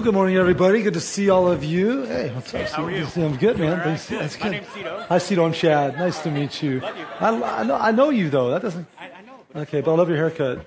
Well, 0.00 0.06
good 0.06 0.14
morning, 0.14 0.36
everybody. 0.36 0.80
Good 0.80 0.94
to 0.94 1.00
see 1.00 1.28
all 1.28 1.46
of 1.52 1.62
you. 1.62 2.04
Hey, 2.06 2.32
what's 2.34 2.54
up? 2.54 2.66
how 2.70 2.86
are 2.86 2.90
you? 2.90 3.06
I'm 3.16 3.36
good, 3.36 3.58
man. 3.58 3.76
Right? 3.76 3.84
Thanks. 3.84 4.08
Good. 4.08 4.20
That's 4.20 4.38
My 4.38 4.44
good. 4.44 4.52
name's 4.52 4.68
Cito. 4.68 5.04
Hi, 5.06 5.18
Cito. 5.18 5.44
I'm 5.44 5.52
Chad. 5.52 5.98
Nice 5.98 6.22
to 6.22 6.30
meet 6.30 6.62
you. 6.62 6.80
Love 6.80 6.96
you. 6.96 7.04
I, 7.20 7.60
I 7.60 7.62
know, 7.64 7.76
I 7.76 7.90
know 7.90 8.08
you, 8.08 8.30
though. 8.30 8.48
That 8.48 8.62
doesn't. 8.62 8.86
I, 8.98 9.10
I 9.10 9.20
know. 9.20 9.60
Okay, 9.60 9.82
but 9.82 9.92
I 9.92 9.96
love 9.96 10.08
your 10.08 10.16
haircut. 10.16 10.64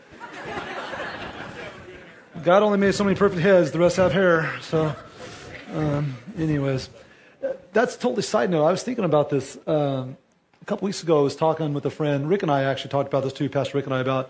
God 2.43 2.61
only 2.61 2.77
made 2.77 2.93
so 2.93 3.03
many 3.03 3.15
perfect 3.15 3.41
heads. 3.41 3.71
The 3.71 3.79
rest 3.79 3.97
have 3.97 4.11
hair. 4.11 4.53
So, 4.61 4.95
um, 5.73 6.15
anyways, 6.37 6.91
that's 7.71 7.95
totally 7.97 8.21
side 8.21 8.51
note. 8.51 8.65
I 8.65 8.69
was 8.69 8.83
thinking 8.83 9.03
about 9.03 9.31
this 9.31 9.57
um, 9.65 10.15
a 10.61 10.65
couple 10.65 10.85
weeks 10.85 11.01
ago. 11.01 11.17
I 11.17 11.23
was 11.23 11.35
talking 11.35 11.73
with 11.73 11.87
a 11.87 11.89
friend. 11.89 12.29
Rick 12.29 12.43
and 12.43 12.51
I 12.51 12.65
actually 12.65 12.91
talked 12.91 13.07
about 13.07 13.23
this 13.23 13.33
too. 13.33 13.49
Pastor 13.49 13.79
Rick 13.79 13.85
and 13.85 13.95
I 13.95 13.99
about. 13.99 14.29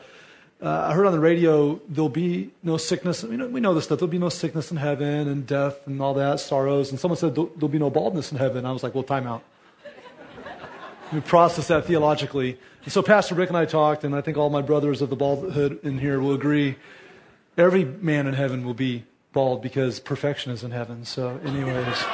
Uh, 0.64 0.88
I 0.90 0.94
heard 0.94 1.06
on 1.06 1.12
the 1.12 1.20
radio 1.20 1.82
there'll 1.90 2.08
be 2.08 2.52
no 2.64 2.78
sickness. 2.78 3.22
We 3.22 3.36
know, 3.36 3.48
we 3.48 3.60
know 3.60 3.74
this 3.74 3.84
stuff. 3.84 4.00
There'll 4.00 4.10
be 4.10 4.18
no 4.18 4.30
sickness 4.30 4.72
in 4.72 4.78
heaven 4.78 5.28
and 5.28 5.46
death 5.46 5.86
and 5.86 6.02
all 6.02 6.14
that 6.14 6.40
sorrows. 6.40 6.90
And 6.90 6.98
someone 6.98 7.18
said 7.18 7.36
there'll, 7.36 7.50
there'll 7.56 7.68
be 7.68 7.80
no 7.80 7.90
baldness 7.90 8.32
in 8.32 8.38
heaven. 8.38 8.66
I 8.66 8.72
was 8.72 8.82
like, 8.82 8.96
well, 8.96 9.04
time 9.04 9.28
out. 9.28 9.44
We 11.12 11.20
process 11.20 11.68
that 11.68 11.86
theologically. 11.86 12.58
And 12.86 12.94
so 12.94 13.04
Pastor 13.04 13.36
Rick 13.36 13.50
and 13.50 13.58
I 13.58 13.66
talked, 13.66 14.06
and 14.06 14.16
I 14.16 14.22
think 14.22 14.38
all 14.38 14.50
my 14.50 14.62
brothers 14.62 15.02
of 15.02 15.10
the 15.10 15.18
baldhood 15.18 15.84
in 15.84 16.00
here 16.00 16.20
will 16.22 16.34
agree. 16.34 16.78
Every 17.58 17.84
man 17.84 18.26
in 18.26 18.34
heaven 18.34 18.66
will 18.66 18.74
be 18.74 19.04
bald 19.34 19.62
because 19.62 20.00
perfection 20.00 20.54
is 20.54 20.64
in 20.64 20.72
heaven. 20.72 21.04
So, 21.04 21.40
anyways. 21.44 22.04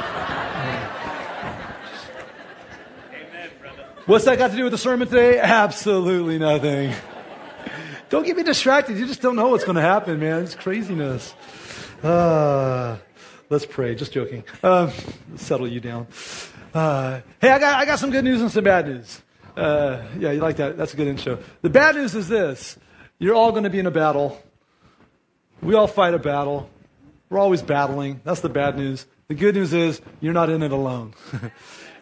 amen, 3.13 3.51
brother. 3.61 3.85
What's 4.07 4.25
that 4.25 4.39
got 4.39 4.49
to 4.51 4.57
do 4.57 4.63
with 4.63 4.71
the 4.71 4.77
sermon 4.77 5.07
today? 5.07 5.39
Absolutely 5.39 6.39
nothing. 6.39 6.93
Don't 8.09 8.25
get 8.25 8.35
me 8.35 8.43
distracted. 8.43 8.97
You 8.97 9.05
just 9.05 9.21
don't 9.21 9.35
know 9.35 9.49
what's 9.49 9.63
going 9.63 9.75
to 9.75 9.81
happen, 9.81 10.19
man. 10.19 10.43
It's 10.43 10.55
craziness. 10.55 11.33
Uh, 12.01 12.97
let's 13.51 13.67
pray. 13.67 13.93
Just 13.93 14.11
joking. 14.11 14.43
Um, 14.63 14.91
settle 15.35 15.67
you 15.67 15.79
down. 15.79 16.07
Uh, 16.73 17.21
hey, 17.39 17.49
I 17.51 17.59
got, 17.59 17.79
I 17.79 17.85
got 17.85 17.99
some 17.99 18.09
good 18.09 18.23
news 18.23 18.41
and 18.41 18.51
some 18.51 18.63
bad 18.63 18.87
news. 18.87 19.21
Uh, 19.55 20.01
yeah, 20.17 20.31
you 20.31 20.39
like 20.39 20.55
that? 20.55 20.75
That's 20.75 20.93
a 20.93 20.97
good 20.97 21.07
intro. 21.07 21.37
The 21.61 21.69
bad 21.69 21.95
news 21.95 22.15
is 22.15 22.27
this 22.27 22.77
you're 23.19 23.35
all 23.35 23.51
going 23.51 23.65
to 23.65 23.69
be 23.69 23.79
in 23.79 23.85
a 23.85 23.91
battle. 23.91 24.41
We 25.61 25.75
all 25.75 25.87
fight 25.87 26.13
a 26.15 26.19
battle. 26.19 26.69
We're 27.29 27.39
always 27.39 27.61
battling. 27.61 28.21
That's 28.23 28.41
the 28.41 28.49
bad 28.49 28.75
news. 28.75 29.05
The 29.27 29.35
good 29.35 29.53
news 29.53 29.73
is 29.73 30.01
you're 30.19 30.33
not 30.33 30.49
in 30.49 30.63
it 30.63 30.71
alone. 30.71 31.13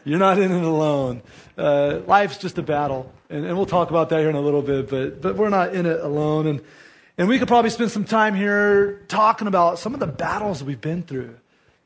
you're 0.06 0.20
not 0.20 0.40
in 0.40 0.52
it 0.52 0.64
alone. 0.64 1.22
Uh, 1.58 2.00
life's 2.06 2.38
just 2.38 2.58
a 2.58 2.62
battle. 2.62 3.12
And, 3.30 3.46
and 3.46 3.58
we'll 3.58 3.66
talk 3.66 3.90
about 3.90 4.10
that 4.10 4.20
here 4.20 4.30
in 4.30 4.36
a 4.36 4.42
little 4.42 4.62
bit, 4.62 4.90
but, 4.90 5.22
but 5.22 5.36
we're 5.36 5.50
not 5.50 5.74
in 5.76 5.86
it 5.86 6.00
alone. 6.00 6.48
And, 6.48 6.62
and 7.18 7.28
we 7.28 7.40
could 7.40 7.48
probably 7.48 7.70
spend 7.72 7.92
some 7.92 8.06
time 8.06 8.36
here 8.36 9.04
talking 9.08 9.48
about 9.48 9.80
some 9.80 9.94
of 9.94 10.00
the 10.00 10.08
battles 10.08 10.64
we've 10.64 10.80
been 10.80 11.04
through. 11.04 11.36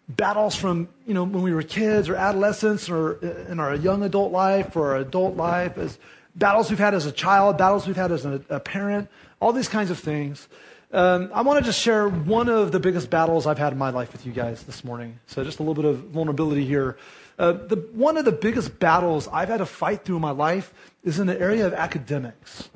Battles 0.08 0.56
from, 0.56 0.89
you 1.08 1.14
know, 1.14 1.23
when 1.23 1.42
we 1.42 1.53
were 1.53 1.64
kids 1.64 2.09
or 2.09 2.16
adolescents 2.16 2.89
or 2.89 3.14
in 3.50 3.59
our 3.59 3.75
young 3.75 4.03
adult 4.03 4.31
life 4.31 4.75
or 4.75 4.92
our 4.92 4.97
adult 4.97 5.38
life, 5.38 5.78
as 5.78 5.97
battles 6.36 6.69
we've 6.69 6.80
had 6.80 6.94
as 6.94 7.06
a 7.06 7.12
child, 7.12 7.58
battles 7.58 7.88
we've 7.88 7.95
had 7.95 8.12
as 8.12 8.25
a, 8.25 8.42
a 8.50 8.59
parent, 8.59 9.09
all 9.39 9.53
these 9.53 9.69
kinds 9.69 9.89
of 9.89 10.00
things. 10.00 10.47
Um, 10.94 11.31
I 11.34 11.42
want 11.42 11.59
to 11.59 11.66
just 11.66 11.80
share 11.80 12.09
one 12.09 12.50
of 12.50 12.73
the 12.73 12.80
biggest 12.80 13.09
battles 13.09 13.47
I've 13.47 13.58
had 13.58 13.72
in 13.72 13.80
my 13.80 13.92
life 13.92 14.12
with 14.12 14.25
you 14.25 14.34
guys 14.34 14.64
this 14.64 14.84
morning. 14.84 15.19
So 15.28 15.44
just 15.44 15.59
a 15.59 15.64
little 15.64 15.81
bit 15.81 15.86
of 15.86 16.00
vulnerability 16.09 16.66
here. 16.66 16.97
Uh, 17.40 17.53
the, 17.53 17.75
one 17.94 18.18
of 18.18 18.25
the 18.25 18.31
biggest 18.31 18.80
battles 18.80 19.28
I've 19.31 19.50
had 19.50 19.58
to 19.58 19.66
fight 19.66 20.06
through 20.06 20.18
in 20.18 20.22
my 20.22 20.31
life 20.31 20.74
is 21.03 21.19
in 21.19 21.28
the 21.28 21.40
area 21.40 21.66
of 21.66 21.74
academics. 21.74 22.69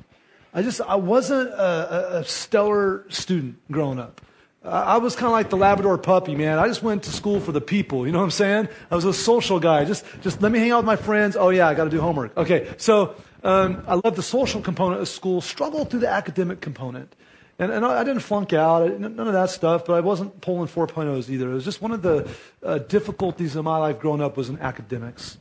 I 0.52 0.62
just 0.62 0.80
I 0.80 0.96
wasn't 0.96 1.50
a, 1.50 2.18
a, 2.18 2.24
stellar 2.24 3.04
student 3.10 3.58
growing 3.70 3.98
up. 3.98 4.22
I 4.64 4.96
was 4.96 5.14
kind 5.14 5.26
of 5.26 5.32
like 5.32 5.50
the 5.50 5.56
Labrador 5.56 5.96
puppy, 5.96 6.34
man. 6.34 6.58
I 6.58 6.66
just 6.66 6.82
went 6.82 7.04
to 7.04 7.12
school 7.12 7.38
for 7.38 7.52
the 7.52 7.60
people. 7.60 8.04
You 8.04 8.12
know 8.12 8.18
what 8.18 8.24
I'm 8.24 8.30
saying? 8.32 8.68
I 8.90 8.96
was 8.96 9.04
a 9.04 9.12
social 9.12 9.60
guy. 9.60 9.84
Just 9.84 10.04
just 10.22 10.42
let 10.42 10.50
me 10.50 10.58
hang 10.58 10.72
out 10.72 10.78
with 10.78 10.86
my 10.86 10.96
friends. 10.96 11.36
Oh 11.36 11.50
yeah, 11.50 11.68
I 11.68 11.74
got 11.74 11.84
to 11.84 11.90
do 11.90 12.00
homework. 12.00 12.36
Okay, 12.36 12.74
so 12.76 13.14
um, 13.44 13.84
I 13.86 13.94
love 13.94 14.16
the 14.16 14.22
social 14.22 14.60
component 14.60 15.00
of 15.02 15.08
school. 15.08 15.40
Struggled 15.40 15.90
through 15.90 16.00
the 16.00 16.08
academic 16.08 16.60
component. 16.60 17.14
And, 17.58 17.72
and 17.72 17.86
I 17.86 18.04
didn't 18.04 18.20
flunk 18.20 18.52
out, 18.52 19.00
none 19.00 19.18
of 19.18 19.32
that 19.32 19.48
stuff, 19.48 19.86
but 19.86 19.94
I 19.94 20.00
wasn't 20.00 20.40
pulling 20.42 20.68
4.0s 20.68 21.30
either. 21.30 21.50
It 21.50 21.54
was 21.54 21.64
just 21.64 21.80
one 21.80 21.92
of 21.92 22.02
the 22.02 22.28
uh, 22.62 22.78
difficulties 22.78 23.56
in 23.56 23.64
my 23.64 23.78
life 23.78 23.98
growing 23.98 24.20
up 24.20 24.36
was 24.36 24.50
in 24.50 24.58
academics. 24.58 25.38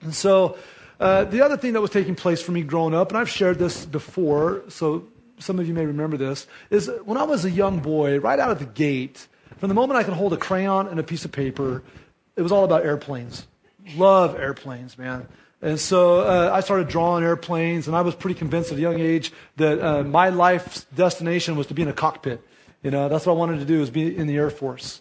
And 0.00 0.14
so 0.14 0.56
uh, 1.00 1.24
the 1.24 1.42
other 1.42 1.56
thing 1.56 1.72
that 1.72 1.80
was 1.80 1.90
taking 1.90 2.14
place 2.14 2.40
for 2.40 2.52
me 2.52 2.62
growing 2.62 2.94
up, 2.94 3.08
and 3.08 3.18
I've 3.18 3.28
shared 3.28 3.58
this 3.58 3.84
before, 3.84 4.62
so 4.68 5.08
some 5.38 5.58
of 5.58 5.66
you 5.66 5.74
may 5.74 5.84
remember 5.84 6.16
this, 6.16 6.46
is 6.70 6.88
when 7.04 7.18
I 7.18 7.24
was 7.24 7.44
a 7.44 7.50
young 7.50 7.80
boy, 7.80 8.20
right 8.20 8.38
out 8.38 8.50
of 8.50 8.60
the 8.60 8.66
gate, 8.66 9.26
from 9.58 9.68
the 9.68 9.74
moment 9.74 9.98
I 9.98 10.04
could 10.04 10.14
hold 10.14 10.32
a 10.32 10.36
crayon 10.36 10.86
and 10.86 11.00
a 11.00 11.02
piece 11.02 11.24
of 11.24 11.32
paper, 11.32 11.82
it 12.36 12.42
was 12.42 12.52
all 12.52 12.64
about 12.64 12.84
airplanes. 12.84 13.46
Love 13.96 14.36
airplanes, 14.36 14.96
man. 14.98 15.26
And 15.62 15.80
so 15.80 16.20
uh, 16.20 16.50
I 16.52 16.60
started 16.60 16.88
drawing 16.88 17.24
airplanes, 17.24 17.86
and 17.86 17.96
I 17.96 18.02
was 18.02 18.14
pretty 18.14 18.38
convinced 18.38 18.72
at 18.72 18.78
a 18.78 18.80
young 18.80 19.00
age 19.00 19.32
that 19.56 19.80
uh, 19.80 20.02
my 20.02 20.28
life's 20.28 20.84
destination 20.94 21.56
was 21.56 21.66
to 21.68 21.74
be 21.74 21.82
in 21.82 21.88
a 21.88 21.94
cockpit. 21.94 22.42
You 22.82 22.90
know, 22.90 23.08
that's 23.08 23.26
what 23.26 23.32
I 23.32 23.36
wanted 23.36 23.60
to 23.60 23.64
do, 23.64 23.80
was 23.80 23.90
be 23.90 24.16
in 24.16 24.26
the 24.26 24.36
Air 24.36 24.50
Force. 24.50 25.00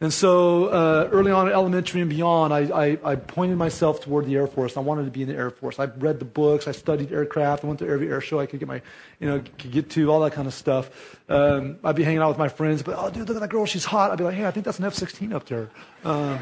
And 0.00 0.12
so 0.12 0.66
uh, 0.66 1.08
early 1.12 1.30
on 1.30 1.46
in 1.46 1.54
elementary 1.54 2.00
and 2.00 2.10
beyond, 2.10 2.52
I, 2.52 2.58
I, 2.60 2.98
I 3.04 3.16
pointed 3.16 3.56
myself 3.56 4.02
toward 4.02 4.26
the 4.26 4.34
Air 4.34 4.46
Force. 4.46 4.76
I 4.76 4.80
wanted 4.80 5.04
to 5.06 5.10
be 5.10 5.22
in 5.22 5.28
the 5.28 5.34
Air 5.34 5.50
Force. 5.50 5.78
I 5.78 5.86
read 5.86 6.18
the 6.18 6.24
books. 6.24 6.68
I 6.68 6.72
studied 6.72 7.12
aircraft. 7.12 7.64
I 7.64 7.68
went 7.68 7.78
to 7.78 7.88
every 7.88 8.10
air 8.10 8.20
show 8.20 8.38
I 8.40 8.46
could 8.46 8.58
get 8.58 8.68
my, 8.68 8.82
you 9.20 9.28
know, 9.28 9.42
could 9.58 9.70
get 9.70 9.90
to, 9.90 10.12
all 10.12 10.20
that 10.20 10.32
kind 10.32 10.46
of 10.46 10.52
stuff. 10.52 11.18
Um, 11.28 11.78
I'd 11.82 11.96
be 11.96 12.04
hanging 12.04 12.20
out 12.20 12.28
with 12.28 12.38
my 12.38 12.48
friends, 12.48 12.82
but 12.82 12.96
oh, 12.98 13.08
dude, 13.08 13.28
look 13.28 13.36
at 13.36 13.40
that 13.40 13.50
girl. 13.50 13.66
She's 13.66 13.84
hot. 13.84 14.10
I'd 14.10 14.18
be 14.18 14.24
like, 14.24 14.34
hey, 14.34 14.46
I 14.46 14.50
think 14.50 14.66
that's 14.66 14.78
an 14.78 14.84
F-16 14.84 15.32
up 15.32 15.46
there. 15.46 15.70
Um, 16.04 16.38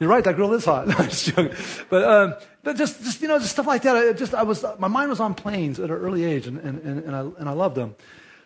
you're 0.00 0.10
right, 0.10 0.24
that 0.24 0.36
girl 0.36 0.52
is 0.52 0.64
hot. 0.64 0.86
No, 0.88 0.94
I'm 0.96 1.08
just 1.08 1.26
joking. 1.26 1.54
But, 1.88 2.04
um, 2.04 2.34
but 2.62 2.76
just, 2.76 3.02
just, 3.02 3.22
you 3.22 3.28
know, 3.28 3.38
just 3.38 3.52
stuff 3.52 3.66
like 3.66 3.82
that. 3.82 3.96
I 3.96 4.12
just, 4.12 4.34
I 4.34 4.42
was, 4.42 4.64
my 4.78 4.88
mind 4.88 5.10
was 5.10 5.20
on 5.20 5.34
planes 5.34 5.78
at 5.78 5.90
an 5.90 5.96
early 5.96 6.24
age, 6.24 6.46
and, 6.46 6.58
and, 6.58 6.80
and, 6.82 7.14
I, 7.14 7.20
and 7.20 7.48
I 7.48 7.52
loved 7.52 7.76
them. 7.76 7.94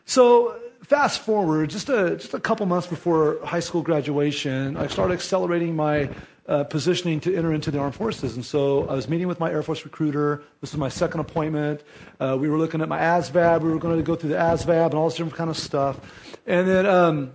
So 0.04 0.58
fast 0.82 1.20
forward, 1.20 1.70
just 1.70 1.88
a, 1.88 2.16
just 2.16 2.34
a 2.34 2.40
couple 2.40 2.64
months 2.66 2.86
before 2.86 3.38
high 3.44 3.60
school 3.60 3.82
graduation, 3.82 4.76
I 4.76 4.86
started 4.86 5.14
accelerating 5.14 5.76
my 5.76 6.10
uh, 6.48 6.64
positioning 6.64 7.20
to 7.20 7.36
enter 7.36 7.52
into 7.52 7.70
the 7.70 7.78
armed 7.78 7.94
forces. 7.94 8.34
And 8.34 8.44
so 8.44 8.88
I 8.88 8.94
was 8.94 9.08
meeting 9.08 9.28
with 9.28 9.38
my 9.38 9.50
Air 9.50 9.62
Force 9.62 9.84
recruiter. 9.84 10.42
This 10.60 10.72
was 10.72 10.78
my 10.78 10.88
second 10.88 11.20
appointment. 11.20 11.82
Uh, 12.18 12.38
we 12.40 12.48
were 12.48 12.56
looking 12.56 12.80
at 12.80 12.88
my 12.88 12.98
ASVAB. 12.98 13.60
We 13.60 13.70
were 13.70 13.78
going 13.78 13.98
to 13.98 14.02
go 14.02 14.16
through 14.16 14.30
the 14.30 14.36
ASVAB 14.36 14.86
and 14.86 14.94
all 14.94 15.08
this 15.08 15.18
different 15.18 15.36
kind 15.36 15.50
of 15.50 15.58
stuff. 15.58 16.00
And 16.46 16.66
then 16.66 16.86
um, 16.86 17.32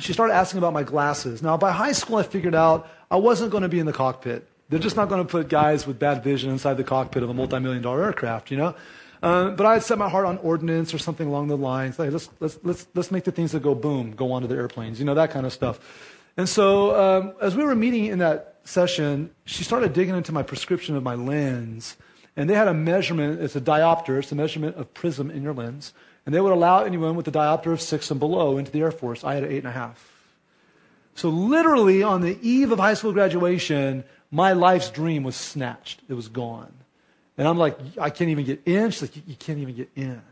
she 0.00 0.12
started 0.12 0.34
asking 0.34 0.58
about 0.58 0.72
my 0.72 0.82
glasses. 0.82 1.40
Now, 1.40 1.56
by 1.56 1.70
high 1.70 1.92
school, 1.92 2.16
I 2.16 2.24
figured 2.24 2.54
out 2.54 2.88
I 3.10 3.16
wasn't 3.16 3.50
going 3.50 3.62
to 3.62 3.68
be 3.68 3.78
in 3.78 3.86
the 3.86 3.92
cockpit. 3.92 4.46
They're 4.68 4.78
just 4.78 4.96
not 4.96 5.08
going 5.08 5.24
to 5.24 5.30
put 5.30 5.48
guys 5.48 5.86
with 5.86 5.98
bad 5.98 6.22
vision 6.22 6.50
inside 6.50 6.74
the 6.74 6.84
cockpit 6.84 7.22
of 7.22 7.30
a 7.30 7.34
multi-million 7.34 7.82
dollar 7.82 8.04
aircraft, 8.04 8.50
you 8.50 8.58
know? 8.58 8.74
Uh, 9.22 9.50
but 9.50 9.66
I 9.66 9.74
had 9.74 9.82
set 9.82 9.98
my 9.98 10.08
heart 10.08 10.26
on 10.26 10.38
ordnance 10.38 10.94
or 10.94 10.98
something 10.98 11.26
along 11.26 11.48
the 11.48 11.56
lines. 11.56 11.98
Like, 11.98 12.12
let's, 12.12 12.28
let's, 12.38 12.58
let's, 12.62 12.86
let's 12.94 13.10
make 13.10 13.24
the 13.24 13.32
things 13.32 13.52
that 13.52 13.62
go 13.62 13.74
boom 13.74 14.12
go 14.12 14.30
onto 14.32 14.46
the 14.46 14.54
airplanes, 14.54 14.98
you 14.98 15.04
know, 15.04 15.14
that 15.14 15.30
kind 15.30 15.46
of 15.46 15.52
stuff. 15.52 15.80
And 16.36 16.48
so 16.48 16.94
um, 16.94 17.32
as 17.40 17.56
we 17.56 17.64
were 17.64 17.74
meeting 17.74 18.06
in 18.06 18.18
that 18.20 18.60
session, 18.64 19.30
she 19.44 19.64
started 19.64 19.92
digging 19.92 20.14
into 20.14 20.30
my 20.30 20.42
prescription 20.42 20.94
of 20.94 21.02
my 21.02 21.14
lens. 21.14 21.96
And 22.36 22.48
they 22.48 22.54
had 22.54 22.68
a 22.68 22.74
measurement, 22.74 23.40
it's 23.40 23.56
a 23.56 23.60
diopter, 23.60 24.20
it's 24.20 24.30
a 24.30 24.36
measurement 24.36 24.76
of 24.76 24.94
prism 24.94 25.30
in 25.30 25.42
your 25.42 25.54
lens. 25.54 25.92
And 26.24 26.34
they 26.34 26.40
would 26.40 26.52
allow 26.52 26.84
anyone 26.84 27.16
with 27.16 27.26
a 27.26 27.32
diopter 27.32 27.72
of 27.72 27.80
six 27.80 28.10
and 28.12 28.20
below 28.20 28.58
into 28.58 28.70
the 28.70 28.82
Air 28.82 28.92
Force. 28.92 29.24
I 29.24 29.34
had 29.34 29.42
an 29.42 29.50
eight 29.50 29.58
and 29.58 29.66
a 29.66 29.72
half. 29.72 30.17
So 31.18 31.30
literally 31.30 32.04
on 32.04 32.20
the 32.20 32.38
eve 32.42 32.70
of 32.70 32.78
high 32.78 32.94
school 32.94 33.12
graduation, 33.12 34.04
my 34.30 34.52
life's 34.52 34.88
dream 34.88 35.24
was 35.24 35.34
snatched. 35.34 36.00
It 36.08 36.14
was 36.14 36.28
gone. 36.28 36.72
And 37.36 37.48
I'm 37.48 37.58
like, 37.58 37.76
I 38.00 38.10
can't 38.10 38.30
even 38.30 38.44
get 38.44 38.62
in. 38.66 38.92
She's 38.92 39.02
like, 39.02 39.16
you 39.16 39.34
can't 39.34 39.58
even 39.58 39.74
get 39.74 39.90
in. 39.96 40.22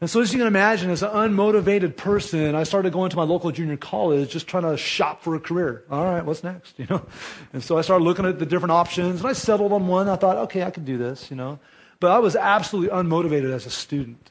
And 0.00 0.08
so 0.08 0.22
as 0.22 0.32
you 0.32 0.38
can 0.38 0.46
imagine, 0.46 0.88
as 0.88 1.02
an 1.02 1.10
unmotivated 1.10 1.98
person, 1.98 2.54
I 2.54 2.62
started 2.62 2.94
going 2.94 3.10
to 3.10 3.16
my 3.18 3.24
local 3.24 3.50
junior 3.50 3.76
college 3.76 4.30
just 4.30 4.46
trying 4.46 4.62
to 4.62 4.78
shop 4.78 5.22
for 5.22 5.34
a 5.34 5.38
career. 5.38 5.84
All 5.90 6.02
right, 6.02 6.24
what's 6.24 6.42
next? 6.42 6.74
You 6.78 6.86
know? 6.88 7.04
And 7.52 7.62
so 7.62 7.76
I 7.76 7.82
started 7.82 8.02
looking 8.02 8.24
at 8.24 8.38
the 8.38 8.46
different 8.46 8.72
options 8.72 9.20
and 9.20 9.28
I 9.28 9.34
settled 9.34 9.70
on 9.70 9.86
one. 9.86 10.08
I 10.08 10.16
thought, 10.16 10.38
okay, 10.48 10.62
I 10.62 10.70
can 10.70 10.86
do 10.86 10.96
this, 10.96 11.30
you 11.30 11.36
know. 11.36 11.58
But 12.00 12.12
I 12.12 12.20
was 12.20 12.36
absolutely 12.36 12.96
unmotivated 12.96 13.52
as 13.52 13.66
a 13.66 13.70
student. 13.70 14.30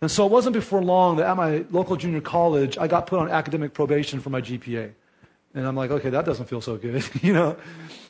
And 0.00 0.12
so 0.12 0.24
it 0.26 0.30
wasn't 0.30 0.52
before 0.52 0.80
long 0.80 1.16
that 1.16 1.26
at 1.26 1.36
my 1.36 1.64
local 1.72 1.96
junior 1.96 2.20
college, 2.20 2.78
I 2.78 2.86
got 2.86 3.08
put 3.08 3.18
on 3.18 3.28
academic 3.28 3.74
probation 3.74 4.20
for 4.20 4.30
my 4.30 4.40
GPA. 4.40 4.92
And 5.54 5.66
I'm 5.66 5.76
like, 5.76 5.90
okay, 5.90 6.10
that 6.10 6.24
doesn't 6.24 6.46
feel 6.46 6.60
so 6.60 6.76
good, 6.76 7.04
you 7.22 7.32
know? 7.32 7.56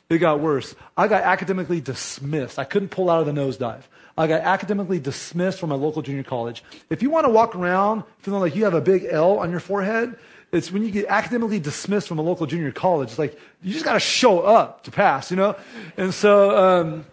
It 0.09 0.17
got 0.17 0.39
worse. 0.39 0.73
I 0.97 1.07
got 1.07 1.21
academically 1.21 1.81
dismissed. 1.81 2.57
I 2.57 2.63
couldn't 2.63 2.89
pull 2.89 3.09
out 3.09 3.19
of 3.19 3.33
the 3.33 3.41
nosedive. 3.41 3.83
I 4.17 4.27
got 4.27 4.41
academically 4.41 4.99
dismissed 4.99 5.59
from 5.59 5.69
my 5.69 5.75
local 5.75 6.01
junior 6.01 6.23
college. 6.23 6.63
If 6.89 7.01
you 7.03 7.09
want 7.09 7.25
to 7.25 7.29
walk 7.29 7.55
around 7.55 8.03
feeling 8.19 8.41
like 8.41 8.55
you 8.55 8.63
have 8.65 8.73
a 8.73 8.81
big 8.81 9.05
L 9.09 9.39
on 9.39 9.51
your 9.51 9.59
forehead, 9.59 10.17
it's 10.51 10.71
when 10.71 10.83
you 10.83 10.91
get 10.91 11.05
academically 11.05 11.59
dismissed 11.59 12.07
from 12.07 12.17
a 12.17 12.23
local 12.23 12.47
junior 12.47 12.71
college. 12.71 13.09
It's 13.09 13.19
like 13.19 13.39
you 13.61 13.71
just 13.71 13.85
got 13.85 13.93
to 13.93 13.99
show 13.99 14.39
up 14.41 14.83
to 14.85 14.91
pass, 14.91 15.29
you 15.29 15.37
know? 15.37 15.55
And 15.95 16.13
so, 16.13 16.57
um, 16.57 17.05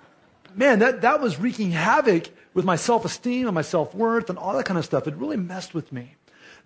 man, 0.54 0.78
that, 0.78 1.02
that 1.02 1.20
was 1.20 1.38
wreaking 1.38 1.70
havoc 1.70 2.30
with 2.54 2.64
my 2.64 2.76
self 2.76 3.04
esteem 3.04 3.46
and 3.46 3.54
my 3.54 3.62
self 3.62 3.94
worth 3.94 4.30
and 4.30 4.38
all 4.38 4.56
that 4.56 4.64
kind 4.64 4.78
of 4.78 4.84
stuff. 4.84 5.06
It 5.06 5.14
really 5.16 5.36
messed 5.36 5.74
with 5.74 5.92
me. 5.92 6.14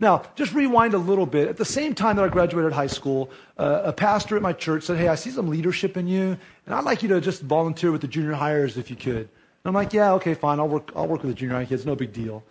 Now, 0.00 0.23
just 0.35 0.55
rewind 0.55 0.94
a 0.94 0.99
little 0.99 1.26
bit. 1.26 1.49
At 1.49 1.58
the 1.58 1.64
same 1.64 1.94
time 1.94 2.17
that 2.17 2.25
I 2.25 2.29
graduated 2.29 2.73
high 2.73 2.87
school, 2.87 3.31
uh, 3.58 3.82
a 3.85 3.93
pastor 3.93 4.35
at 4.35 4.43
my 4.43 4.55
church 4.55 4.85
said, 4.85 4.97
Hey, 4.97 5.08
I 5.08 5.14
see 5.14 5.31
some 5.31 5.49
leadership 5.49 5.97
in 5.97 6.08
you, 6.08 6.38
and 6.64 6.75
I'd 6.75 6.85
like 6.85 7.02
you 7.02 7.11
to 7.11 7.20
just 7.20 7.43
volunteer 7.43 7.93
with 7.93 8.00
the 8.00 8.08
junior 8.08 8.32
hires 8.32 8.79
if 8.79 8.88
you 8.88 8.97
could. 8.97 9.17
And 9.17 9.67
I'm 9.67 9.75
like, 9.75 9.93
Yeah, 9.93 10.14
okay, 10.14 10.32
fine. 10.32 10.58
I'll 10.58 10.69
work, 10.69 10.91
I'll 10.97 11.06
work 11.06 11.23
with 11.23 11.31
the 11.31 11.35
junior 11.35 11.55
high 11.55 11.67
kids. 11.67 11.85
No 11.85 11.94
big 11.94 12.14
deal. 12.14 12.43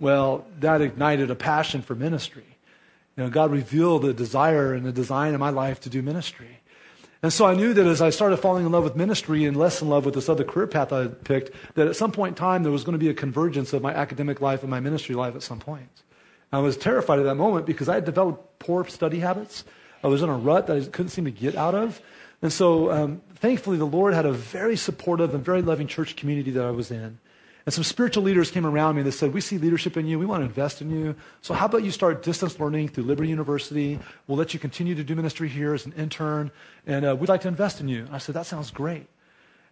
Well, 0.00 0.46
that 0.60 0.80
ignited 0.80 1.30
a 1.30 1.34
passion 1.34 1.82
for 1.82 1.94
ministry. 1.94 2.46
You 3.16 3.24
know, 3.24 3.30
God 3.30 3.52
revealed 3.52 4.04
a 4.06 4.14
desire 4.14 4.72
and 4.72 4.86
a 4.86 4.92
design 4.92 5.34
in 5.34 5.40
my 5.40 5.50
life 5.50 5.80
to 5.80 5.90
do 5.90 6.02
ministry. 6.02 6.60
And 7.22 7.32
so 7.32 7.46
I 7.46 7.54
knew 7.54 7.72
that 7.74 7.86
as 7.86 8.02
I 8.02 8.10
started 8.10 8.38
falling 8.38 8.66
in 8.66 8.72
love 8.72 8.82
with 8.82 8.96
ministry 8.96 9.44
and 9.44 9.56
less 9.56 9.80
in 9.80 9.88
love 9.88 10.04
with 10.04 10.14
this 10.14 10.28
other 10.28 10.44
career 10.44 10.66
path 10.66 10.92
I 10.92 11.06
picked, 11.06 11.52
that 11.74 11.86
at 11.86 11.96
some 11.96 12.12
point 12.12 12.32
in 12.32 12.34
time 12.34 12.64
there 12.64 12.72
was 12.72 12.82
going 12.82 12.94
to 12.94 12.98
be 12.98 13.08
a 13.08 13.14
convergence 13.14 13.72
of 13.72 13.82
my 13.82 13.94
academic 13.94 14.40
life 14.40 14.62
and 14.62 14.70
my 14.70 14.80
ministry 14.80 15.14
life 15.14 15.34
at 15.34 15.42
some 15.42 15.58
point. 15.58 15.88
I 16.52 16.58
was 16.58 16.76
terrified 16.76 17.18
at 17.18 17.24
that 17.24 17.34
moment 17.34 17.66
because 17.66 17.88
I 17.88 17.94
had 17.94 18.04
developed 18.04 18.58
poor 18.58 18.86
study 18.86 19.20
habits. 19.20 19.64
I 20.02 20.08
was 20.08 20.22
in 20.22 20.28
a 20.28 20.36
rut 20.36 20.66
that 20.66 20.76
I 20.76 20.84
couldn't 20.84 21.10
seem 21.10 21.24
to 21.24 21.30
get 21.30 21.56
out 21.56 21.74
of. 21.74 22.00
And 22.42 22.52
so, 22.52 22.90
um, 22.90 23.22
thankfully, 23.36 23.78
the 23.78 23.86
Lord 23.86 24.12
had 24.12 24.26
a 24.26 24.32
very 24.32 24.76
supportive 24.76 25.34
and 25.34 25.44
very 25.44 25.62
loving 25.62 25.86
church 25.86 26.14
community 26.14 26.50
that 26.52 26.64
I 26.64 26.70
was 26.70 26.90
in. 26.90 27.18
And 27.66 27.72
some 27.72 27.84
spiritual 27.84 28.22
leaders 28.22 28.50
came 28.50 28.66
around 28.66 28.96
me 28.96 29.02
that 29.02 29.12
said, 29.12 29.32
We 29.32 29.40
see 29.40 29.56
leadership 29.56 29.96
in 29.96 30.06
you. 30.06 30.18
We 30.18 30.26
want 30.26 30.42
to 30.42 30.44
invest 30.44 30.82
in 30.82 30.90
you. 30.90 31.16
So, 31.40 31.54
how 31.54 31.64
about 31.64 31.82
you 31.82 31.90
start 31.90 32.22
distance 32.22 32.60
learning 32.60 32.88
through 32.88 33.04
Liberty 33.04 33.30
University? 33.30 33.98
We'll 34.26 34.36
let 34.36 34.52
you 34.52 34.60
continue 34.60 34.94
to 34.94 35.02
do 35.02 35.14
ministry 35.14 35.48
here 35.48 35.72
as 35.72 35.86
an 35.86 35.92
intern, 35.92 36.50
and 36.86 37.06
uh, 37.06 37.16
we'd 37.18 37.30
like 37.30 37.40
to 37.42 37.48
invest 37.48 37.80
in 37.80 37.88
you. 37.88 38.04
And 38.04 38.14
I 38.14 38.18
said, 38.18 38.34
That 38.34 38.44
sounds 38.44 38.70
great. 38.70 39.06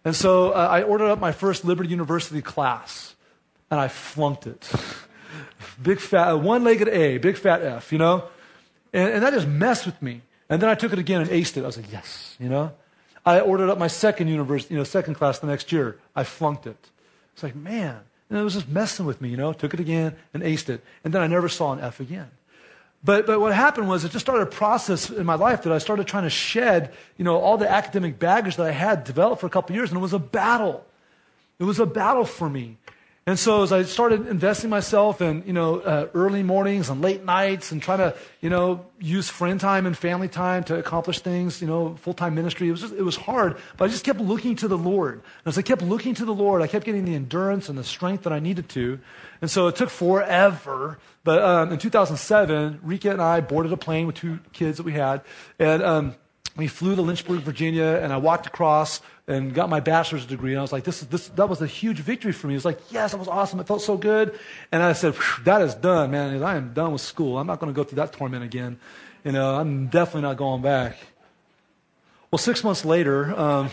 And 0.03 0.15
so, 0.15 0.49
uh, 0.49 0.67
I 0.71 0.81
ordered 0.81 1.11
up 1.11 1.19
my 1.19 1.31
first 1.31 1.63
Liberty 1.63 1.89
University 1.89 2.41
class, 2.41 3.15
and 3.69 3.79
I 3.79 3.87
flunked 3.87 4.47
it. 4.47 4.67
big 5.81 5.99
fat, 5.99 6.31
uh, 6.31 6.37
one 6.37 6.63
legged 6.63 6.87
A, 6.87 7.17
big 7.17 7.37
fat 7.37 7.61
F, 7.61 7.91
you 7.91 7.97
know? 7.97 8.25
And, 8.91 9.13
and 9.13 9.23
that 9.23 9.33
just 9.33 9.47
messed 9.47 9.85
with 9.85 10.01
me. 10.01 10.21
And 10.49 10.61
then 10.61 10.69
I 10.69 10.75
took 10.75 10.93
it 10.93 10.99
again 10.99 11.21
and 11.21 11.29
aced 11.29 11.57
it. 11.57 11.63
I 11.63 11.65
was 11.65 11.77
like, 11.77 11.91
Yes, 11.91 12.35
you 12.39 12.49
know? 12.49 12.71
I 13.25 13.39
ordered 13.39 13.69
up 13.69 13.77
my 13.77 13.87
second 13.87 14.27
university, 14.27 14.73
you 14.73 14.77
know, 14.77 14.83
second 14.83 15.15
class 15.15 15.39
the 15.39 15.47
next 15.47 15.71
year. 15.71 15.97
I 16.15 16.23
flunked 16.23 16.67
it. 16.67 16.89
It's 17.33 17.43
like, 17.43 17.55
man. 17.55 17.99
And 18.29 18.39
it 18.39 18.43
was 18.43 18.53
just 18.53 18.67
messing 18.67 19.05
with 19.05 19.21
me, 19.21 19.29
you 19.29 19.37
know. 19.37 19.53
Took 19.53 19.73
it 19.73 19.79
again 19.79 20.15
and 20.33 20.43
aced 20.43 20.69
it. 20.69 20.83
And 21.03 21.13
then 21.13 21.21
I 21.21 21.27
never 21.27 21.47
saw 21.47 21.71
an 21.71 21.79
F 21.79 21.99
again. 21.99 22.29
But, 23.03 23.25
but 23.25 23.39
what 23.39 23.53
happened 23.53 23.89
was 23.89 24.05
it 24.05 24.11
just 24.11 24.25
started 24.25 24.43
a 24.43 24.51
process 24.51 25.09
in 25.09 25.25
my 25.25 25.35
life 25.35 25.63
that 25.63 25.73
I 25.73 25.77
started 25.77 26.07
trying 26.07 26.23
to 26.23 26.29
shed, 26.29 26.93
you 27.17 27.25
know, 27.25 27.37
all 27.37 27.57
the 27.57 27.69
academic 27.69 28.17
baggage 28.17 28.55
that 28.55 28.65
I 28.65 28.71
had 28.71 29.03
developed 29.03 29.41
for 29.41 29.47
a 29.47 29.49
couple 29.49 29.75
years. 29.75 29.89
And 29.89 29.97
it 29.97 30.01
was 30.01 30.13
a 30.13 30.19
battle. 30.19 30.85
It 31.59 31.65
was 31.65 31.79
a 31.79 31.85
battle 31.85 32.25
for 32.25 32.49
me. 32.49 32.77
And 33.25 33.39
so 33.39 33.63
as 33.63 33.71
I 33.71 33.83
started 33.83 34.27
investing 34.27 34.69
myself 34.69 35.21
in, 35.21 35.43
you 35.45 35.53
know, 35.53 35.79
uh, 35.79 36.07
early 36.13 36.43
mornings 36.43 36.89
and 36.89 37.01
late 37.01 37.23
nights 37.23 37.71
and 37.71 37.81
trying 37.81 37.99
to, 37.99 38.15
you 38.41 38.49
know, 38.49 38.85
use 38.99 39.29
friend 39.29 39.61
time 39.61 39.85
and 39.85 39.97
family 39.97 40.27
time 40.27 40.65
to 40.65 40.77
accomplish 40.77 41.19
things, 41.19 41.61
you 41.61 41.67
know, 41.67 41.95
full-time 41.95 42.35
ministry, 42.35 42.67
it 42.67 42.71
was 42.71 42.81
just, 42.81 42.93
it 42.93 43.01
was 43.01 43.15
hard, 43.15 43.55
but 43.77 43.85
I 43.85 43.87
just 43.87 44.03
kept 44.03 44.19
looking 44.19 44.57
to 44.57 44.67
the 44.67 44.77
Lord. 44.77 45.13
And 45.13 45.23
as 45.45 45.57
I 45.57 45.61
kept 45.61 45.81
looking 45.81 46.13
to 46.15 46.25
the 46.25 46.33
Lord, 46.33 46.61
I 46.61 46.67
kept 46.67 46.83
getting 46.85 47.05
the 47.05 47.15
endurance 47.15 47.69
and 47.69 47.77
the 47.77 47.83
strength 47.85 48.25
that 48.25 48.33
I 48.33 48.39
needed 48.39 48.67
to. 48.69 48.99
And 49.41 49.49
so 49.49 49.67
it 49.67 49.77
took 49.77 49.89
forever. 49.89 50.99
But 51.23 51.41
um, 51.41 51.71
in 51.71 51.79
2007, 51.79 52.81
Rika 52.83 53.11
and 53.11 53.21
I 53.21 53.39
boarded 53.39 53.71
a 53.71 53.77
plane 53.77 54.05
with 54.05 54.17
two 54.17 54.39
kids 54.51 54.75
that 54.77 54.83
we 54.83 54.93
had. 54.93 55.21
And 55.59 55.81
um, 55.81 56.15
we 56.57 56.67
flew 56.67 56.95
to 56.95 57.01
Lynchburg, 57.01 57.39
Virginia, 57.39 57.99
and 58.03 58.11
I 58.11 58.17
walked 58.17 58.47
across 58.47 59.01
and 59.27 59.53
got 59.53 59.69
my 59.69 59.79
bachelor's 59.79 60.25
degree. 60.25 60.51
And 60.51 60.59
I 60.59 60.61
was 60.61 60.73
like, 60.73 60.83
this, 60.83 61.01
is, 61.01 61.07
this, 61.07 61.27
that 61.29 61.47
was 61.47 61.61
a 61.61 61.67
huge 61.67 61.99
victory 61.99 62.33
for 62.33 62.47
me. 62.47 62.53
It 62.53 62.57
was 62.57 62.65
like, 62.65 62.79
yes, 62.91 63.11
that 63.11 63.17
was 63.17 63.27
awesome. 63.27 63.59
It 63.59 63.67
felt 63.67 63.81
so 63.81 63.97
good. 63.97 64.37
And 64.71 64.83
I 64.83 64.93
said, 64.93 65.15
that 65.45 65.61
is 65.61 65.75
done, 65.75 66.11
man. 66.11 66.43
I 66.43 66.55
am 66.55 66.73
done 66.73 66.91
with 66.91 67.01
school. 67.01 67.37
I'm 67.37 67.47
not 67.47 67.59
going 67.59 67.73
to 67.73 67.75
go 67.75 67.83
through 67.83 67.97
that 67.97 68.11
torment 68.11 68.43
again. 68.43 68.79
You 69.23 69.31
know, 69.31 69.55
I'm 69.55 69.87
definitely 69.87 70.23
not 70.23 70.37
going 70.37 70.61
back. 70.61 70.97
Well, 72.31 72.39
six 72.39 72.63
months 72.63 72.83
later, 72.83 73.37
um, 73.39 73.69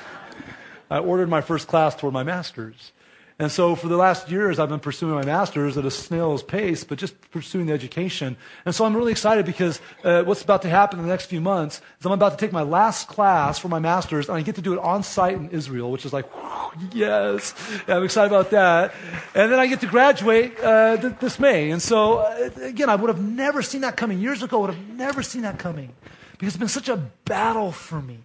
I 0.90 0.98
ordered 0.98 1.30
my 1.30 1.40
first 1.40 1.66
class 1.68 1.94
toward 1.94 2.12
my 2.12 2.22
master's. 2.22 2.92
And 3.40 3.52
so 3.52 3.76
for 3.76 3.86
the 3.86 3.96
last 3.96 4.28
years, 4.32 4.58
I've 4.58 4.68
been 4.68 4.80
pursuing 4.80 5.14
my 5.14 5.24
master's 5.24 5.78
at 5.78 5.84
a 5.84 5.92
snail's 5.92 6.42
pace, 6.42 6.82
but 6.82 6.98
just 6.98 7.14
pursuing 7.30 7.66
the 7.66 7.72
education. 7.72 8.36
And 8.64 8.74
so 8.74 8.84
I'm 8.84 8.96
really 8.96 9.12
excited 9.12 9.46
because 9.46 9.80
uh, 10.02 10.24
what's 10.24 10.42
about 10.42 10.62
to 10.62 10.68
happen 10.68 10.98
in 10.98 11.04
the 11.04 11.10
next 11.10 11.26
few 11.26 11.40
months 11.40 11.80
is 12.00 12.06
I'm 12.06 12.10
about 12.10 12.30
to 12.30 12.36
take 12.36 12.50
my 12.50 12.62
last 12.62 13.06
class 13.06 13.56
for 13.56 13.68
my 13.68 13.78
master's, 13.78 14.28
and 14.28 14.36
I 14.36 14.42
get 14.42 14.56
to 14.56 14.60
do 14.60 14.72
it 14.72 14.80
on 14.80 15.04
site 15.04 15.36
in 15.36 15.50
Israel, 15.50 15.92
which 15.92 16.04
is 16.04 16.12
like, 16.12 16.26
whew, 16.34 16.88
yes, 16.92 17.54
yeah, 17.86 17.98
I'm 17.98 18.02
excited 18.02 18.34
about 18.34 18.50
that. 18.50 18.92
And 19.36 19.52
then 19.52 19.60
I 19.60 19.68
get 19.68 19.82
to 19.82 19.86
graduate 19.86 20.58
uh, 20.58 20.96
th- 20.96 21.14
this 21.20 21.38
May. 21.38 21.70
And 21.70 21.80
so, 21.80 22.18
uh, 22.18 22.50
again, 22.62 22.90
I 22.90 22.96
would 22.96 23.08
have 23.08 23.22
never 23.22 23.62
seen 23.62 23.82
that 23.82 23.96
coming. 23.96 24.18
Years 24.18 24.42
ago, 24.42 24.58
I 24.58 24.60
would 24.62 24.74
have 24.74 24.88
never 24.88 25.22
seen 25.22 25.42
that 25.42 25.60
coming 25.60 25.94
because 26.32 26.48
it's 26.48 26.56
been 26.56 26.66
such 26.66 26.88
a 26.88 26.96
battle 27.24 27.70
for 27.70 28.02
me. 28.02 28.18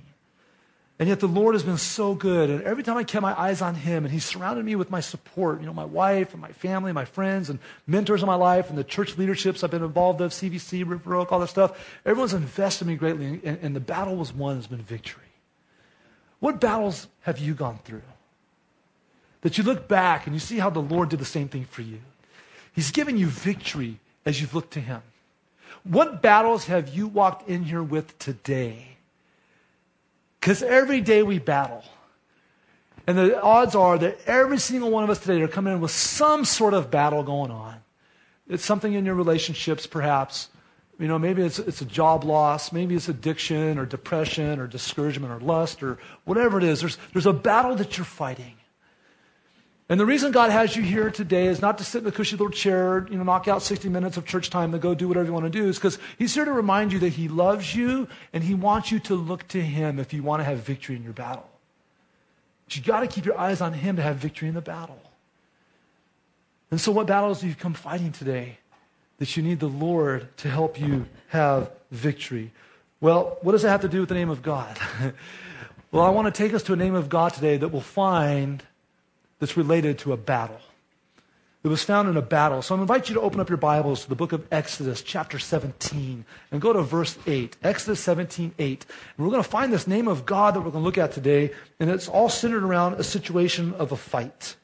And 1.03 1.09
yet 1.09 1.19
the 1.19 1.27
Lord 1.27 1.53
has 1.53 1.63
been 1.63 1.77
so 1.77 2.15
good. 2.15 2.49
And 2.49 2.61
every 2.61 2.81
time 2.81 2.95
I 2.95 3.03
kept 3.03 3.21
my 3.21 3.37
eyes 3.37 3.61
on 3.61 3.75
Him, 3.75 4.05
and 4.05 4.13
He 4.13 4.19
surrounded 4.19 4.63
me 4.63 4.77
with 4.77 4.89
my 4.89 5.01
support, 5.01 5.59
you 5.59 5.65
know, 5.65 5.73
my 5.73 5.83
wife 5.83 6.31
and 6.31 6.41
my 6.41 6.53
family, 6.53 6.93
my 6.93 7.03
friends 7.03 7.49
and 7.49 7.59
mentors 7.85 8.23
in 8.23 8.25
my 8.27 8.35
life, 8.35 8.69
and 8.69 8.77
the 8.77 8.85
church 8.85 9.17
leaderships 9.17 9.65
I've 9.65 9.71
been 9.71 9.83
involved 9.83 10.21
of, 10.21 10.31
CVC, 10.31 10.89
River 10.89 11.15
Oak, 11.15 11.33
all 11.33 11.41
that 11.41 11.49
stuff. 11.49 11.77
Everyone's 12.05 12.33
invested 12.33 12.85
in 12.85 12.91
me 12.91 12.95
greatly, 12.95 13.41
and, 13.43 13.59
and 13.61 13.75
the 13.75 13.81
battle 13.81 14.15
was 14.15 14.33
won 14.33 14.55
has 14.55 14.67
been 14.67 14.81
victory. 14.81 15.25
What 16.39 16.61
battles 16.61 17.09
have 17.23 17.37
you 17.37 17.53
gone 17.53 17.79
through? 17.83 18.03
That 19.41 19.57
you 19.57 19.65
look 19.65 19.89
back 19.89 20.25
and 20.25 20.33
you 20.33 20.39
see 20.39 20.59
how 20.59 20.69
the 20.69 20.79
Lord 20.79 21.09
did 21.09 21.19
the 21.19 21.25
same 21.25 21.49
thing 21.49 21.65
for 21.65 21.81
you. 21.81 21.99
He's 22.71 22.91
given 22.91 23.17
you 23.17 23.27
victory 23.27 23.99
as 24.25 24.39
you've 24.39 24.55
looked 24.55 24.71
to 24.75 24.79
Him. 24.79 25.01
What 25.83 26.21
battles 26.21 26.67
have 26.67 26.95
you 26.95 27.07
walked 27.07 27.49
in 27.49 27.63
here 27.63 27.83
with 27.83 28.17
today? 28.19 28.93
Because 30.43 30.61
every 30.61 30.99
day 30.99 31.23
we 31.23 31.39
battle. 31.39 31.85
And 33.07 33.17
the 33.17 33.41
odds 33.41 33.75
are 33.75 33.97
that 33.97 34.17
every 34.25 34.57
single 34.57 34.91
one 34.91 35.05
of 35.05 35.09
us 35.09 35.19
today 35.19 35.41
are 35.41 35.47
coming 35.47 35.71
in 35.71 35.79
with 35.79 35.91
some 35.91 36.43
sort 36.43 36.73
of 36.73 36.91
battle 36.91 37.23
going 37.23 37.49
on. 37.49 37.75
It's 38.49 38.65
something 38.65 38.91
in 38.91 39.05
your 39.05 39.15
relationships, 39.15 39.87
perhaps. 39.87 40.49
You 40.99 41.07
know, 41.07 41.17
maybe 41.17 41.43
it's, 41.43 41.59
it's 41.59 41.79
a 41.79 41.85
job 41.85 42.25
loss, 42.25 42.73
maybe 42.73 42.93
it's 42.93 43.07
addiction 43.07 43.77
or 43.77 43.85
depression 43.85 44.59
or 44.59 44.67
discouragement 44.67 45.31
or 45.31 45.39
lust 45.39 45.81
or 45.81 45.97
whatever 46.25 46.57
it 46.57 46.65
is. 46.65 46.81
There's, 46.81 46.97
there's 47.13 47.25
a 47.25 47.31
battle 47.31 47.75
that 47.75 47.97
you're 47.97 48.03
fighting. 48.03 48.55
And 49.93 49.99
the 49.99 50.07
reason 50.07 50.31
God 50.31 50.49
has 50.49 50.75
you 50.75 50.81
here 50.81 51.11
today 51.11 51.45
is 51.45 51.61
not 51.61 51.77
to 51.77 51.83
sit 51.83 52.01
in 52.01 52.07
a 52.07 52.11
cushy 52.11 52.35
little 52.35 52.49
chair, 52.49 53.05
you 53.11 53.15
know, 53.15 53.23
knock 53.23 53.47
out 53.47 53.61
60 53.61 53.89
minutes 53.89 54.17
of 54.17 54.25
church 54.25 54.49
time 54.49 54.71
to 54.71 54.79
go 54.79 54.95
do 54.95 55.07
whatever 55.07 55.27
you 55.27 55.33
want 55.33 55.45
to 55.45 55.51
do, 55.51 55.67
is 55.67 55.77
because 55.77 55.99
He's 56.17 56.33
here 56.33 56.45
to 56.45 56.51
remind 56.51 56.91
you 56.91 56.97
that 56.97 57.09
He 57.09 57.27
loves 57.27 57.75
you 57.75 58.07
and 58.33 58.43
He 58.43 58.55
wants 58.55 58.91
you 58.91 58.97
to 59.01 59.13
look 59.13 59.47
to 59.49 59.61
Him 59.61 59.99
if 59.99 60.11
you 60.11 60.23
want 60.23 60.39
to 60.39 60.45
have 60.45 60.65
victory 60.65 60.95
in 60.95 61.03
your 61.03 61.13
battle. 61.13 61.47
But 62.65 62.75
you 62.75 62.81
got 62.81 63.01
to 63.01 63.07
keep 63.07 63.23
your 63.23 63.37
eyes 63.37 63.61
on 63.61 63.73
Him 63.73 63.97
to 63.97 64.01
have 64.01 64.15
victory 64.15 64.47
in 64.47 64.55
the 64.55 64.61
battle. 64.61 64.99
And 66.71 66.81
so, 66.81 66.91
what 66.91 67.05
battles 67.05 67.41
do 67.41 67.47
you 67.47 67.53
come 67.53 67.75
fighting 67.75 68.11
today 68.11 68.57
that 69.19 69.37
you 69.37 69.43
need 69.43 69.59
the 69.59 69.69
Lord 69.69 70.35
to 70.37 70.49
help 70.49 70.81
you 70.81 71.05
have 71.27 71.69
victory? 71.91 72.51
Well, 72.99 73.37
what 73.43 73.51
does 73.51 73.63
it 73.63 73.67
have 73.67 73.81
to 73.81 73.89
do 73.89 73.99
with 73.99 74.09
the 74.09 74.15
name 74.15 74.31
of 74.31 74.41
God? 74.41 74.75
well, 75.91 76.03
I 76.03 76.09
want 76.09 76.33
to 76.33 76.43
take 76.43 76.55
us 76.55 76.63
to 76.63 76.73
a 76.73 76.75
name 76.75 76.95
of 76.95 77.09
God 77.09 77.35
today 77.35 77.57
that 77.57 77.67
will 77.67 77.79
find 77.79 78.63
that's 79.43 79.57
related 79.57 79.97
to 79.99 80.13
a 80.13 80.17
battle. 80.17 80.61
It 81.65 81.67
was 81.67 81.83
found 81.83 82.07
in 82.07 82.15
a 82.15 82.21
battle. 82.21 82.61
So 82.61 82.77
I 82.77 82.79
invite 82.79 83.09
you 83.09 83.15
to 83.15 83.19
open 83.19 83.41
up 83.41 83.49
your 83.49 83.57
Bibles 83.57 84.03
to 84.03 84.09
the 84.09 84.15
book 84.15 84.31
of 84.31 84.47
Exodus, 84.53 85.01
chapter 85.01 85.37
17, 85.37 86.23
and 86.49 86.61
go 86.61 86.71
to 86.71 86.81
verse 86.81 87.17
8. 87.27 87.57
Exodus 87.61 87.99
17, 87.99 88.53
8. 88.57 88.85
And 89.17 89.25
we're 89.25 89.31
going 89.31 89.43
to 89.43 89.49
find 89.49 89.73
this 89.73 89.85
name 89.85 90.07
of 90.07 90.25
God 90.25 90.53
that 90.53 90.61
we're 90.61 90.71
going 90.71 90.81
to 90.81 90.85
look 90.85 90.97
at 90.97 91.11
today, 91.11 91.51
and 91.77 91.89
it's 91.89 92.07
all 92.07 92.29
centered 92.29 92.63
around 92.63 92.93
a 92.93 93.03
situation 93.03 93.73
of 93.73 93.91
a 93.91 93.97
fight. 93.97 94.55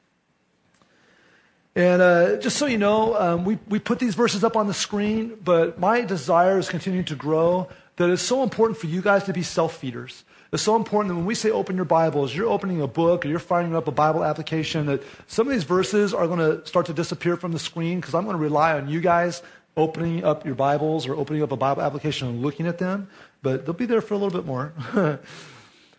And 1.75 2.01
uh, 2.01 2.38
just 2.38 2.55
so 2.55 2.65
you 2.65 2.77
know, 2.77 3.19
um, 3.19 3.43
we, 3.43 3.59
we 3.67 3.79
put 3.79 4.00
these 4.00 4.15
verses 4.15 4.45
up 4.45 4.55
on 4.55 4.67
the 4.67 4.74
screen, 4.74 5.38
but 5.43 5.77
my 5.77 6.01
desire 6.05 6.57
is 6.57 6.69
continuing 6.69 7.05
to 7.07 7.15
grow 7.15 7.67
that 7.99 8.09
it's 8.09 8.21
so 8.21 8.43
important 8.43 8.79
for 8.79 8.87
you 8.87 9.01
guys 9.01 9.25
to 9.25 9.33
be 9.33 9.43
self 9.43 9.75
feeders. 9.75 10.23
It's 10.53 10.63
so 10.63 10.77
important 10.77 11.09
that 11.09 11.15
when 11.15 11.25
we 11.25 11.35
say 11.35 11.51
open 11.51 11.75
your 11.75 11.83
Bibles, 11.83 12.33
you're 12.33 12.47
opening 12.47 12.81
a 12.81 12.87
book 12.87 13.25
or 13.25 13.27
you're 13.27 13.39
firing 13.39 13.75
up 13.75 13.89
a 13.89 13.91
Bible 13.91 14.23
application, 14.23 14.85
that 14.85 15.03
some 15.27 15.45
of 15.45 15.51
these 15.51 15.65
verses 15.65 16.13
are 16.13 16.25
going 16.25 16.39
to 16.39 16.65
start 16.65 16.85
to 16.85 16.93
disappear 16.93 17.35
from 17.35 17.51
the 17.51 17.59
screen 17.59 17.99
because 17.99 18.15
I'm 18.15 18.23
going 18.23 18.37
to 18.37 18.41
rely 18.41 18.73
on 18.73 18.87
you 18.87 19.01
guys 19.01 19.43
opening 19.75 20.23
up 20.23 20.45
your 20.45 20.55
Bibles 20.55 21.07
or 21.07 21.15
opening 21.15 21.43
up 21.43 21.51
a 21.51 21.57
Bible 21.57 21.81
application 21.81 22.29
and 22.29 22.41
looking 22.41 22.67
at 22.67 22.77
them. 22.77 23.09
But 23.41 23.65
they'll 23.65 23.73
be 23.73 23.85
there 23.85 24.01
for 24.01 24.13
a 24.13 24.17
little 24.17 24.35
bit 24.35 24.47
more. 24.47 24.73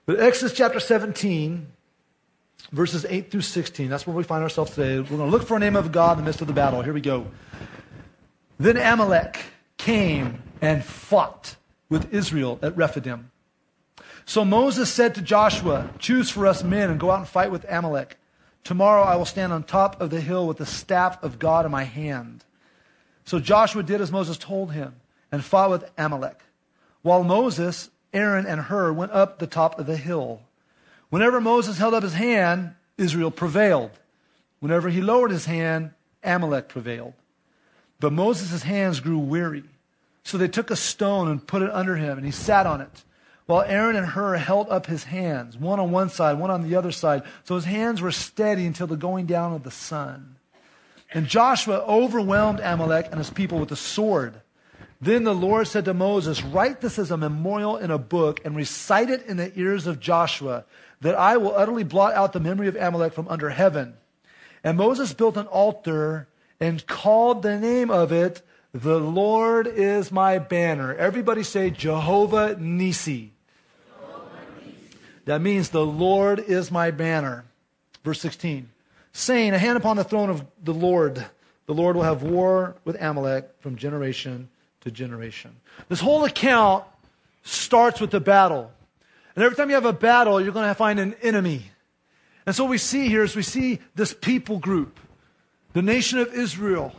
but 0.07 0.19
Exodus 0.19 0.57
chapter 0.57 0.81
17, 0.81 1.67
verses 2.73 3.05
8 3.07 3.31
through 3.31 3.43
16, 3.43 3.91
that's 3.91 4.07
where 4.07 4.17
we 4.17 4.25
find 4.25 4.43
ourselves 4.43 4.71
today. 4.75 4.99
We're 4.99 5.19
going 5.19 5.31
to 5.31 5.37
look 5.37 5.47
for 5.47 5.59
a 5.59 5.61
name 5.61 5.77
of 5.77 5.93
God 5.93 6.13
in 6.13 6.25
the 6.25 6.29
midst 6.29 6.41
of 6.41 6.47
the 6.47 6.55
battle. 6.55 6.81
Here 6.81 6.95
we 6.95 7.03
go. 7.03 7.27
Then 8.59 8.79
Amalek 8.79 9.39
came 9.77 10.43
and 10.63 10.83
fought 10.83 11.57
with 11.91 12.15
Israel 12.15 12.59
at 12.63 12.77
Rephidim. 12.77 13.31
So 14.25 14.45
Moses 14.45 14.91
said 14.91 15.15
to 15.17 15.23
Joshua, 15.23 15.91
Choose 15.99 16.31
for 16.31 16.47
us 16.47 16.63
men 16.63 16.89
and 16.89 16.99
go 17.01 17.11
out 17.11 17.19
and 17.19 17.29
fight 17.29 17.51
with 17.51 17.67
Amalek. 17.69 18.17
Tomorrow 18.65 19.03
I 19.03 19.17
will 19.17 19.25
stand 19.25 19.53
on 19.53 19.65
top 19.65 20.01
of 20.01 20.11
the 20.11 20.21
hill 20.21 20.47
with 20.47 20.59
the 20.59 20.67
staff 20.67 21.23
of 21.23 21.39
God 21.39 21.67
in 21.67 21.73
my 21.73 21.85
hand. 21.85 22.45
So 23.25 23.41
Joshua 23.41 23.83
did 23.83 24.01
as 24.01 24.13
Moses 24.13 24.39
told 24.39 24.73
him 24.73 24.95
and 25.33 25.45
fought 25.45 25.71
with 25.71 25.91
Amalek, 25.99 26.41
while 27.03 27.25
Moses, 27.25 27.91
Aaron, 28.13 28.47
and 28.47 28.63
Hur 28.63 28.93
went 28.93 29.13
up 29.13 29.39
the 29.39 29.47
top 29.47 29.79
of 29.79 29.87
the 29.87 29.97
hill. 29.97 30.43
Whenever 31.11 31.41
Moses 31.41 31.79
held 31.79 31.95
up 31.95 32.03
his 32.03 32.15
hand, 32.15 32.75
Israel 32.99 33.31
prevailed. 33.31 33.91
Whenever 34.61 34.91
he 34.91 35.01
lowered 35.01 35.31
his 35.31 35.47
hand, 35.47 35.93
Amalek 36.23 36.69
prevailed. 36.69 37.15
But 37.99 38.13
Moses' 38.13 38.63
hands 38.63 39.01
grew 39.01 39.19
weary. 39.19 39.65
So 40.31 40.39
they 40.39 40.47
took 40.47 40.71
a 40.71 40.77
stone 40.77 41.27
and 41.27 41.45
put 41.45 41.61
it 41.61 41.73
under 41.73 41.97
him, 41.97 42.17
and 42.17 42.25
he 42.25 42.31
sat 42.31 42.65
on 42.65 42.81
it. 42.81 43.03
While 43.47 43.63
Aaron 43.63 43.97
and 43.97 44.07
Hur 44.07 44.37
held 44.37 44.69
up 44.69 44.87
his 44.87 45.03
hands, 45.03 45.59
one 45.59 45.81
on 45.81 45.91
one 45.91 46.09
side, 46.09 46.39
one 46.39 46.53
on 46.53 46.63
the 46.63 46.77
other 46.77 46.93
side. 46.93 47.25
So 47.43 47.57
his 47.57 47.65
hands 47.65 48.01
were 48.01 48.13
steady 48.13 48.65
until 48.65 48.87
the 48.87 48.97
going 48.97 49.27
down 49.27 49.53
of 49.53 49.65
the 49.65 49.73
sun. 49.73 50.37
And 51.13 51.27
Joshua 51.27 51.79
overwhelmed 51.81 52.61
Amalek 52.61 53.07
and 53.07 53.19
his 53.19 53.29
people 53.29 53.59
with 53.59 53.71
the 53.71 53.77
sword. 53.77 54.41
Then 55.01 55.25
the 55.25 55.35
Lord 55.35 55.67
said 55.67 55.85
to 55.87 55.95
Moses, 55.95 56.45
Write 56.45 56.81
this 56.81 57.01
as 57.01 57.11
a 57.11 57.17
memorial 57.17 57.77
in 57.77 57.91
a 57.91 57.99
book 57.99 58.41
and 58.45 58.55
recite 58.55 59.11
it 59.11 59.27
in 59.27 59.37
the 59.37 59.51
ears 59.59 59.89
of 59.89 59.99
Joshua, 59.99 60.65
that 61.01 61.17
I 61.17 61.39
will 61.39 61.57
utterly 61.57 61.83
blot 61.83 62.15
out 62.15 62.33
the 62.33 62.39
memory 62.39 62.69
of 62.69 62.77
Amalek 62.77 63.15
from 63.15 63.27
under 63.27 63.51
heaven. 63.51 63.95
And 64.63 64.79
Moses 64.79 65.13
built 65.13 65.37
an 65.37 65.49
altar 65.49 66.29
and 66.61 66.87
called 66.87 67.43
the 67.43 67.59
name 67.59 67.91
of 67.91 68.13
it, 68.13 68.43
The 68.73 68.99
Lord 68.99 69.67
is 69.67 70.13
my 70.13 70.39
banner. 70.39 70.95
Everybody 70.95 71.43
say 71.43 71.71
Jehovah 71.71 72.57
Nisi. 72.59 73.33
That 75.25 75.41
means 75.41 75.71
the 75.71 75.85
Lord 75.85 76.39
is 76.41 76.71
my 76.71 76.91
banner. 76.91 77.45
Verse 78.05 78.21
16 78.21 78.69
saying, 79.13 79.53
A 79.55 79.59
hand 79.59 79.77
upon 79.77 79.97
the 79.97 80.05
throne 80.05 80.31
of 80.31 80.45
the 80.63 80.75
Lord. 80.75 81.25
The 81.67 81.75
Lord 81.75 81.97
will 81.97 82.03
have 82.03 82.23
war 82.23 82.77
with 82.85 83.01
Amalek 83.01 83.51
from 83.61 83.77
generation 83.77 84.49
to 84.81 84.91
generation. 84.91 85.57
This 85.89 86.01
whole 86.01 86.25
account 86.25 86.85
starts 87.43 88.01
with 88.01 88.11
the 88.11 88.21
battle. 88.21 88.71
And 89.35 89.45
every 89.45 89.57
time 89.57 89.69
you 89.69 89.75
have 89.75 89.85
a 89.85 89.93
battle, 89.93 90.41
you're 90.41 90.53
going 90.53 90.69
to 90.69 90.75
find 90.75 90.99
an 90.99 91.15
enemy. 91.23 91.63
And 92.47 92.55
so 92.55 92.65
what 92.65 92.71
we 92.71 92.79
see 92.79 93.09
here 93.09 93.23
is 93.23 93.37
we 93.37 93.43
see 93.43 93.79
this 93.95 94.13
people 94.13 94.59
group, 94.59 94.99
the 95.73 95.83
nation 95.83 96.19
of 96.19 96.33
Israel. 96.35 96.95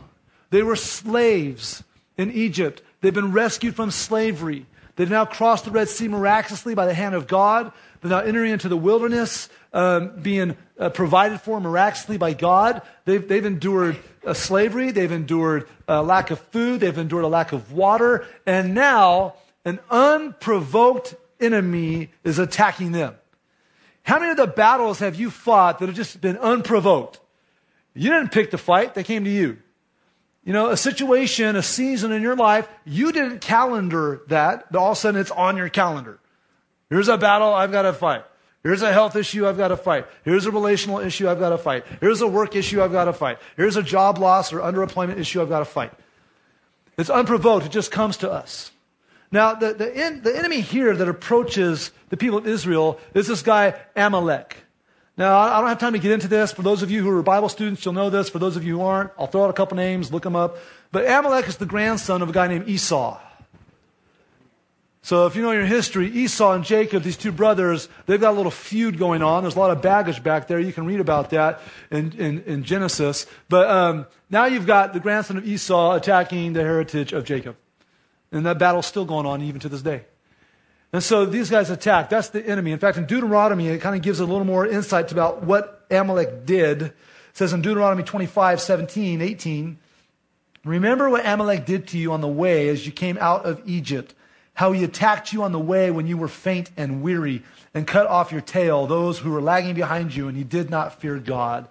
They 0.52 0.62
were 0.62 0.76
slaves 0.76 1.82
in 2.18 2.30
Egypt. 2.30 2.82
They've 3.00 3.12
been 3.12 3.32
rescued 3.32 3.74
from 3.74 3.90
slavery. 3.90 4.66
They've 4.96 5.08
now 5.08 5.24
crossed 5.24 5.64
the 5.64 5.70
Red 5.70 5.88
Sea 5.88 6.08
miraculously 6.08 6.74
by 6.74 6.84
the 6.84 6.92
hand 6.92 7.14
of 7.14 7.26
God. 7.26 7.72
They're 8.00 8.10
now 8.10 8.18
entering 8.18 8.52
into 8.52 8.68
the 8.68 8.76
wilderness, 8.76 9.48
um, 9.72 10.20
being 10.20 10.54
uh, 10.78 10.90
provided 10.90 11.40
for 11.40 11.58
miraculously 11.58 12.18
by 12.18 12.34
God. 12.34 12.82
They've, 13.06 13.26
they've 13.26 13.46
endured 13.46 13.96
uh, 14.26 14.34
slavery. 14.34 14.90
They've 14.90 15.10
endured 15.10 15.68
a 15.88 16.02
lack 16.02 16.30
of 16.30 16.38
food. 16.38 16.80
They've 16.80 16.98
endured 16.98 17.24
a 17.24 17.28
lack 17.28 17.52
of 17.52 17.72
water. 17.72 18.26
And 18.44 18.74
now 18.74 19.36
an 19.64 19.80
unprovoked 19.90 21.14
enemy 21.40 22.10
is 22.24 22.38
attacking 22.38 22.92
them. 22.92 23.14
How 24.02 24.18
many 24.18 24.32
of 24.32 24.36
the 24.36 24.48
battles 24.48 24.98
have 24.98 25.14
you 25.14 25.30
fought 25.30 25.78
that 25.78 25.86
have 25.86 25.96
just 25.96 26.20
been 26.20 26.36
unprovoked? 26.36 27.20
You 27.94 28.10
didn't 28.10 28.32
pick 28.32 28.50
the 28.50 28.58
fight, 28.58 28.94
they 28.94 29.02
came 29.02 29.24
to 29.24 29.30
you. 29.30 29.56
You 30.44 30.52
know, 30.52 30.70
a 30.70 30.76
situation, 30.76 31.54
a 31.54 31.62
season 31.62 32.10
in 32.10 32.22
your 32.22 32.34
life, 32.34 32.68
you 32.84 33.12
didn't 33.12 33.40
calendar 33.40 34.22
that, 34.28 34.72
but 34.72 34.78
all 34.78 34.92
of 34.92 34.98
a 34.98 35.00
sudden 35.00 35.20
it's 35.20 35.30
on 35.30 35.56
your 35.56 35.68
calendar. 35.68 36.18
Here's 36.90 37.08
a 37.08 37.16
battle 37.16 37.52
I've 37.52 37.70
got 37.70 37.82
to 37.82 37.92
fight. 37.92 38.24
Here's 38.62 38.82
a 38.82 38.92
health 38.92 39.16
issue 39.16 39.46
I've 39.46 39.56
got 39.56 39.68
to 39.68 39.76
fight. 39.76 40.06
Here's 40.24 40.46
a 40.46 40.50
relational 40.50 40.98
issue 40.98 41.28
I've 41.28 41.40
got 41.40 41.50
to 41.50 41.58
fight. 41.58 41.84
Here's 42.00 42.20
a 42.20 42.28
work 42.28 42.54
issue 42.54 42.82
I've 42.82 42.92
got 42.92 43.06
to 43.06 43.12
fight. 43.12 43.38
Here's 43.56 43.76
a 43.76 43.82
job 43.82 44.18
loss 44.18 44.52
or 44.52 44.60
underemployment 44.60 45.18
issue 45.18 45.42
I've 45.42 45.48
got 45.48 45.60
to 45.60 45.64
fight. 45.64 45.92
It's 46.96 47.10
unprovoked, 47.10 47.66
it 47.66 47.72
just 47.72 47.90
comes 47.90 48.18
to 48.18 48.30
us. 48.30 48.70
Now, 49.30 49.54
the, 49.54 49.72
the, 49.72 50.06
in, 50.06 50.22
the 50.22 50.36
enemy 50.36 50.60
here 50.60 50.94
that 50.94 51.08
approaches 51.08 51.90
the 52.10 52.16
people 52.16 52.38
of 52.38 52.46
Israel 52.46 53.00
is 53.14 53.26
this 53.26 53.42
guy, 53.42 53.74
Amalek. 53.96 54.56
Now, 55.16 55.38
I 55.38 55.60
don't 55.60 55.68
have 55.68 55.78
time 55.78 55.92
to 55.92 55.98
get 55.98 56.10
into 56.10 56.28
this. 56.28 56.52
For 56.52 56.62
those 56.62 56.82
of 56.82 56.90
you 56.90 57.02
who 57.02 57.10
are 57.10 57.22
Bible 57.22 57.50
students, 57.50 57.84
you'll 57.84 57.94
know 57.94 58.08
this. 58.08 58.30
For 58.30 58.38
those 58.38 58.56
of 58.56 58.64
you 58.64 58.78
who 58.78 58.82
aren't, 58.82 59.10
I'll 59.18 59.26
throw 59.26 59.44
out 59.44 59.50
a 59.50 59.52
couple 59.52 59.76
names, 59.76 60.10
look 60.10 60.22
them 60.22 60.36
up. 60.36 60.56
But 60.90 61.06
Amalek 61.06 61.48
is 61.48 61.56
the 61.56 61.66
grandson 61.66 62.22
of 62.22 62.30
a 62.30 62.32
guy 62.32 62.48
named 62.48 62.68
Esau. 62.68 63.20
So 65.04 65.26
if 65.26 65.34
you 65.34 65.42
know 65.42 65.50
your 65.50 65.66
history, 65.66 66.08
Esau 66.08 66.52
and 66.52 66.64
Jacob, 66.64 67.02
these 67.02 67.16
two 67.16 67.32
brothers, 67.32 67.88
they've 68.06 68.20
got 68.20 68.30
a 68.30 68.36
little 68.36 68.52
feud 68.52 68.98
going 68.98 69.20
on. 69.20 69.42
There's 69.42 69.56
a 69.56 69.58
lot 69.58 69.72
of 69.72 69.82
baggage 69.82 70.22
back 70.22 70.46
there. 70.46 70.60
You 70.60 70.72
can 70.72 70.86
read 70.86 71.00
about 71.00 71.30
that 71.30 71.60
in, 71.90 72.12
in, 72.12 72.42
in 72.44 72.62
Genesis. 72.62 73.26
But 73.48 73.68
um, 73.68 74.06
now 74.30 74.44
you've 74.44 74.66
got 74.66 74.92
the 74.92 75.00
grandson 75.00 75.36
of 75.36 75.46
Esau 75.46 75.96
attacking 75.96 76.52
the 76.52 76.62
heritage 76.62 77.12
of 77.12 77.24
Jacob. 77.24 77.56
And 78.30 78.46
that 78.46 78.58
battle's 78.58 78.86
still 78.86 79.04
going 79.04 79.26
on 79.26 79.42
even 79.42 79.60
to 79.60 79.68
this 79.68 79.82
day. 79.82 80.04
And 80.92 81.02
so 81.02 81.24
these 81.24 81.48
guys 81.48 81.70
attack. 81.70 82.10
That's 82.10 82.28
the 82.28 82.46
enemy. 82.46 82.72
In 82.72 82.78
fact, 82.78 82.98
in 82.98 83.06
Deuteronomy, 83.06 83.68
it 83.68 83.80
kind 83.80 83.96
of 83.96 84.02
gives 84.02 84.20
a 84.20 84.26
little 84.26 84.44
more 84.44 84.66
insight 84.66 85.10
about 85.10 85.42
what 85.42 85.86
Amalek 85.90 86.44
did. 86.44 86.82
It 86.82 86.94
says 87.32 87.52
in 87.52 87.62
Deuteronomy 87.62 88.02
25, 88.02 88.60
17, 88.60 89.22
18, 89.22 89.78
Remember 90.64 91.10
what 91.10 91.26
Amalek 91.26 91.64
did 91.66 91.88
to 91.88 91.98
you 91.98 92.12
on 92.12 92.20
the 92.20 92.28
way 92.28 92.68
as 92.68 92.86
you 92.86 92.92
came 92.92 93.18
out 93.20 93.46
of 93.46 93.62
Egypt 93.66 94.14
how 94.54 94.72
he 94.72 94.84
attacked 94.84 95.32
you 95.32 95.42
on 95.42 95.52
the 95.52 95.58
way 95.58 95.90
when 95.90 96.06
you 96.06 96.16
were 96.16 96.28
faint 96.28 96.70
and 96.76 97.02
weary 97.02 97.42
and 97.74 97.86
cut 97.86 98.06
off 98.06 98.32
your 98.32 98.40
tail, 98.40 98.86
those 98.86 99.18
who 99.18 99.30
were 99.30 99.40
lagging 99.40 99.74
behind 99.74 100.14
you, 100.14 100.28
and 100.28 100.36
you 100.36 100.44
did 100.44 100.68
not 100.68 101.00
fear 101.00 101.18
God. 101.18 101.68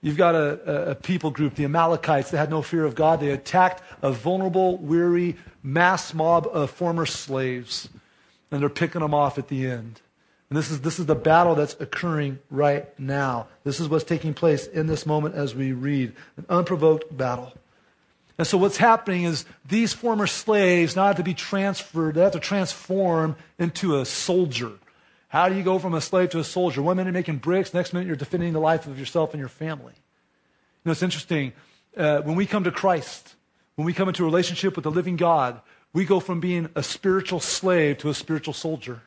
You've 0.00 0.16
got 0.16 0.34
a, 0.34 0.90
a, 0.90 0.94
people 0.94 1.30
group, 1.30 1.54
the 1.54 1.64
Amalekites, 1.64 2.30
that 2.30 2.38
had 2.38 2.50
no 2.50 2.62
fear 2.62 2.84
of 2.84 2.94
God. 2.94 3.20
They 3.20 3.30
attacked 3.30 3.82
a 4.02 4.12
vulnerable, 4.12 4.78
weary 4.78 5.36
mass 5.62 6.14
mob 6.14 6.48
of 6.52 6.70
former 6.70 7.06
slaves, 7.06 7.88
and 8.50 8.60
they're 8.60 8.68
picking 8.68 9.00
them 9.00 9.14
off 9.14 9.38
at 9.38 9.48
the 9.48 9.66
end. 9.66 10.00
And 10.50 10.56
this 10.56 10.70
is, 10.70 10.80
this 10.80 10.98
is 10.98 11.06
the 11.06 11.14
battle 11.14 11.54
that's 11.54 11.76
occurring 11.78 12.38
right 12.50 12.98
now. 12.98 13.48
This 13.64 13.80
is 13.80 13.88
what's 13.88 14.04
taking 14.04 14.32
place 14.32 14.66
in 14.66 14.86
this 14.86 15.04
moment 15.04 15.34
as 15.34 15.54
we 15.54 15.72
read 15.72 16.14
an 16.36 16.46
unprovoked 16.48 17.14
battle. 17.14 17.52
And 18.38 18.46
so 18.46 18.56
what's 18.56 18.76
happening 18.76 19.24
is 19.24 19.44
these 19.66 19.92
former 19.92 20.26
slaves 20.26 20.96
now 20.96 21.08
have 21.08 21.16
to 21.16 21.22
be 21.22 21.34
transferred, 21.34 22.14
they 22.14 22.22
have 22.22 22.32
to 22.32 22.40
transform 22.40 23.36
into 23.58 23.98
a 23.98 24.06
soldier. 24.06 24.72
How 25.28 25.50
do 25.50 25.56
you 25.56 25.62
go 25.62 25.78
from 25.78 25.92
a 25.92 26.00
slave 26.00 26.30
to 26.30 26.38
a 26.38 26.44
soldier? 26.44 26.80
One 26.80 26.96
minute 26.96 27.12
making 27.12 27.38
bricks, 27.38 27.74
next 27.74 27.92
minute 27.92 28.06
you're 28.06 28.16
defending 28.16 28.54
the 28.54 28.60
life 28.60 28.86
of 28.86 28.98
yourself 28.98 29.34
and 29.34 29.40
your 29.40 29.48
family. 29.48 29.92
You 29.92 30.82
know, 30.86 30.92
it's 30.92 31.02
interesting. 31.02 31.52
Uh, 31.96 32.22
when 32.22 32.36
we 32.36 32.46
come 32.46 32.64
to 32.64 32.70
Christ, 32.70 33.34
when 33.74 33.84
we 33.84 33.92
come 33.92 34.08
into 34.08 34.22
a 34.22 34.26
relationship 34.26 34.76
with 34.76 34.84
the 34.84 34.90
living 34.90 35.16
God, 35.16 35.60
we 35.92 36.04
go 36.04 36.20
from 36.20 36.40
being 36.40 36.68
a 36.74 36.82
spiritual 36.82 37.40
slave 37.40 37.98
to 37.98 38.10
a 38.10 38.14
spiritual 38.14 38.54
soldier. 38.54 39.02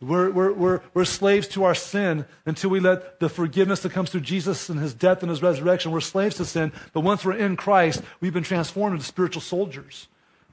We're, 0.00 0.30
we're, 0.30 0.52
we're, 0.52 0.80
we're 0.94 1.04
slaves 1.04 1.48
to 1.48 1.64
our 1.64 1.74
sin 1.74 2.24
until 2.46 2.70
we 2.70 2.78
let 2.78 3.18
the 3.18 3.28
forgiveness 3.28 3.80
that 3.80 3.90
comes 3.92 4.10
through 4.10 4.20
Jesus 4.20 4.68
and 4.68 4.78
his 4.78 4.94
death 4.94 5.22
and 5.22 5.30
his 5.30 5.42
resurrection. 5.42 5.90
We're 5.90 6.00
slaves 6.00 6.36
to 6.36 6.44
sin, 6.44 6.72
but 6.92 7.00
once 7.00 7.24
we're 7.24 7.36
in 7.36 7.56
Christ, 7.56 8.02
we've 8.20 8.32
been 8.32 8.44
transformed 8.44 8.94
into 8.94 9.04
spiritual 9.04 9.42
soldiers. 9.42 10.06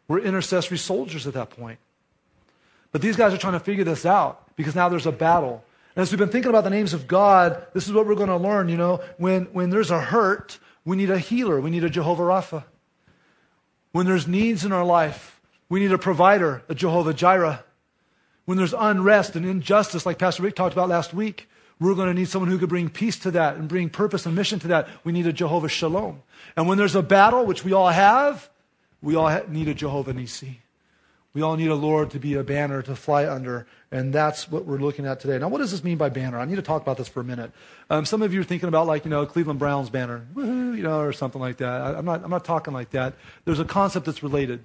We're 0.07 0.19
intercessory 0.19 0.79
soldiers 0.79 1.27
at 1.27 1.35
that 1.35 1.51
point. 1.51 1.77
But 2.91 3.01
these 3.01 3.15
guys 3.15 3.33
are 3.33 3.37
trying 3.37 3.53
to 3.53 3.59
figure 3.59 3.83
this 3.83 4.05
out 4.05 4.55
because 4.55 4.73
now 4.73 4.89
there's 4.89 5.05
a 5.05 5.11
battle. 5.11 5.63
And 5.95 6.01
as 6.01 6.11
we've 6.11 6.19
been 6.19 6.29
thinking 6.29 6.49
about 6.49 6.63
the 6.63 6.69
names 6.71 6.93
of 6.93 7.07
God, 7.07 7.67
this 7.73 7.87
is 7.87 7.93
what 7.93 8.07
we're 8.07 8.15
going 8.15 8.29
to 8.29 8.37
learn. 8.37 8.67
You 8.67 8.77
know, 8.77 9.01
when, 9.17 9.45
when 9.45 9.69
there's 9.69 9.91
a 9.91 9.99
hurt, 9.99 10.57
we 10.85 10.97
need 10.97 11.11
a 11.11 11.19
healer. 11.19 11.61
We 11.61 11.69
need 11.69 11.83
a 11.83 11.89
Jehovah 11.89 12.23
Rapha. 12.23 12.63
When 13.91 14.05
there's 14.05 14.27
needs 14.27 14.65
in 14.65 14.71
our 14.71 14.83
life, 14.83 15.34
we 15.69 15.79
need 15.79 15.91
a 15.91 15.97
provider, 15.97 16.63
a 16.69 16.75
Jehovah 16.75 17.13
Jireh. 17.13 17.63
When 18.45 18.57
there's 18.57 18.73
unrest 18.73 19.35
and 19.35 19.45
injustice, 19.45 20.05
like 20.05 20.19
Pastor 20.19 20.43
Rick 20.43 20.55
talked 20.55 20.73
about 20.73 20.89
last 20.89 21.13
week, 21.13 21.49
we're 21.79 21.95
going 21.95 22.07
to 22.07 22.13
need 22.13 22.29
someone 22.29 22.49
who 22.49 22.57
could 22.57 22.69
bring 22.69 22.89
peace 22.89 23.17
to 23.19 23.31
that 23.31 23.55
and 23.55 23.67
bring 23.67 23.89
purpose 23.89 24.25
and 24.25 24.35
mission 24.35 24.59
to 24.59 24.67
that. 24.69 24.87
We 25.03 25.11
need 25.11 25.27
a 25.27 25.33
Jehovah 25.33 25.67
Shalom. 25.67 26.21
And 26.55 26.67
when 26.67 26.77
there's 26.77 26.95
a 26.95 27.01
battle, 27.01 27.45
which 27.45 27.65
we 27.65 27.73
all 27.73 27.89
have, 27.89 28.49
we 29.01 29.15
all 29.15 29.41
need 29.47 29.67
a 29.67 29.73
Jehovah 29.73 30.13
Nisi. 30.13 30.61
We 31.33 31.41
all 31.41 31.57
need 31.57 31.67
a 31.67 31.75
Lord 31.75 32.11
to 32.11 32.19
be 32.19 32.35
a 32.35 32.43
banner 32.43 32.81
to 32.83 32.95
fly 32.95 33.27
under, 33.27 33.67
and 33.91 34.13
that's 34.13 34.49
what 34.49 34.65
we're 34.65 34.77
looking 34.77 35.05
at 35.05 35.19
today. 35.19 35.37
Now, 35.37 35.49
what 35.49 35.57
does 35.57 35.69
this 35.69 35.83
mean 35.83 35.97
by 35.97 36.07
banner? 36.07 36.39
I 36.39 36.45
need 36.45 36.55
to 36.55 36.61
talk 36.61 36.81
about 36.81 36.95
this 36.95 37.09
for 37.09 37.19
a 37.19 37.25
minute. 37.25 37.51
Um, 37.89 38.05
some 38.05 38.21
of 38.21 38.33
you 38.33 38.39
are 38.39 38.45
thinking 38.45 38.69
about, 38.69 38.87
like, 38.87 39.03
you 39.03 39.11
know, 39.11 39.25
Cleveland 39.25 39.59
Browns 39.59 39.89
banner, 39.89 40.25
you 40.37 40.81
know, 40.81 41.01
or 41.01 41.11
something 41.11 41.41
like 41.41 41.57
that. 41.57 41.81
I, 41.81 41.97
I'm 41.97 42.05
not, 42.05 42.23
I'm 42.23 42.29
not 42.29 42.45
talking 42.45 42.73
like 42.73 42.91
that. 42.91 43.15
There's 43.43 43.59
a 43.59 43.65
concept 43.65 44.05
that's 44.05 44.23
related 44.23 44.63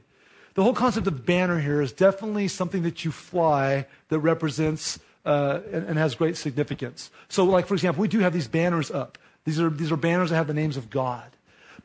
the 0.54 0.62
whole 0.62 0.74
concept 0.74 1.06
of 1.06 1.24
banner 1.24 1.60
here 1.60 1.80
is 1.80 1.92
definitely 1.92 2.48
something 2.48 2.82
that 2.82 3.04
you 3.04 3.12
fly 3.12 3.86
that 4.08 4.18
represents 4.20 4.98
uh, 5.24 5.60
and, 5.72 5.86
and, 5.86 5.98
has 5.98 6.14
great 6.14 6.36
significance. 6.36 7.10
So, 7.28 7.44
like, 7.44 7.66
for 7.66 7.74
example, 7.74 8.00
we 8.00 8.08
do 8.08 8.20
have 8.20 8.32
these 8.32 8.48
banners 8.48 8.90
up. 8.90 9.18
These 9.44 9.60
are, 9.60 9.68
these 9.68 9.92
are 9.92 9.96
banners 9.96 10.30
that 10.30 10.36
have 10.36 10.46
the 10.46 10.54
names 10.54 10.78
of 10.78 10.88
God. 10.88 11.30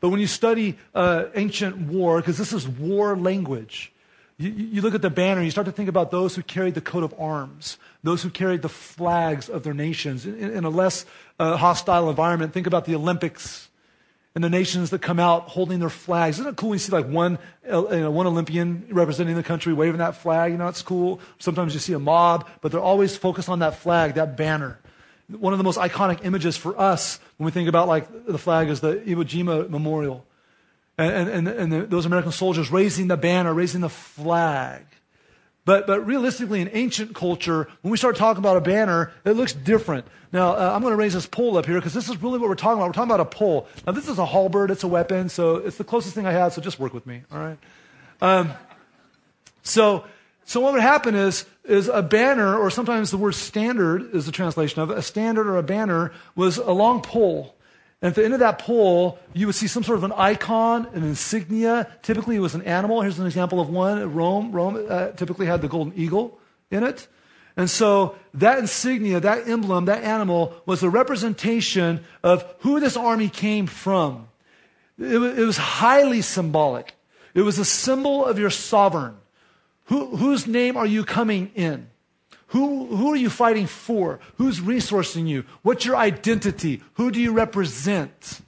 But 0.00 0.08
when 0.08 0.20
you 0.20 0.26
study 0.26 0.78
uh, 0.94 1.26
ancient 1.34 1.76
war, 1.76 2.18
because 2.18 2.38
this 2.38 2.52
is 2.52 2.66
war 2.66 3.16
language, 3.16 3.92
you, 4.38 4.50
you, 4.50 4.82
look 4.82 4.94
at 4.94 5.02
the 5.02 5.10
banner 5.10 5.42
you 5.42 5.50
start 5.50 5.66
to 5.66 5.72
think 5.72 5.88
about 5.88 6.10
those 6.10 6.34
who 6.34 6.42
carried 6.42 6.74
the 6.74 6.80
coat 6.80 7.02
of 7.02 7.14
arms, 7.18 7.78
those 8.02 8.22
who 8.22 8.30
carried 8.30 8.62
the 8.62 8.68
flags 8.68 9.48
of 9.48 9.62
their 9.62 9.74
nations. 9.74 10.26
In, 10.26 10.52
in 10.52 10.64
a 10.64 10.70
less 10.70 11.06
uh, 11.38 11.56
hostile 11.56 12.10
environment, 12.10 12.52
think 12.52 12.66
about 12.66 12.84
the 12.84 12.94
Olympics 12.94 13.68
and 14.36 14.44
the 14.44 14.50
nations 14.50 14.90
that 14.90 15.00
come 15.00 15.18
out 15.18 15.48
holding 15.48 15.80
their 15.80 15.88
flags. 15.88 16.38
Isn't 16.38 16.52
it 16.52 16.56
cool 16.56 16.68
when 16.68 16.74
you 16.74 16.80
see 16.80 16.92
like 16.92 17.08
one, 17.08 17.38
uh, 17.72 17.88
you 17.88 18.00
know, 18.00 18.10
one 18.10 18.26
Olympian 18.26 18.86
representing 18.90 19.34
the 19.34 19.42
country 19.42 19.72
waving 19.72 19.96
that 19.96 20.14
flag? 20.14 20.52
You 20.52 20.58
know, 20.58 20.68
it's 20.68 20.82
cool. 20.82 21.20
Sometimes 21.38 21.72
you 21.72 21.80
see 21.80 21.94
a 21.94 21.98
mob, 21.98 22.46
but 22.60 22.70
they're 22.70 22.78
always 22.78 23.16
focused 23.16 23.48
on 23.48 23.60
that 23.60 23.78
flag, 23.78 24.12
that 24.14 24.36
banner. 24.36 24.78
One 25.30 25.54
of 25.54 25.58
the 25.58 25.64
most 25.64 25.78
iconic 25.78 26.22
images 26.22 26.54
for 26.54 26.78
us 26.78 27.18
when 27.38 27.46
we 27.46 27.50
think 27.50 27.66
about 27.66 27.88
like 27.88 28.26
the 28.26 28.36
flag 28.36 28.68
is 28.68 28.80
the 28.80 28.96
Iwo 28.96 29.24
Jima 29.24 29.70
Memorial. 29.70 30.26
And, 30.98 31.30
and, 31.30 31.48
and 31.48 31.72
the, 31.72 31.86
those 31.86 32.04
American 32.04 32.30
soldiers 32.30 32.70
raising 32.70 33.08
the 33.08 33.16
banner, 33.16 33.54
raising 33.54 33.80
the 33.80 33.88
flag. 33.88 34.84
But, 35.66 35.88
but 35.88 36.06
realistically, 36.06 36.60
in 36.60 36.70
ancient 36.72 37.12
culture, 37.14 37.68
when 37.82 37.90
we 37.90 37.98
start 37.98 38.14
talking 38.14 38.38
about 38.38 38.56
a 38.56 38.60
banner, 38.60 39.12
it 39.24 39.32
looks 39.32 39.52
different. 39.52 40.06
Now, 40.32 40.52
uh, 40.52 40.72
I'm 40.72 40.80
going 40.80 40.92
to 40.92 40.96
raise 40.96 41.12
this 41.12 41.26
pole 41.26 41.58
up 41.58 41.66
here 41.66 41.74
because 41.74 41.92
this 41.92 42.08
is 42.08 42.22
really 42.22 42.38
what 42.38 42.48
we're 42.48 42.54
talking 42.54 42.78
about. 42.78 42.86
We're 42.86 42.92
talking 42.92 43.10
about 43.10 43.20
a 43.20 43.24
pole. 43.24 43.66
Now, 43.84 43.92
this 43.92 44.08
is 44.08 44.20
a 44.20 44.24
halberd, 44.24 44.70
it's 44.70 44.84
a 44.84 44.88
weapon, 44.88 45.28
so 45.28 45.56
it's 45.56 45.76
the 45.76 45.82
closest 45.82 46.14
thing 46.14 46.24
I 46.24 46.30
have, 46.30 46.52
so 46.52 46.62
just 46.62 46.78
work 46.78 46.94
with 46.94 47.04
me, 47.04 47.22
all 47.32 47.40
right? 47.40 47.58
Um, 48.22 48.52
so, 49.64 50.04
so 50.44 50.60
what 50.60 50.72
would 50.72 50.82
happen 50.82 51.16
is, 51.16 51.46
is 51.64 51.88
a 51.88 52.00
banner, 52.00 52.56
or 52.56 52.70
sometimes 52.70 53.10
the 53.10 53.18
word 53.18 53.34
standard 53.34 54.14
is 54.14 54.24
the 54.24 54.32
translation 54.32 54.80
of 54.82 54.92
it, 54.92 54.98
a 54.98 55.02
standard 55.02 55.48
or 55.48 55.56
a 55.56 55.64
banner 55.64 56.12
was 56.36 56.58
a 56.58 56.70
long 56.70 57.02
pole. 57.02 57.55
And 58.02 58.10
at 58.10 58.14
the 58.14 58.24
end 58.24 58.34
of 58.34 58.40
that 58.40 58.58
pole, 58.58 59.18
you 59.32 59.46
would 59.46 59.54
see 59.54 59.66
some 59.66 59.82
sort 59.82 59.98
of 59.98 60.04
an 60.04 60.12
icon, 60.12 60.86
an 60.92 61.02
insignia. 61.02 61.88
Typically, 62.02 62.36
it 62.36 62.40
was 62.40 62.54
an 62.54 62.62
animal. 62.62 63.00
Here's 63.00 63.18
an 63.18 63.26
example 63.26 63.60
of 63.60 63.70
one. 63.70 64.14
Rome, 64.14 64.52
Rome 64.52 64.84
uh, 64.88 65.08
typically 65.12 65.46
had 65.46 65.62
the 65.62 65.68
golden 65.68 65.94
eagle 65.96 66.38
in 66.70 66.82
it. 66.82 67.08
And 67.56 67.70
so 67.70 68.16
that 68.34 68.58
insignia, 68.58 69.18
that 69.20 69.48
emblem, 69.48 69.86
that 69.86 70.04
animal 70.04 70.54
was 70.66 70.82
a 70.82 70.90
representation 70.90 72.04
of 72.22 72.44
who 72.60 72.80
this 72.80 72.98
army 72.98 73.30
came 73.30 73.66
from. 73.66 74.28
It, 74.98 75.16
it 75.38 75.46
was 75.46 75.56
highly 75.56 76.20
symbolic. 76.20 76.94
It 77.32 77.42
was 77.42 77.58
a 77.58 77.64
symbol 77.64 78.26
of 78.26 78.38
your 78.38 78.50
sovereign. 78.50 79.16
Who, 79.84 80.16
whose 80.16 80.46
name 80.46 80.76
are 80.76 80.86
you 80.86 81.04
coming 81.04 81.50
in? 81.54 81.88
Who, 82.48 82.86
who 82.96 83.12
are 83.12 83.16
you 83.16 83.30
fighting 83.30 83.66
for? 83.66 84.20
Who's 84.36 84.60
resourcing 84.60 85.26
you? 85.26 85.44
What's 85.62 85.84
your 85.84 85.96
identity? 85.96 86.82
Who 86.94 87.10
do 87.10 87.20
you 87.20 87.32
represent? 87.32 88.40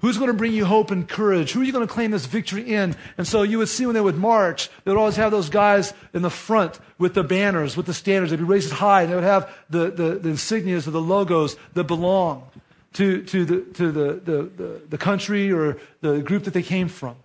Who's 0.00 0.18
going 0.18 0.28
to 0.28 0.36
bring 0.36 0.52
you 0.52 0.64
hope 0.64 0.90
and 0.90 1.08
courage? 1.08 1.52
Who 1.52 1.60
are 1.60 1.64
you 1.64 1.72
going 1.72 1.86
to 1.86 1.92
claim 1.92 2.10
this 2.10 2.26
victory 2.26 2.74
in? 2.74 2.94
And 3.16 3.26
so 3.26 3.42
you 3.42 3.58
would 3.58 3.68
see 3.68 3.86
when 3.86 3.94
they 3.94 4.00
would 4.00 4.16
march, 4.16 4.68
they 4.84 4.90
would 4.90 4.98
always 4.98 5.16
have 5.16 5.30
those 5.30 5.48
guys 5.48 5.94
in 6.12 6.22
the 6.22 6.30
front 6.30 6.78
with 6.98 7.14
the 7.14 7.24
banners, 7.24 7.76
with 7.76 7.86
the 7.86 7.94
standards. 7.94 8.30
They'd 8.30 8.36
be 8.36 8.44
raised 8.44 8.72
high. 8.72 9.02
And 9.02 9.10
they 9.10 9.14
would 9.14 9.24
have 9.24 9.50
the, 9.70 9.90
the, 9.90 10.14
the 10.16 10.28
insignias 10.30 10.86
or 10.86 10.90
the 10.90 11.00
logos 11.00 11.56
that 11.74 11.84
belong 11.84 12.48
to, 12.94 13.22
to, 13.24 13.44
the, 13.44 13.60
to 13.74 13.92
the, 13.92 14.12
the, 14.12 14.42
the, 14.42 14.82
the 14.88 14.98
country 14.98 15.52
or 15.52 15.78
the 16.00 16.20
group 16.20 16.44
that 16.44 16.54
they 16.54 16.62
came 16.62 16.88
from. 16.88 17.16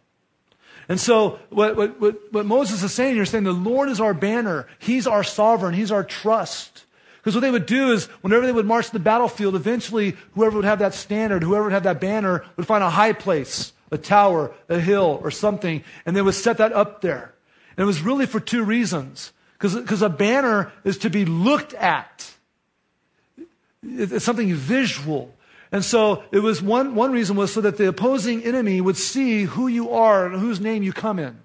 And 0.89 0.99
so, 0.99 1.39
what, 1.49 1.77
what, 1.77 2.33
what, 2.33 2.45
Moses 2.47 2.81
is 2.81 2.91
saying 2.91 3.13
here 3.13 3.23
is 3.23 3.29
saying 3.29 3.43
the 3.43 3.53
Lord 3.53 3.89
is 3.89 4.01
our 4.01 4.15
banner. 4.15 4.67
He's 4.79 5.05
our 5.05 5.23
sovereign. 5.23 5.75
He's 5.75 5.91
our 5.91 6.03
trust. 6.03 6.85
Because 7.17 7.35
what 7.35 7.41
they 7.41 7.51
would 7.51 7.67
do 7.67 7.91
is, 7.91 8.07
whenever 8.21 8.47
they 8.47 8.51
would 8.51 8.65
march 8.65 8.87
to 8.87 8.93
the 8.93 8.99
battlefield, 8.99 9.55
eventually, 9.55 10.17
whoever 10.33 10.55
would 10.55 10.65
have 10.65 10.79
that 10.79 10.95
standard, 10.95 11.43
whoever 11.43 11.65
would 11.65 11.73
have 11.73 11.83
that 11.83 12.01
banner, 12.01 12.43
would 12.57 12.65
find 12.65 12.83
a 12.83 12.89
high 12.89 13.13
place, 13.13 13.71
a 13.91 13.99
tower, 13.99 14.51
a 14.67 14.79
hill, 14.79 15.19
or 15.21 15.29
something, 15.29 15.83
and 16.07 16.15
they 16.15 16.23
would 16.23 16.33
set 16.33 16.57
that 16.57 16.73
up 16.73 17.01
there. 17.01 17.35
And 17.77 17.83
it 17.83 17.85
was 17.85 18.01
really 18.01 18.25
for 18.25 18.39
two 18.39 18.63
reasons. 18.63 19.31
Because 19.59 20.01
a 20.01 20.09
banner 20.09 20.71
is 20.83 20.97
to 20.99 21.09
be 21.09 21.25
looked 21.25 21.73
at, 21.73 22.31
it's 23.83 24.23
something 24.23 24.53
visual. 24.53 25.35
And 25.71 25.85
so 25.85 26.23
it 26.31 26.39
was 26.39 26.61
one, 26.61 26.95
one 26.95 27.11
reason 27.11 27.35
was 27.35 27.53
so 27.53 27.61
that 27.61 27.77
the 27.77 27.87
opposing 27.87 28.43
enemy 28.43 28.81
would 28.81 28.97
see 28.97 29.43
who 29.43 29.67
you 29.67 29.91
are 29.91 30.25
and 30.25 30.39
whose 30.39 30.59
name 30.59 30.81
you 30.81 30.93
come 30.93 31.19
in. 31.19 31.39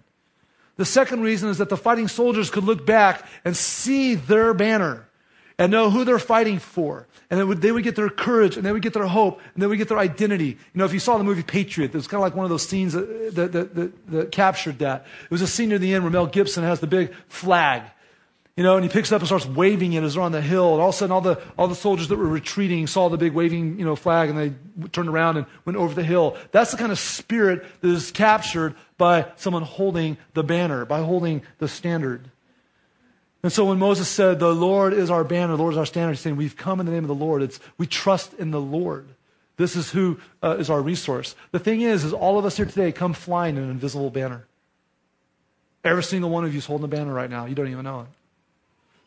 The 0.77 0.85
second 0.85 1.21
reason 1.21 1.51
is 1.51 1.59
that 1.59 1.69
the 1.69 1.77
fighting 1.77 2.09
soldiers 2.09 2.51
could 2.51 2.65
look 2.65 2.85
back 2.85 3.27
and 3.45 3.57
see 3.57 4.15
their 4.15 4.55
banner 4.55 5.07
and 5.59 5.71
know 5.71 5.91
who 5.91 6.05
they're 6.05 6.19
fighting 6.19 6.59
for. 6.59 7.07
And 7.31 7.47
would, 7.49 7.61
they 7.61 7.71
would 7.71 7.85
get 7.85 7.97
their 7.97 8.09
courage 8.09 8.57
and 8.57 8.67
they 8.67 8.73
would 8.73 8.83
get 8.83 8.93
their 8.93 9.07
hope 9.07 9.41
and 9.55 9.63
they 9.63 9.67
would 9.67 9.79
get 9.79 9.89
their 9.89 9.99
identity. 9.99 10.47
You 10.47 10.57
know, 10.75 10.85
if 10.85 10.93
you 10.93 10.99
saw 10.99 11.17
the 11.17 11.25
movie 11.25 11.43
Patriot, 11.43 11.89
it 11.89 11.95
was 11.95 12.07
kind 12.07 12.19
of 12.19 12.23
like 12.23 12.35
one 12.35 12.45
of 12.45 12.51
those 12.51 12.67
scenes 12.67 12.93
that, 12.95 13.35
that, 13.35 13.53
that, 13.53 14.11
that 14.11 14.33
captured 14.33 14.79
that. 14.81 15.07
It 15.25 15.31
was 15.31 15.43
a 15.43 15.47
scene 15.47 15.69
near 15.69 15.79
the 15.79 15.95
end 15.95 16.03
where 16.03 16.11
Mel 16.11 16.27
Gibson 16.27 16.65
has 16.65 16.81
the 16.81 16.87
big 16.87 17.15
flag 17.29 17.83
you 18.57 18.63
know, 18.63 18.77
and 18.77 18.85
he 18.85 18.89
picks 18.89 19.11
it 19.11 19.15
up 19.15 19.21
and 19.21 19.27
starts 19.27 19.47
waving 19.47 19.95
it 19.95 20.05
as 20.05 20.15
they're 20.15 20.23
on 20.23 20.31
the 20.31 20.41
hill. 20.41 20.75
And 20.75 20.81
all 20.81 20.91
of 20.91 20.95
a 20.95 20.99
sudden, 20.99 21.13
all 21.13 21.21
the, 21.21 21.43
all 21.59 21.67
the 21.67 21.75
soldiers 21.75 22.07
that 22.09 22.17
were 22.17 22.29
retreating 22.29 22.87
saw 22.87 23.09
the 23.09 23.17
big 23.17 23.33
waving, 23.33 23.79
you 23.79 23.85
know, 23.85 23.97
flag 23.97 24.31
and 24.31 24.39
they 24.39 24.89
turned 24.91 25.09
around 25.09 25.39
and 25.39 25.47
went 25.65 25.77
over 25.77 25.93
the 25.93 26.05
hill. 26.05 26.37
That's 26.53 26.71
the 26.71 26.77
kind 26.77 26.93
of 26.93 26.99
spirit 26.99 27.65
that 27.81 27.89
is 27.89 28.13
captured 28.13 28.77
by 28.97 29.27
someone 29.37 29.63
holding 29.63 30.19
the 30.35 30.45
banner, 30.45 30.85
by 30.85 31.01
holding 31.01 31.43
the 31.59 31.67
standard. 31.67 32.31
And 33.43 33.53
so 33.53 33.65
when 33.65 33.79
Moses 33.79 34.09
said, 34.09 34.39
the 34.39 34.55
Lord 34.55 34.93
is 34.93 35.11
our 35.11 35.25
banner, 35.25 35.57
the 35.57 35.63
Lord 35.63 35.75
is 35.75 35.79
our 35.79 35.85
standard, 35.85 36.13
he's 36.13 36.21
saying, 36.21 36.37
we've 36.37 36.57
come 36.57 36.79
in 36.79 36.87
the 36.87 36.93
name 36.93 37.05
of 37.05 37.09
the 37.09 37.15
Lord. 37.15 37.43
It's, 37.43 37.59
we 37.77 37.87
trust 37.87 38.35
in 38.35 38.53
the 38.53 38.61
Lord. 38.61 39.09
This 39.57 39.77
is 39.77 39.91
who 39.91 40.19
uh, 40.43 40.57
is 40.59 40.71
our 40.71 40.81
resource. 40.81 41.35
The 41.51 41.59
thing 41.59 41.81
is, 41.81 42.05
is 42.05 42.13
all 42.13 42.39
of 42.39 42.45
us 42.45 42.57
here 42.57 42.67
today 42.67 42.93
come 42.93 43.13
flying 43.15 43.57
in 43.57 43.65
an 43.65 43.71
invisible 43.71 44.11
banner. 44.11 44.47
Every 45.85 46.03
single 46.03 46.31
one 46.31 46.45
of 46.45 46.55
you 46.55 46.59
is 46.59 46.67
holding 46.67 46.85
a 46.85 46.89
banner 46.89 47.13
right 47.13 47.29
now. 47.29 47.47
You 47.47 47.55
don't 47.55 47.69
even 47.69 47.85
know 47.85 48.03
it. 48.03 48.07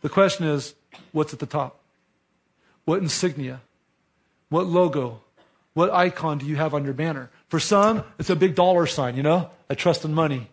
The 0.02 0.10
question 0.10 0.46
is, 0.46 0.76
what's 1.12 1.34
at 1.34 1.40
the 1.40 1.46
top? 1.46 1.80
What 2.86 3.02
insignia? 3.02 3.62
What 4.50 4.66
logo? 4.66 5.22
What 5.74 5.92
icon 5.92 6.38
do 6.38 6.46
you 6.46 6.56
have 6.56 6.74
on 6.74 6.84
your 6.86 6.94
banner? 6.94 7.30
For 7.50 7.60
some, 7.60 8.04
it's 8.18 8.30
a 8.30 8.36
big 8.36 8.56
dollar 8.56 8.88
sign, 8.88 9.16
you 9.16 9.24
know? 9.24 9.50
I 9.70 9.76
trust 9.76 10.06
in 10.06 10.14
money. 10.14 10.50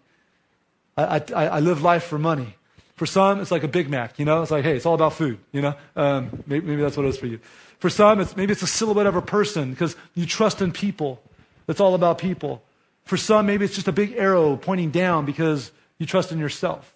I, 0.97 1.23
I, 1.35 1.47
I 1.47 1.61
live 1.61 1.83
life 1.83 2.05
for 2.05 2.19
money. 2.19 2.57
For 2.97 3.07
some, 3.07 3.41
it's 3.41 3.51
like 3.51 3.65
a 3.65 3.69
Big 3.69 3.89
Mac, 3.89 4.19
you 4.19 4.25
know? 4.25 4.43
It's 4.43 4.51
like, 4.51 4.65
hey, 4.65 4.77
it's 4.77 4.87
all 4.87 4.95
about 4.95 5.15
food, 5.15 5.39
you 5.51 5.63
know? 5.63 5.75
Um, 5.97 6.43
maybe, 6.47 6.67
maybe 6.67 6.83
that's 6.83 6.97
what 6.97 7.07
it 7.07 7.09
is 7.09 7.19
for 7.19 7.27
you. 7.27 7.41
For 7.79 7.91
some, 7.91 8.21
it's, 8.21 8.37
maybe 8.37 8.53
it's 8.53 8.63
a 8.63 8.67
silhouette 8.67 9.07
of 9.07 9.17
a 9.17 9.23
person 9.23 9.71
because 9.71 9.97
you 10.15 10.27
trust 10.27 10.63
in 10.63 10.73
people. 10.73 11.21
It's 11.69 11.81
all 11.81 11.95
about 11.95 12.19
people. 12.19 12.63
For 13.05 13.17
some, 13.17 13.47
maybe 13.47 13.65
it's 13.65 13.75
just 13.75 13.89
a 13.89 13.93
big 13.93 14.13
arrow 14.13 14.57
pointing 14.57 14.91
down 14.91 15.27
because 15.27 15.73
you 15.99 16.07
trust 16.07 16.33
in 16.33 16.39
yourself. 16.39 16.95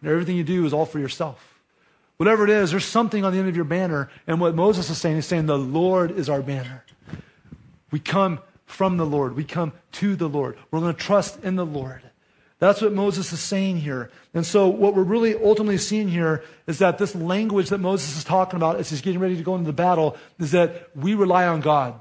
And 0.00 0.10
everything 0.10 0.36
you 0.36 0.44
do 0.44 0.64
is 0.64 0.72
all 0.72 0.86
for 0.86 0.98
yourself. 0.98 1.51
Whatever 2.22 2.44
it 2.44 2.50
is, 2.50 2.70
there's 2.70 2.84
something 2.84 3.24
on 3.24 3.32
the 3.32 3.40
end 3.40 3.48
of 3.48 3.56
your 3.56 3.64
banner. 3.64 4.08
And 4.28 4.40
what 4.40 4.54
Moses 4.54 4.88
is 4.88 4.96
saying 4.96 5.16
is 5.16 5.26
saying, 5.26 5.46
the 5.46 5.58
Lord 5.58 6.12
is 6.12 6.28
our 6.28 6.40
banner. 6.40 6.84
We 7.90 7.98
come 7.98 8.38
from 8.64 8.96
the 8.96 9.04
Lord. 9.04 9.34
We 9.34 9.42
come 9.42 9.72
to 9.94 10.14
the 10.14 10.28
Lord. 10.28 10.56
We're 10.70 10.78
going 10.78 10.94
to 10.94 11.00
trust 11.00 11.42
in 11.42 11.56
the 11.56 11.66
Lord. 11.66 12.00
That's 12.60 12.80
what 12.80 12.92
Moses 12.92 13.32
is 13.32 13.40
saying 13.40 13.78
here. 13.78 14.08
And 14.34 14.46
so, 14.46 14.68
what 14.68 14.94
we're 14.94 15.02
really 15.02 15.34
ultimately 15.34 15.78
seeing 15.78 16.06
here 16.06 16.44
is 16.68 16.78
that 16.78 16.96
this 16.96 17.16
language 17.16 17.70
that 17.70 17.78
Moses 17.78 18.16
is 18.16 18.22
talking 18.22 18.56
about 18.56 18.76
as 18.76 18.88
he's 18.90 19.00
getting 19.00 19.18
ready 19.18 19.36
to 19.36 19.42
go 19.42 19.56
into 19.56 19.66
the 19.66 19.72
battle 19.72 20.16
is 20.38 20.52
that 20.52 20.96
we 20.96 21.16
rely 21.16 21.48
on 21.48 21.60
God. 21.60 21.98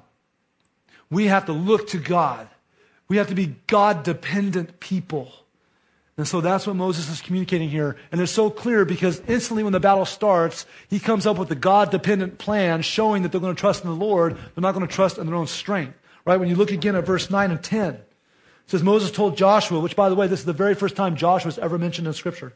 We 1.09 1.25
have 1.25 1.47
to 1.47 1.51
look 1.51 1.87
to 1.87 1.97
God. 1.97 2.47
We 3.07 3.17
have 3.17 3.29
to 3.29 3.35
be 3.35 3.55
God 3.65 4.03
dependent 4.03 4.79
people. 4.79 5.31
And 6.21 6.27
so 6.27 6.39
that's 6.39 6.67
what 6.67 6.75
Moses 6.75 7.09
is 7.09 7.19
communicating 7.19 7.67
here. 7.67 7.97
And 8.11 8.21
it's 8.21 8.31
so 8.31 8.51
clear 8.51 8.85
because 8.85 9.19
instantly 9.27 9.63
when 9.63 9.73
the 9.73 9.79
battle 9.79 10.05
starts, 10.05 10.67
he 10.87 10.99
comes 10.99 11.25
up 11.25 11.39
with 11.39 11.49
a 11.49 11.55
God 11.55 11.89
dependent 11.89 12.37
plan 12.37 12.83
showing 12.83 13.23
that 13.23 13.31
they're 13.31 13.41
going 13.41 13.55
to 13.55 13.59
trust 13.59 13.83
in 13.83 13.89
the 13.89 13.95
Lord. 13.95 14.35
They're 14.35 14.61
not 14.61 14.75
going 14.75 14.87
to 14.87 14.93
trust 14.93 15.17
in 15.17 15.25
their 15.25 15.33
own 15.33 15.47
strength. 15.47 15.97
Right? 16.23 16.39
When 16.39 16.47
you 16.47 16.55
look 16.55 16.69
again 16.69 16.95
at 16.95 17.07
verse 17.07 17.31
9 17.31 17.49
and 17.49 17.63
10, 17.63 17.95
it 17.95 18.05
says 18.67 18.83
Moses 18.83 19.09
told 19.09 19.35
Joshua, 19.35 19.79
which 19.79 19.95
by 19.95 20.09
the 20.09 20.15
way, 20.15 20.27
this 20.27 20.41
is 20.41 20.45
the 20.45 20.53
very 20.53 20.75
first 20.75 20.95
time 20.95 21.15
Joshua 21.15 21.49
is 21.49 21.57
ever 21.57 21.79
mentioned 21.79 22.05
in 22.05 22.13
Scripture. 22.13 22.53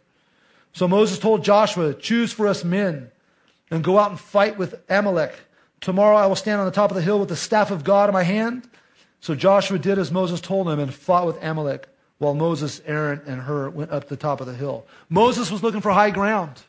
So 0.74 0.88
Moses 0.88 1.18
told 1.18 1.44
Joshua, 1.44 1.96
choose 1.96 2.32
for 2.32 2.48
us 2.48 2.64
men 2.64 3.10
and 3.72 3.84
go 3.84 3.98
out 3.98 4.12
and 4.12 4.20
fight 4.20 4.60
with 4.60 4.76
Amalek. 4.92 5.34
Tomorrow 5.82 6.18
I 6.18 6.28
will 6.28 6.36
stand 6.36 6.60
on 6.60 6.68
the 6.68 6.72
top 6.72 6.92
of 6.92 6.96
the 6.96 7.02
hill 7.02 7.18
with 7.18 7.30
the 7.30 7.36
staff 7.36 7.72
of 7.72 7.84
God 7.84 8.10
in 8.10 8.14
my 8.14 8.22
hand. 8.22 8.70
So 9.22 9.34
Joshua 9.34 9.80
did 9.80 9.98
as 9.98 10.12
Moses 10.12 10.40
told 10.40 10.70
him 10.70 10.78
and 10.78 10.94
fought 10.94 11.26
with 11.26 11.44
Amalek 11.44 11.88
while 12.18 12.34
Moses, 12.34 12.82
Aaron, 12.86 13.22
and 13.26 13.42
Hur 13.42 13.70
went 13.70 13.92
up 13.92 14.08
the 14.08 14.16
top 14.16 14.42
of 14.42 14.48
the 14.48 14.54
hill. 14.54 14.86
Moses 15.10 15.52
was 15.52 15.64
looking 15.64 15.82
for 15.82 15.92
high 15.92 16.12
ground. 16.12 16.62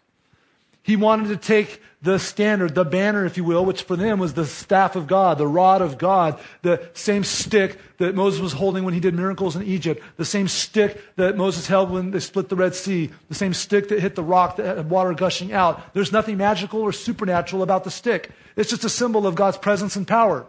He 0.83 0.95
wanted 0.95 1.29
to 1.29 1.37
take 1.37 1.83
the 2.01 2.19
standard, 2.19 2.77
the 2.77 2.85
banner, 2.85 3.25
if 3.25 3.37
you 3.37 3.43
will, 3.43 3.65
which 3.65 3.83
for 3.83 3.97
them 3.97 4.21
was 4.21 4.35
the 4.35 4.47
staff 4.47 4.95
of 4.95 5.09
God, 5.09 5.37
the 5.37 5.47
rod 5.47 5.83
of 5.83 5.99
God, 5.99 6.39
the 6.63 6.89
same 6.95 7.25
stick 7.25 7.81
that 7.99 8.15
Moses 8.15 8.41
was 8.41 8.53
holding 8.53 8.85
when 8.85 8.95
he 8.95 9.01
did 9.01 9.13
miracles 9.13 9.57
in 9.57 9.65
Egypt, 9.65 10.01
the 10.17 10.25
same 10.25 10.47
stick 10.47 11.03
that 11.17 11.37
Moses 11.37 11.67
held 11.67 11.91
when 11.91 12.13
they 12.13 12.21
split 12.21 12.49
the 12.49 12.55
Red 12.55 12.77
Sea, 12.77 13.11
the 13.29 13.35
same 13.35 13.53
stick 13.53 13.89
that 13.89 13.99
hit 13.99 14.15
the 14.15 14.23
rock 14.23 14.57
that 14.57 14.77
had 14.77 14.89
water 14.89 15.13
gushing 15.13 15.53
out. 15.53 15.93
There's 15.93 16.13
nothing 16.13 16.37
magical 16.37 16.81
or 16.81 16.93
supernatural 16.93 17.65
about 17.65 17.83
the 17.83 17.91
stick. 17.91 18.31
It's 18.55 18.71
just 18.71 18.85
a 18.85 18.89
symbol 18.89 19.27
of 19.27 19.35
God's 19.35 19.59
presence 19.59 19.97
and 19.97 20.07
power. 20.07 20.47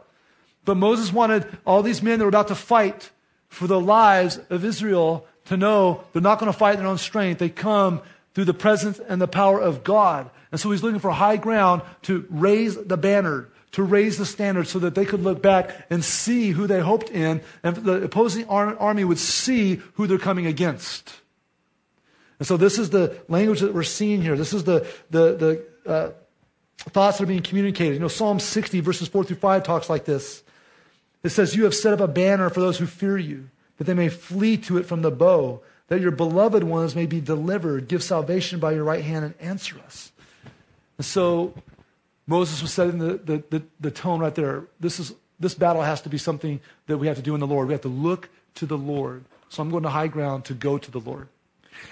But 0.66 0.78
Moses 0.78 1.12
wanted 1.12 1.48
all 1.66 1.82
these 1.82 2.04
men 2.04 2.20
that 2.20 2.26
were 2.26 2.30
about 2.30 2.50
to 2.50 2.56
fight 2.56 3.10
for 3.50 3.68
the 3.68 3.80
lives 3.80 4.40
of 4.50 4.64
Israel 4.64 5.26
to 5.46 5.58
know 5.58 6.04
they're 6.14 6.22
not 6.22 6.40
going 6.40 6.52
to 6.52 6.58
fight 6.58 6.78
their 6.78 6.88
own 6.88 6.98
strength. 6.98 7.40
They 7.40 7.50
come 7.50 8.02
through 8.34 8.46
the 8.46 8.54
presence 8.54 9.00
and 9.00 9.22
the 9.22 9.28
power 9.28 9.60
of 9.60 9.84
God. 9.84 10.30
And 10.52 10.60
so 10.60 10.72
he's 10.72 10.84
looking 10.84 11.00
for 11.00 11.12
high 11.12 11.38
ground 11.38 11.82
to 12.04 12.26
raise 12.30 12.76
the 12.76 12.98
banner, 12.98 13.50
to 13.72 13.84
raise 13.84 14.18
the 14.18 14.26
standard 14.26 14.68
so 14.68 14.80
that 14.80 14.96
they 14.96 15.06
could 15.06 15.24
look 15.24 15.42
back 15.42 15.88
and 15.90 16.04
see 16.04 16.52
who 16.52 16.68
they 16.68 16.80
hoped 16.80 17.10
in, 17.10 17.42
and 17.64 17.76
the 17.78 18.04
opposing 18.04 18.48
army 18.48 19.04
would 19.04 19.20
see 19.20 19.76
who 19.96 20.08
they're 20.08 20.18
coming 20.18 20.46
against. 20.46 21.14
And 22.40 22.48
so 22.48 22.58
this 22.58 22.78
is 22.78 22.92
the 22.92 23.18
language 23.28 23.62
that 23.62 23.74
we're 23.74 23.84
seeing 23.84 24.22
here. 24.22 24.36
This 24.36 24.54
is 24.54 24.64
the, 24.64 24.88
the, 25.10 25.66
the 25.86 25.92
uh, 25.92 26.12
thoughts 26.78 27.18
that 27.18 27.24
are 27.24 27.28
being 27.28 27.42
communicated. 27.42 27.96
You 27.96 28.00
know, 28.00 28.08
Psalm 28.08 28.40
60, 28.40 28.80
verses 28.82 29.08
4 29.08 29.24
through 29.24 29.38
5 29.38 29.64
talks 29.64 29.90
like 29.90 30.06
this. 30.06 30.44
It 31.28 31.32
says, 31.32 31.56
You 31.56 31.66
have 31.66 31.76
set 31.76 31.94
up 31.94 32.00
a 32.00 32.08
banner 32.08 32.50
for 32.50 32.62
those 32.62 32.78
who 32.78 32.86
fear 32.86 33.18
you, 33.18 33.50
that 33.78 33.84
they 33.84 33.94
may 33.94 34.08
flee 34.08 34.56
to 34.60 34.78
it 34.78 34.86
from 34.86 35.02
the 35.02 35.12
bow, 35.12 35.62
that 35.90 36.00
your 36.00 36.12
beloved 36.12 36.64
ones 36.64 36.96
may 36.96 37.06
be 37.06 37.20
delivered. 37.20 37.90
Give 37.90 38.02
salvation 38.02 38.60
by 38.60 38.72
your 38.72 38.86
right 38.86 39.04
hand 39.04 39.26
and 39.26 39.34
answer 39.42 39.78
us. 39.86 40.14
And 40.98 41.06
so 41.06 41.54
Moses 42.28 42.62
was 42.62 42.74
setting 42.74 43.00
the, 43.00 43.18
the, 43.18 43.44
the, 43.50 43.64
the 43.82 43.92
tone 43.92 44.22
right 44.22 44.34
there. 44.34 44.64
This, 44.80 45.02
is, 45.02 45.14
this 45.38 45.54
battle 45.54 45.82
has 45.82 46.02
to 46.04 46.10
be 46.10 46.18
something 46.18 46.62
that 46.88 46.98
we 46.98 47.08
have 47.08 47.18
to 47.18 47.22
do 47.22 47.34
in 47.34 47.42
the 47.42 47.48
Lord. 47.48 47.68
We 47.68 47.74
have 47.74 47.82
to 47.82 47.90
look 47.90 48.30
to 48.56 48.66
the 48.66 48.78
Lord. 48.78 49.26
So 49.50 49.62
I'm 49.62 49.70
going 49.70 49.84
to 49.84 49.90
high 49.90 50.08
ground 50.08 50.46
to 50.46 50.54
go 50.54 50.78
to 50.78 50.92
the 50.92 51.00
Lord. 51.00 51.28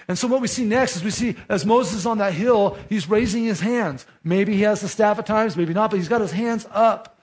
And 0.08 0.18
so 0.18 0.28
what 0.28 0.40
we 0.40 0.48
see 0.48 0.64
next 0.64 0.96
is 0.96 1.04
we 1.04 1.10
see 1.10 1.36
as 1.50 1.66
Moses 1.66 1.94
is 1.94 2.06
on 2.06 2.18
that 2.18 2.32
hill, 2.32 2.78
he's 2.88 3.06
raising 3.06 3.44
his 3.44 3.60
hands. 3.60 4.06
Maybe 4.24 4.54
he 4.54 4.62
has 4.62 4.80
the 4.80 4.88
staff 4.88 5.18
at 5.18 5.26
times, 5.26 5.58
maybe 5.58 5.74
not, 5.74 5.90
but 5.90 5.98
he's 5.98 6.08
got 6.08 6.22
his 6.22 6.32
hands 6.32 6.66
up. 6.72 7.15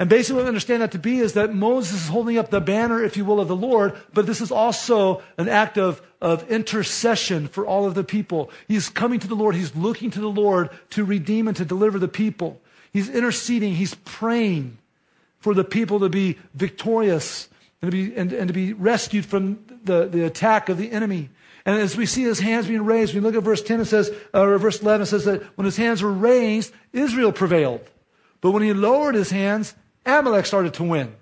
And 0.00 0.08
basically, 0.08 0.36
what 0.36 0.44
we 0.44 0.48
understand 0.48 0.82
that 0.82 0.92
to 0.92 0.98
be 0.98 1.18
is 1.18 1.32
that 1.32 1.52
Moses 1.52 2.04
is 2.04 2.08
holding 2.08 2.38
up 2.38 2.50
the 2.50 2.60
banner, 2.60 3.02
if 3.02 3.16
you 3.16 3.24
will, 3.24 3.40
of 3.40 3.48
the 3.48 3.56
Lord, 3.56 3.98
but 4.14 4.26
this 4.26 4.40
is 4.40 4.52
also 4.52 5.22
an 5.36 5.48
act 5.48 5.76
of, 5.76 6.00
of 6.20 6.48
intercession 6.48 7.48
for 7.48 7.66
all 7.66 7.84
of 7.84 7.94
the 7.94 8.04
people. 8.04 8.50
He's 8.68 8.88
coming 8.88 9.18
to 9.18 9.26
the 9.26 9.34
Lord, 9.34 9.56
he's 9.56 9.74
looking 9.74 10.12
to 10.12 10.20
the 10.20 10.30
Lord 10.30 10.70
to 10.90 11.04
redeem 11.04 11.48
and 11.48 11.56
to 11.56 11.64
deliver 11.64 11.98
the 11.98 12.06
people. 12.06 12.60
He's 12.92 13.08
interceding, 13.08 13.74
he's 13.74 13.94
praying 14.04 14.78
for 15.40 15.52
the 15.52 15.64
people 15.64 15.98
to 16.00 16.08
be 16.08 16.38
victorious 16.54 17.48
and 17.82 17.90
to 17.90 17.96
be, 17.96 18.14
and, 18.16 18.32
and 18.32 18.48
to 18.48 18.54
be 18.54 18.72
rescued 18.72 19.26
from 19.26 19.58
the, 19.82 20.06
the 20.06 20.24
attack 20.24 20.68
of 20.68 20.78
the 20.78 20.92
enemy. 20.92 21.30
And 21.66 21.76
as 21.76 21.96
we 21.96 22.06
see 22.06 22.22
his 22.22 22.38
hands 22.38 22.68
being 22.68 22.84
raised, 22.84 23.14
we 23.14 23.20
look 23.20 23.34
at 23.34 23.42
verse 23.42 23.62
10, 23.62 23.80
it 23.80 23.84
says, 23.86 24.12
or 24.32 24.56
verse 24.58 24.80
11, 24.80 25.02
it 25.02 25.06
says 25.06 25.24
that 25.24 25.42
when 25.56 25.64
his 25.64 25.76
hands 25.76 26.02
were 26.02 26.12
raised, 26.12 26.72
Israel 26.92 27.32
prevailed. 27.32 27.80
But 28.40 28.52
when 28.52 28.62
he 28.62 28.72
lowered 28.72 29.16
his 29.16 29.30
hands, 29.30 29.74
Amalek 30.06 30.46
started 30.46 30.74
to 30.74 30.84
win. 30.84 31.14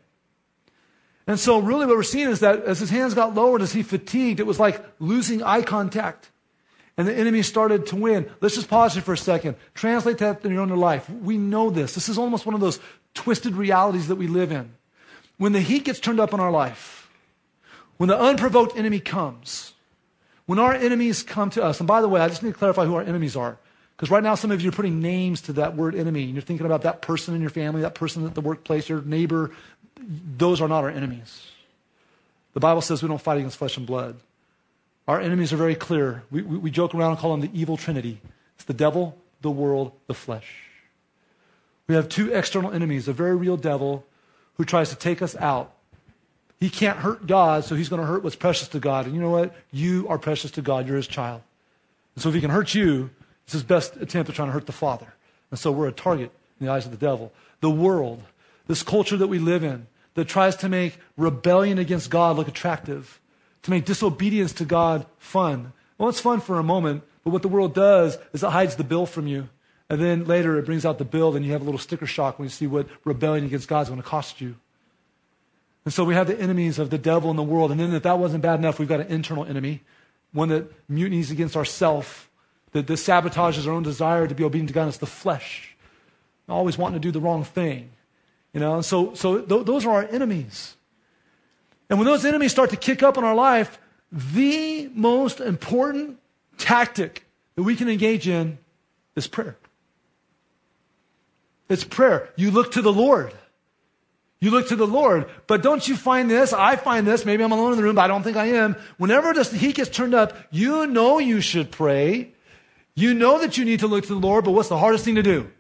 And 1.27 1.41
so, 1.41 1.59
really, 1.59 1.87
what 1.87 1.97
we're 1.97 2.03
seeing 2.05 2.31
is 2.31 2.41
that 2.41 2.63
as 2.65 2.79
his 2.79 2.91
hands 2.91 3.15
got 3.15 3.35
lowered, 3.35 3.61
as 3.61 3.73
he 3.73 3.83
fatigued, 3.83 4.39
it 4.39 4.47
was 4.47 4.61
like 4.61 4.85
losing 5.01 5.43
eye 5.43 5.63
contact. 5.63 6.31
And 6.97 7.07
the 7.07 7.15
enemy 7.15 7.43
started 7.43 7.87
to 7.89 7.97
win. 7.97 8.31
Let's 8.41 8.55
just 8.55 8.71
pause 8.71 8.95
here 8.95 9.03
for 9.03 9.13
a 9.13 9.19
second. 9.19 9.57
Translate 9.75 10.19
that 10.19 10.45
in 10.45 10.53
your 10.53 10.63
own 10.63 10.71
life. 10.71 11.11
We 11.11 11.37
know 11.37 11.69
this. 11.69 11.95
This 11.95 12.09
is 12.09 12.17
almost 12.17 12.47
one 12.47 12.55
of 12.55 12.61
those 12.61 12.81
twisted 13.13 13.55
realities 13.55 14.09
that 14.09 14.17
we 14.17 14.29
live 14.29 14.53
in. 14.53 14.73
When 15.37 15.53
the 15.53 15.61
heat 15.61 15.85
gets 15.85 16.01
turned 16.01 16.21
up 16.21 16.33
in 16.33 16.41
our 16.41 16.51
life, 16.51 17.11
when 17.99 18.09
the 18.09 18.19
unprovoked 18.19 18.77
enemy 18.77 19.01
comes, 19.01 19.75
when 20.47 20.59
our 20.59 20.73
enemies 20.73 21.23
come 21.23 21.51
to 21.51 21.63
us, 21.63 21.81
and 21.81 21.87
by 21.87 22.01
the 22.01 22.09
way, 22.09 22.21
I 22.21 22.29
just 22.29 22.43
need 22.43 22.53
to 22.53 22.59
clarify 22.59 22.87
who 22.87 22.95
our 22.95 23.03
enemies 23.03 23.37
are. 23.37 23.59
Because 23.97 24.11
right 24.11 24.23
now, 24.23 24.35
some 24.35 24.51
of 24.51 24.61
you 24.61 24.69
are 24.69 24.73
putting 24.73 25.01
names 25.01 25.41
to 25.43 25.55
that 25.55 25.75
word 25.75 25.95
enemy, 25.95 26.25
and 26.25 26.35
you're 26.35 26.43
thinking 26.43 26.67
about 26.67 26.83
that 26.83 27.01
person 27.01 27.35
in 27.35 27.41
your 27.41 27.51
family, 27.51 27.81
that 27.81 27.95
person 27.95 28.27
at 28.27 28.35
the 28.35 28.43
workplace, 28.43 28.89
your 28.89 29.01
neighbor. 29.01 29.53
Those 30.37 30.61
are 30.61 30.69
not 30.69 30.85
our 30.85 30.91
enemies. 30.91 31.51
The 32.53 32.61
Bible 32.61 32.83
says 32.83 33.03
we 33.03 33.09
don't 33.09 33.21
fight 33.21 33.39
against 33.39 33.57
flesh 33.57 33.77
and 33.77 33.87
blood. 33.87 34.17
Our 35.09 35.21
enemies 35.21 35.53
are 35.53 35.57
very 35.57 35.75
clear. 35.75 36.25
We, 36.31 36.43
we, 36.43 36.59
we 36.59 36.71
joke 36.71 36.95
around 36.95 37.13
and 37.13 37.19
call 37.19 37.31
them 37.37 37.41
the 37.41 37.59
evil 37.59 37.77
trinity 37.77 38.21
it's 38.57 38.65
the 38.65 38.75
devil, 38.75 39.17
the 39.43 39.51
world, 39.51 39.93
the 40.07 40.15
flesh. 40.15 40.47
We 41.87 41.95
have 41.95 42.09
two 42.09 42.33
external 42.33 42.73
enemies 42.73 43.09
a 43.09 43.13
very 43.13 43.37
real 43.37 43.57
devil 43.57 44.05
who 44.57 44.65
tries 44.65 44.91
to 44.91 44.97
take 44.97 45.23
us 45.23 45.37
out. 45.37 45.73
He 46.59 46.71
can't 46.71 46.99
hurt 46.99 47.27
God, 47.27 47.65
so 47.65 47.75
he's 47.75 47.91
going 47.91 48.01
to 48.01 48.07
hurt 48.07 48.25
what's 48.25 48.37
precious 48.37 48.69
to 48.69 48.81
God. 48.81 49.05
And 49.05 49.15
you 49.15 49.21
know 49.21 49.31
what? 49.31 49.55
You 49.71 50.09
are 50.09 50.19
precious 50.19 50.51
to 50.53 50.63
God. 50.63 50.87
You're 50.87 50.97
his 50.97 51.07
child. 51.07 51.43
And 52.15 52.23
so 52.23 52.31
if 52.31 52.35
he 52.35 52.41
can 52.41 52.51
hurt 52.51 52.75
you, 52.75 53.11
it's 53.47 53.53
his 53.53 53.63
best 53.63 53.97
attempt 53.97 54.29
at 54.29 54.35
trying 54.35 54.49
to 54.49 54.53
hurt 54.53 54.67
the 54.67 54.73
Father. 54.73 55.15
And 55.51 55.59
so 55.59 55.71
we're 55.71 55.89
a 55.89 55.93
target 55.93 56.33
in 56.61 56.67
the 56.67 56.73
eyes 56.73 56.85
of 56.85 56.91
the 56.91 56.99
devil. 56.99 57.33
The 57.61 57.71
world, 57.71 58.23
this 58.67 58.83
culture 58.83 59.17
that 59.17 59.29
we 59.29 59.39
live 59.39 59.63
in, 59.63 59.87
that 60.15 60.27
tries 60.27 60.57
to 60.57 60.69
make 60.69 60.99
rebellion 61.17 61.79
against 61.79 62.11
God 62.11 62.37
look 62.37 62.49
attractive, 62.49 63.21
to 63.63 63.71
make 63.71 63.85
disobedience 63.85 64.53
to 64.55 64.65
God 64.65 65.07
fun. 65.19 65.73
Well, 65.97 66.09
it's 66.09 66.21
fun 66.21 66.41
for 66.41 66.59
a 66.59 66.65
moment, 66.65 67.05
but 67.23 67.31
what 67.31 67.43
the 67.43 67.49
world 67.49 67.75
does 67.75 68.19
is 68.33 68.43
it 68.43 68.51
hides 68.51 68.77
the 68.77 68.85
bill 68.85 69.07
from 69.07 69.27
you. 69.27 69.49
And 69.89 70.01
then 70.01 70.25
later 70.25 70.59
it 70.59 70.67
brings 70.67 70.85
out 70.85 70.99
the 70.99 71.05
bill, 71.05 71.37
and 71.37 71.45
you 71.45 71.53
have 71.53 71.63
a 71.63 71.65
little 71.65 71.79
sticker 71.79 72.07
shock 72.07 72.39
when 72.39 72.47
you 72.47 72.51
see 72.51 72.67
what 72.67 72.89
rebellion 73.05 73.45
against 73.45 73.69
God 73.69 73.83
is 73.83 73.89
going 73.89 74.03
to 74.03 74.09
cost 74.09 74.41
you. 74.41 74.57
And 75.85 75.95
so 75.95 76.03
we 76.03 76.15
have 76.15 76.27
the 76.27 76.41
enemies 76.41 76.81
of 76.81 76.91
the 76.91 76.99
devil 76.99 77.31
in 77.31 77.37
the 77.37 77.45
world. 77.45 77.71
And 77.71 77.79
then 77.79 77.95
if 77.95 78.03
that 78.03 78.19
wasn't 78.19 78.43
bad 78.43 78.59
enough, 78.59 78.81
we've 78.81 78.89
got 78.89 78.99
an 78.99 79.07
internal 79.07 79.45
enemy, 79.45 79.83
one 80.33 80.49
that 80.49 80.73
mutinies 80.89 81.31
against 81.31 81.57
ourself 81.57 82.29
that 82.73 82.87
this 82.87 83.07
sabotages 83.07 83.67
our 83.67 83.73
own 83.73 83.83
desire 83.83 84.27
to 84.27 84.35
be 84.35 84.45
obedient 84.45 84.69
to 84.69 84.75
God. 84.75 84.89
It's 84.89 84.99
the 84.99 85.07
flesh, 85.07 85.77
always 86.49 86.77
wanting 86.77 87.01
to 87.01 87.07
do 87.07 87.13
the 87.13 87.21
wrong 87.21 87.45
thing. 87.45 87.91
You 88.53 88.61
know, 88.61 88.81
so, 88.81 89.15
so 89.15 89.41
th- 89.41 89.67
those 89.67 89.85
are 89.85 89.91
our 89.91 90.09
enemies. 90.11 90.77
And 91.89 91.99
when 91.99 92.07
those 92.07 92.25
enemies 92.25 92.53
start 92.53 92.71
to 92.71 92.77
kick 92.77 93.03
up 93.03 93.19
in 93.19 93.25
our 93.25 93.35
life, 93.35 93.79
the 94.11 94.91
most 94.95 95.41
important 95.41 96.19
tactic 96.59 97.27
that 97.55 97.63
we 97.63 97.77
can 97.77 97.89
engage 97.89 98.29
in 98.29 98.59
is 99.15 99.27
prayer. 99.27 99.57
It's 101.69 101.85
prayer. 101.85 102.31
You 102.37 102.51
look 102.51 102.73
to 102.73 102.83
the 102.83 102.93
Lord. 102.93 103.35
You 104.41 104.51
look 104.51 104.69
to 104.69 104.77
the 104.77 104.87
Lord. 104.87 105.29
But 105.47 105.63
don't 105.63 105.87
you 105.87 105.97
find 105.97 106.31
this? 106.31 106.53
I 106.53 106.77
find 106.77 107.07
this. 107.07 107.25
Maybe 107.25 107.43
I'm 107.43 107.53
alone 107.53 107.73
in 107.73 107.79
the 107.79 107.83
room, 107.83 107.97
but 107.97 108.03
I 108.03 108.09
don't 108.09 108.23
think 108.23 108.37
I 108.37 108.47
am. 108.47 108.77
Whenever 108.99 109.33
the 109.33 109.45
heat 109.57 109.77
gets 109.77 109.91
turned 109.91 110.15
up, 110.15 110.37
you 110.51 110.87
know 110.87 111.19
you 111.19 111.41
should 111.41 111.71
pray. 111.71 112.33
You 112.97 113.15
know 113.15 113.39
that 113.39 113.59
you 113.59 113.65
need 113.65 113.81
to 113.81 113.87
look 113.87 114.05
to 114.07 114.15
the 114.15 114.19
Lord, 114.19 114.45
but 114.45 114.53
what's 114.53 114.71
the 114.71 114.79
hardest 114.79 115.05
thing 115.05 115.15
to 115.15 115.23
do? 115.23 115.51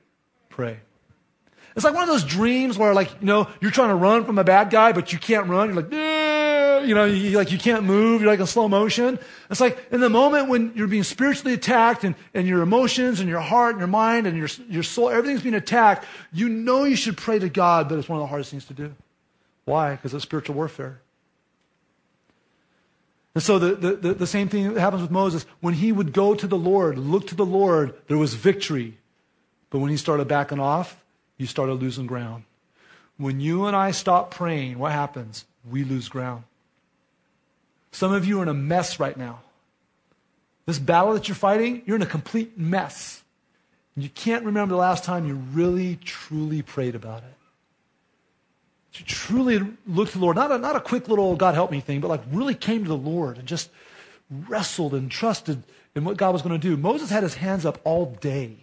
Pray. 0.48 0.80
It's 1.76 1.84
like 1.84 1.92
one 1.92 2.02
of 2.04 2.08
those 2.08 2.24
dreams 2.24 2.78
where, 2.78 2.94
like, 2.94 3.12
you 3.20 3.26
know, 3.26 3.46
you're 3.60 3.70
trying 3.70 3.90
to 3.90 3.94
run 3.94 4.24
from 4.24 4.38
a 4.38 4.44
bad 4.44 4.70
guy, 4.70 4.92
but 4.92 5.12
you 5.12 5.18
can't 5.18 5.46
run. 5.46 5.68
You're 5.68 5.82
like, 5.82 5.92
you 6.88 6.94
know, 6.94 7.04
you, 7.04 7.36
like 7.36 7.52
you 7.52 7.58
can't 7.58 7.84
move. 7.84 8.22
You're 8.22 8.30
like 8.30 8.40
in 8.40 8.46
slow 8.46 8.68
motion. 8.68 9.18
It's 9.50 9.60
like 9.60 9.86
in 9.92 10.00
the 10.00 10.08
moment 10.08 10.48
when 10.48 10.72
you're 10.74 10.86
being 10.86 11.02
spiritually 11.02 11.52
attacked 11.52 12.04
and, 12.04 12.14
and 12.32 12.46
your 12.46 12.62
emotions 12.62 13.20
and 13.20 13.28
your 13.28 13.40
heart 13.40 13.72
and 13.72 13.80
your 13.80 13.88
mind 13.88 14.26
and 14.26 14.38
your, 14.38 14.48
your 14.70 14.82
soul, 14.82 15.10
everything's 15.10 15.42
being 15.42 15.54
attacked. 15.54 16.06
You 16.32 16.48
know 16.48 16.84
you 16.84 16.96
should 16.96 17.18
pray 17.18 17.38
to 17.38 17.50
God, 17.50 17.90
but 17.90 17.98
it's 17.98 18.08
one 18.08 18.18
of 18.18 18.22
the 18.22 18.28
hardest 18.28 18.50
things 18.50 18.64
to 18.66 18.74
do. 18.74 18.94
Why? 19.66 19.96
Because 19.96 20.14
it's 20.14 20.22
spiritual 20.22 20.54
warfare. 20.54 21.02
And 23.36 23.42
so 23.42 23.58
the, 23.58 23.92
the, 23.94 24.14
the, 24.14 24.26
same 24.26 24.48
thing 24.48 24.76
happens 24.76 25.02
with 25.02 25.10
Moses. 25.10 25.44
When 25.60 25.74
he 25.74 25.92
would 25.92 26.14
go 26.14 26.34
to 26.34 26.46
the 26.46 26.56
Lord, 26.56 26.96
look 26.96 27.26
to 27.26 27.34
the 27.34 27.44
Lord, 27.44 27.92
there 28.06 28.16
was 28.16 28.32
victory. 28.32 28.96
But 29.68 29.80
when 29.80 29.90
he 29.90 29.98
started 29.98 30.26
backing 30.26 30.58
off, 30.58 31.04
you 31.36 31.46
started 31.46 31.74
losing 31.74 32.06
ground. 32.06 32.44
When 33.18 33.38
you 33.38 33.66
and 33.66 33.76
I 33.76 33.90
stop 33.90 34.30
praying, 34.30 34.78
what 34.78 34.92
happens? 34.92 35.44
We 35.70 35.84
lose 35.84 36.08
ground. 36.08 36.44
Some 37.92 38.14
of 38.14 38.24
you 38.24 38.40
are 38.40 38.42
in 38.42 38.48
a 38.48 38.54
mess 38.54 38.98
right 38.98 39.18
now. 39.18 39.40
This 40.64 40.78
battle 40.78 41.12
that 41.12 41.28
you're 41.28 41.34
fighting, 41.34 41.82
you're 41.84 41.96
in 41.96 42.02
a 42.02 42.06
complete 42.06 42.56
mess. 42.56 43.22
You 43.98 44.08
can't 44.08 44.46
remember 44.46 44.72
the 44.72 44.80
last 44.80 45.04
time 45.04 45.28
you 45.28 45.34
really, 45.34 45.96
truly 45.96 46.62
prayed 46.62 46.94
about 46.94 47.22
it 47.22 47.35
truly 49.04 49.58
look 49.86 50.10
to 50.10 50.18
the 50.18 50.24
Lord, 50.24 50.36
not 50.36 50.50
a, 50.52 50.58
not 50.58 50.76
a 50.76 50.80
quick 50.80 51.08
little 51.08 51.36
God 51.36 51.54
help 51.54 51.70
me 51.70 51.80
thing, 51.80 52.00
but 52.00 52.08
like 52.08 52.22
really 52.30 52.54
came 52.54 52.82
to 52.82 52.88
the 52.88 52.96
Lord 52.96 53.38
and 53.38 53.46
just 53.46 53.70
wrestled 54.30 54.94
and 54.94 55.10
trusted 55.10 55.62
in 55.94 56.04
what 56.04 56.16
God 56.16 56.32
was 56.32 56.42
going 56.42 56.58
to 56.58 56.58
do. 56.58 56.76
Moses 56.76 57.10
had 57.10 57.22
his 57.22 57.34
hands 57.34 57.64
up 57.66 57.80
all 57.84 58.16
day. 58.20 58.56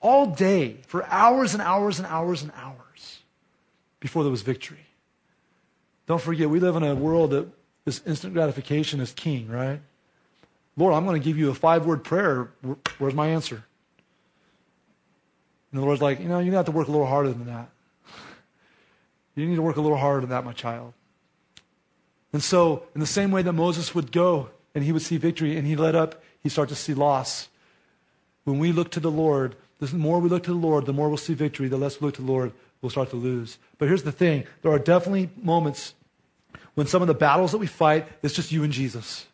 All 0.00 0.26
day, 0.26 0.78
for 0.86 1.04
hours 1.06 1.54
and 1.54 1.62
hours 1.62 1.98
and 1.98 2.06
hours 2.06 2.42
and 2.42 2.52
hours 2.56 3.20
before 3.98 4.22
there 4.22 4.30
was 4.30 4.42
victory. 4.42 4.86
Don't 6.06 6.20
forget, 6.20 6.48
we 6.48 6.60
live 6.60 6.76
in 6.76 6.82
a 6.82 6.94
world 6.94 7.30
that 7.30 7.48
this 7.84 8.02
instant 8.06 8.34
gratification 8.34 9.00
is 9.00 9.12
king, 9.12 9.48
right? 9.48 9.80
Lord, 10.76 10.92
I'm 10.94 11.06
going 11.06 11.20
to 11.20 11.24
give 11.24 11.38
you 11.38 11.50
a 11.50 11.54
five 11.54 11.86
word 11.86 12.04
prayer. 12.04 12.50
Where's 12.98 13.14
my 13.14 13.28
answer? 13.28 13.64
And 15.72 15.80
the 15.80 15.84
Lord's 15.84 16.02
like, 16.02 16.20
you 16.20 16.28
know, 16.28 16.38
you're 16.38 16.52
going 16.52 16.52
to 16.52 16.58
have 16.58 16.66
to 16.66 16.72
work 16.72 16.88
a 16.88 16.90
little 16.90 17.06
harder 17.06 17.30
than 17.30 17.46
that. 17.46 17.68
You 19.36 19.46
need 19.46 19.56
to 19.56 19.62
work 19.62 19.76
a 19.76 19.80
little 19.80 19.98
harder 19.98 20.22
than 20.22 20.30
that, 20.30 20.44
my 20.44 20.52
child. 20.52 20.94
And 22.32 22.42
so, 22.42 22.82
in 22.94 23.00
the 23.00 23.06
same 23.06 23.30
way 23.30 23.42
that 23.42 23.52
Moses 23.52 23.94
would 23.94 24.10
go 24.10 24.50
and 24.74 24.82
he 24.82 24.92
would 24.92 25.02
see 25.02 25.16
victory 25.16 25.56
and 25.56 25.66
he 25.66 25.76
led 25.76 25.94
up, 25.94 26.22
he 26.42 26.48
started 26.48 26.74
to 26.74 26.80
see 26.80 26.94
loss. 26.94 27.48
When 28.44 28.58
we 28.58 28.72
look 28.72 28.90
to 28.92 29.00
the 29.00 29.10
Lord, 29.10 29.56
the 29.78 29.94
more 29.94 30.20
we 30.20 30.28
look 30.28 30.42
to 30.44 30.50
the 30.50 30.56
Lord, 30.56 30.86
the 30.86 30.92
more 30.92 31.08
we'll 31.08 31.18
see 31.18 31.34
victory. 31.34 31.68
The 31.68 31.76
less 31.76 32.00
we 32.00 32.06
look 32.06 32.14
to 32.16 32.22
the 32.22 32.30
Lord, 32.30 32.52
we'll 32.80 32.90
start 32.90 33.10
to 33.10 33.16
lose. 33.16 33.58
But 33.78 33.88
here's 33.88 34.02
the 34.02 34.12
thing 34.12 34.44
there 34.62 34.72
are 34.72 34.78
definitely 34.78 35.30
moments 35.42 35.94
when 36.74 36.86
some 36.86 37.02
of 37.02 37.08
the 37.08 37.14
battles 37.14 37.52
that 37.52 37.58
we 37.58 37.66
fight 37.66 38.06
is 38.22 38.32
just 38.32 38.52
you 38.52 38.64
and 38.64 38.72
Jesus. 38.72 39.26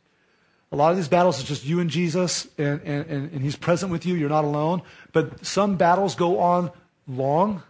A 0.72 0.76
lot 0.76 0.90
of 0.90 0.96
these 0.96 1.08
battles 1.08 1.38
is 1.38 1.44
just 1.44 1.66
you 1.66 1.80
and 1.80 1.90
Jesus, 1.90 2.48
and, 2.56 2.80
and, 2.82 3.06
and, 3.06 3.32
and 3.32 3.42
He's 3.42 3.56
present 3.56 3.92
with 3.92 4.06
you. 4.06 4.14
You're 4.14 4.30
not 4.30 4.44
alone. 4.44 4.82
But 5.12 5.44
some 5.44 5.76
battles 5.76 6.14
go 6.14 6.40
on 6.40 6.70
long. 7.06 7.62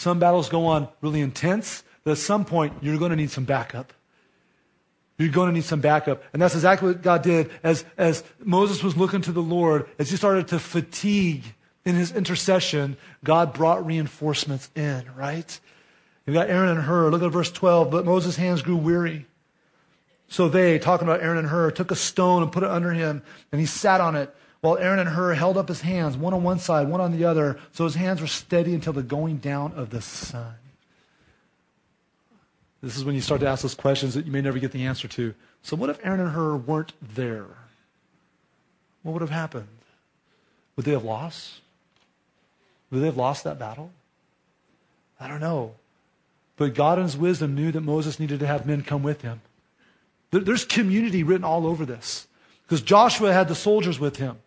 Some 0.00 0.18
battles 0.18 0.48
go 0.48 0.64
on 0.64 0.88
really 1.02 1.20
intense. 1.20 1.82
But 2.04 2.12
at 2.12 2.16
some 2.16 2.46
point, 2.46 2.72
you're 2.80 2.96
going 2.96 3.10
to 3.10 3.16
need 3.16 3.30
some 3.30 3.44
backup. 3.44 3.92
You're 5.18 5.28
going 5.28 5.50
to 5.50 5.52
need 5.52 5.64
some 5.64 5.82
backup. 5.82 6.22
And 6.32 6.40
that's 6.40 6.54
exactly 6.54 6.88
what 6.88 7.02
God 7.02 7.20
did 7.20 7.50
as, 7.62 7.84
as 7.98 8.24
Moses 8.42 8.82
was 8.82 8.96
looking 8.96 9.20
to 9.20 9.30
the 9.30 9.42
Lord, 9.42 9.86
as 9.98 10.10
he 10.10 10.16
started 10.16 10.48
to 10.48 10.58
fatigue 10.58 11.44
in 11.84 11.96
his 11.96 12.12
intercession, 12.12 12.96
God 13.24 13.52
brought 13.52 13.84
reinforcements 13.84 14.70
in, 14.74 15.04
right? 15.14 15.60
You've 16.24 16.32
got 16.32 16.48
Aaron 16.48 16.70
and 16.70 16.80
Hur. 16.80 17.10
Look 17.10 17.22
at 17.22 17.30
verse 17.30 17.52
12. 17.52 17.90
But 17.90 18.06
Moses' 18.06 18.36
hands 18.36 18.62
grew 18.62 18.76
weary. 18.76 19.26
So 20.28 20.48
they, 20.48 20.78
talking 20.78 21.06
about 21.06 21.20
Aaron 21.20 21.36
and 21.36 21.48
Hur, 21.48 21.72
took 21.72 21.90
a 21.90 21.94
stone 21.94 22.42
and 22.42 22.50
put 22.50 22.62
it 22.62 22.70
under 22.70 22.92
him, 22.92 23.22
and 23.52 23.60
he 23.60 23.66
sat 23.66 24.00
on 24.00 24.16
it, 24.16 24.34
while 24.60 24.76
Aaron 24.76 24.98
and 24.98 25.08
Hur 25.10 25.34
held 25.34 25.56
up 25.56 25.68
his 25.68 25.80
hands, 25.80 26.16
one 26.16 26.34
on 26.34 26.42
one 26.42 26.58
side, 26.58 26.88
one 26.88 27.00
on 27.00 27.16
the 27.16 27.24
other, 27.24 27.58
so 27.72 27.84
his 27.84 27.94
hands 27.94 28.20
were 28.20 28.26
steady 28.26 28.74
until 28.74 28.92
the 28.92 29.02
going 29.02 29.38
down 29.38 29.72
of 29.72 29.90
the 29.90 30.02
sun. 30.02 30.54
This 32.82 32.96
is 32.96 33.04
when 33.04 33.14
you 33.14 33.20
start 33.20 33.40
to 33.40 33.48
ask 33.48 33.62
those 33.62 33.74
questions 33.74 34.14
that 34.14 34.26
you 34.26 34.32
may 34.32 34.40
never 34.40 34.58
get 34.58 34.72
the 34.72 34.86
answer 34.86 35.08
to. 35.08 35.34
So, 35.62 35.76
what 35.76 35.90
if 35.90 35.98
Aaron 36.04 36.20
and 36.20 36.30
Hur 36.30 36.56
weren't 36.56 36.92
there? 37.02 37.46
What 39.02 39.12
would 39.12 39.22
have 39.22 39.30
happened? 39.30 39.68
Would 40.76 40.86
they 40.86 40.92
have 40.92 41.04
lost? 41.04 41.60
Would 42.90 43.00
they 43.00 43.06
have 43.06 43.16
lost 43.16 43.44
that 43.44 43.58
battle? 43.58 43.92
I 45.18 45.28
don't 45.28 45.40
know. 45.40 45.74
But 46.56 46.74
God 46.74 46.98
in 46.98 47.04
His 47.04 47.16
wisdom 47.16 47.54
knew 47.54 47.72
that 47.72 47.80
Moses 47.82 48.18
needed 48.18 48.40
to 48.40 48.46
have 48.46 48.66
men 48.66 48.82
come 48.82 49.02
with 49.02 49.22
him. 49.22 49.40
There's 50.30 50.64
community 50.64 51.22
written 51.22 51.44
all 51.44 51.66
over 51.66 51.84
this. 51.84 52.26
Because 52.62 52.82
Joshua 52.82 53.32
had 53.32 53.48
the 53.48 53.54
soldiers 53.54 53.98
with 53.98 54.16
him. 54.16 54.38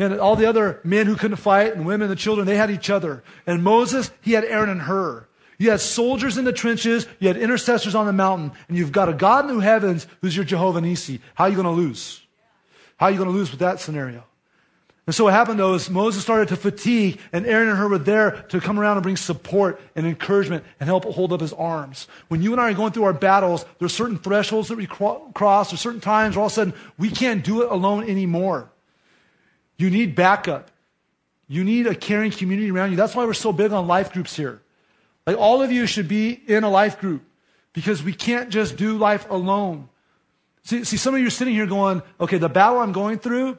And 0.00 0.18
all 0.18 0.34
the 0.34 0.46
other 0.46 0.80
men 0.82 1.06
who 1.06 1.14
couldn't 1.14 1.36
fight 1.36 1.76
and 1.76 1.84
women 1.84 2.10
and 2.10 2.18
children, 2.18 2.46
they 2.46 2.56
had 2.56 2.70
each 2.70 2.88
other. 2.88 3.22
And 3.46 3.62
Moses, 3.62 4.10
he 4.22 4.32
had 4.32 4.46
Aaron 4.46 4.70
and 4.70 4.80
Hur. 4.80 5.28
You 5.58 5.70
had 5.70 5.80
soldiers 5.80 6.38
in 6.38 6.46
the 6.46 6.54
trenches, 6.54 7.06
you 7.18 7.28
had 7.28 7.36
intercessors 7.36 7.94
on 7.94 8.06
the 8.06 8.12
mountain, 8.14 8.52
and 8.68 8.78
you've 8.78 8.92
got 8.92 9.10
a 9.10 9.12
God 9.12 9.50
in 9.50 9.58
the 9.58 9.62
heavens 9.62 10.06
who's 10.22 10.34
your 10.34 10.46
Jehovah 10.46 10.80
Nisi. 10.80 11.20
How 11.34 11.44
are 11.44 11.50
you 11.50 11.54
going 11.54 11.66
to 11.66 11.70
lose? 11.82 12.22
How 12.96 13.06
are 13.06 13.10
you 13.10 13.18
going 13.18 13.28
to 13.28 13.34
lose 13.34 13.50
with 13.50 13.60
that 13.60 13.78
scenario? 13.78 14.24
And 15.06 15.14
so 15.14 15.24
what 15.24 15.34
happened 15.34 15.60
though 15.60 15.74
is 15.74 15.90
Moses 15.90 16.22
started 16.22 16.48
to 16.48 16.56
fatigue, 16.56 17.20
and 17.30 17.44
Aaron 17.44 17.68
and 17.68 17.76
Hur 17.76 17.88
were 17.88 17.98
there 17.98 18.46
to 18.48 18.58
come 18.58 18.80
around 18.80 18.96
and 18.96 19.02
bring 19.02 19.18
support 19.18 19.82
and 19.94 20.06
encouragement 20.06 20.64
and 20.78 20.88
help 20.88 21.04
hold 21.04 21.34
up 21.34 21.42
his 21.42 21.52
arms. 21.52 22.08
When 22.28 22.40
you 22.40 22.52
and 22.52 22.60
I 22.60 22.70
are 22.70 22.74
going 22.74 22.92
through 22.92 23.04
our 23.04 23.12
battles, 23.12 23.66
there's 23.78 23.92
certain 23.92 24.16
thresholds 24.16 24.68
that 24.68 24.78
we 24.78 24.86
cross, 24.86 25.70
there's 25.70 25.80
certain 25.80 26.00
times 26.00 26.36
where 26.36 26.40
all 26.40 26.46
of 26.46 26.52
a 26.52 26.54
sudden 26.54 26.74
we 26.96 27.10
can't 27.10 27.44
do 27.44 27.60
it 27.60 27.70
alone 27.70 28.08
anymore. 28.08 28.70
You 29.80 29.88
need 29.88 30.14
backup. 30.14 30.70
You 31.48 31.64
need 31.64 31.86
a 31.86 31.94
caring 31.94 32.32
community 32.32 32.70
around 32.70 32.90
you. 32.90 32.98
That's 32.98 33.14
why 33.14 33.24
we're 33.24 33.32
so 33.32 33.50
big 33.50 33.72
on 33.72 33.86
life 33.86 34.12
groups 34.12 34.36
here. 34.36 34.60
Like 35.26 35.38
all 35.38 35.62
of 35.62 35.72
you 35.72 35.86
should 35.86 36.06
be 36.06 36.32
in 36.32 36.64
a 36.64 36.68
life 36.68 37.00
group 37.00 37.22
because 37.72 38.02
we 38.02 38.12
can't 38.12 38.50
just 38.50 38.76
do 38.76 38.98
life 38.98 39.28
alone. 39.30 39.88
See, 40.64 40.84
see 40.84 40.98
some 40.98 41.14
of 41.14 41.20
you 41.20 41.28
are 41.28 41.30
sitting 41.30 41.54
here 41.54 41.64
going, 41.64 42.02
okay, 42.20 42.36
the 42.36 42.50
battle 42.50 42.78
I'm 42.78 42.92
going 42.92 43.18
through, 43.18 43.58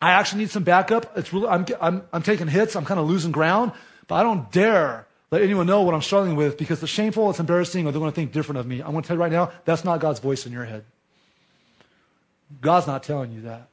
I 0.00 0.12
actually 0.12 0.42
need 0.42 0.50
some 0.50 0.62
backup. 0.62 1.18
It's 1.18 1.32
really, 1.32 1.48
I'm, 1.48 1.66
I'm, 1.80 2.06
I'm 2.12 2.22
taking 2.22 2.46
hits. 2.46 2.76
I'm 2.76 2.84
kind 2.84 3.00
of 3.00 3.08
losing 3.08 3.32
ground, 3.32 3.72
but 4.06 4.14
I 4.14 4.22
don't 4.22 4.52
dare 4.52 5.08
let 5.32 5.42
anyone 5.42 5.66
know 5.66 5.82
what 5.82 5.92
I'm 5.92 6.02
struggling 6.02 6.36
with 6.36 6.56
because 6.56 6.80
it's 6.84 6.92
shameful, 6.92 7.28
it's 7.30 7.40
embarrassing, 7.40 7.84
or 7.84 7.90
they're 7.90 7.98
going 7.98 8.12
to 8.12 8.14
think 8.14 8.30
different 8.30 8.60
of 8.60 8.66
me. 8.68 8.78
I'm 8.80 8.92
going 8.92 9.02
to 9.02 9.08
tell 9.08 9.16
you 9.16 9.20
right 9.20 9.32
now, 9.32 9.50
that's 9.64 9.84
not 9.84 9.98
God's 9.98 10.20
voice 10.20 10.46
in 10.46 10.52
your 10.52 10.64
head. 10.66 10.84
God's 12.60 12.86
not 12.86 13.02
telling 13.02 13.32
you 13.32 13.40
that. 13.40 13.68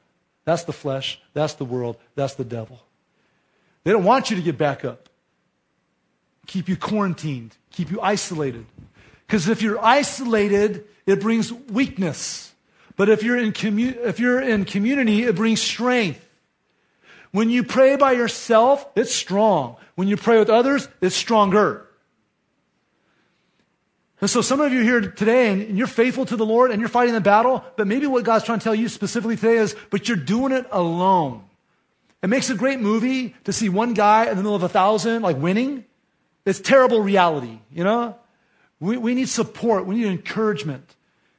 That's 0.46 0.62
the 0.62 0.72
flesh, 0.72 1.20
that's 1.34 1.54
the 1.54 1.64
world, 1.64 1.98
that's 2.14 2.34
the 2.34 2.44
devil. 2.44 2.80
They 3.84 3.92
don't 3.92 4.04
want 4.04 4.30
you 4.30 4.36
to 4.36 4.42
get 4.42 4.56
back 4.56 4.84
up, 4.84 5.08
keep 6.46 6.68
you 6.68 6.76
quarantined, 6.76 7.54
keep 7.70 7.90
you 7.90 8.00
isolated. 8.00 8.64
Because 9.26 9.48
if 9.48 9.60
you're 9.60 9.84
isolated, 9.84 10.84
it 11.04 11.20
brings 11.20 11.52
weakness. 11.52 12.52
But 12.96 13.08
if 13.08 13.22
you're 13.22 13.36
in, 13.36 13.52
commu- 13.52 13.96
if 14.06 14.20
you're 14.20 14.40
in 14.40 14.64
community, 14.64 15.24
it 15.24 15.34
brings 15.34 15.60
strength. 15.60 16.22
When 17.32 17.50
you 17.50 17.64
pray 17.64 17.96
by 17.96 18.12
yourself, 18.12 18.86
it's 18.94 19.14
strong. 19.14 19.76
When 19.96 20.06
you 20.08 20.16
pray 20.16 20.38
with 20.38 20.48
others, 20.48 20.88
it's 21.00 21.16
stronger. 21.16 21.85
And 24.20 24.30
so 24.30 24.40
some 24.40 24.60
of 24.60 24.72
you 24.72 24.82
here 24.82 25.00
today, 25.00 25.52
and 25.52 25.76
you're 25.76 25.86
faithful 25.86 26.24
to 26.26 26.36
the 26.36 26.46
Lord 26.46 26.70
and 26.70 26.80
you're 26.80 26.88
fighting 26.88 27.12
the 27.12 27.20
battle, 27.20 27.64
but 27.76 27.86
maybe 27.86 28.06
what 28.06 28.24
God's 28.24 28.44
trying 28.44 28.58
to 28.58 28.64
tell 28.64 28.74
you 28.74 28.88
specifically 28.88 29.36
today 29.36 29.56
is, 29.56 29.76
but 29.90 30.08
you're 30.08 30.16
doing 30.16 30.52
it 30.52 30.66
alone. 30.70 31.44
It 32.22 32.28
makes 32.28 32.48
a 32.48 32.54
great 32.54 32.80
movie 32.80 33.34
to 33.44 33.52
see 33.52 33.68
one 33.68 33.92
guy 33.92 34.22
in 34.24 34.30
the 34.30 34.36
middle 34.36 34.54
of 34.54 34.62
a 34.62 34.70
thousand, 34.70 35.22
like 35.22 35.36
winning. 35.36 35.84
It's 36.46 36.60
terrible 36.60 37.00
reality, 37.00 37.58
you 37.70 37.84
know? 37.84 38.16
We, 38.80 38.96
we 38.96 39.14
need 39.14 39.28
support. 39.28 39.86
We 39.86 39.96
need 39.96 40.06
encouragement. 40.06 40.96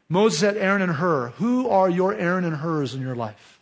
Moses 0.07 0.41
had 0.41 0.57
Aaron 0.57 0.81
and 0.81 0.91
Hur. 0.91 1.29
Who 1.37 1.69
are 1.69 1.89
your 1.89 2.13
Aaron 2.13 2.45
and 2.45 2.55
Hurs 2.55 2.93
in 2.93 3.01
your 3.01 3.15
life? 3.15 3.59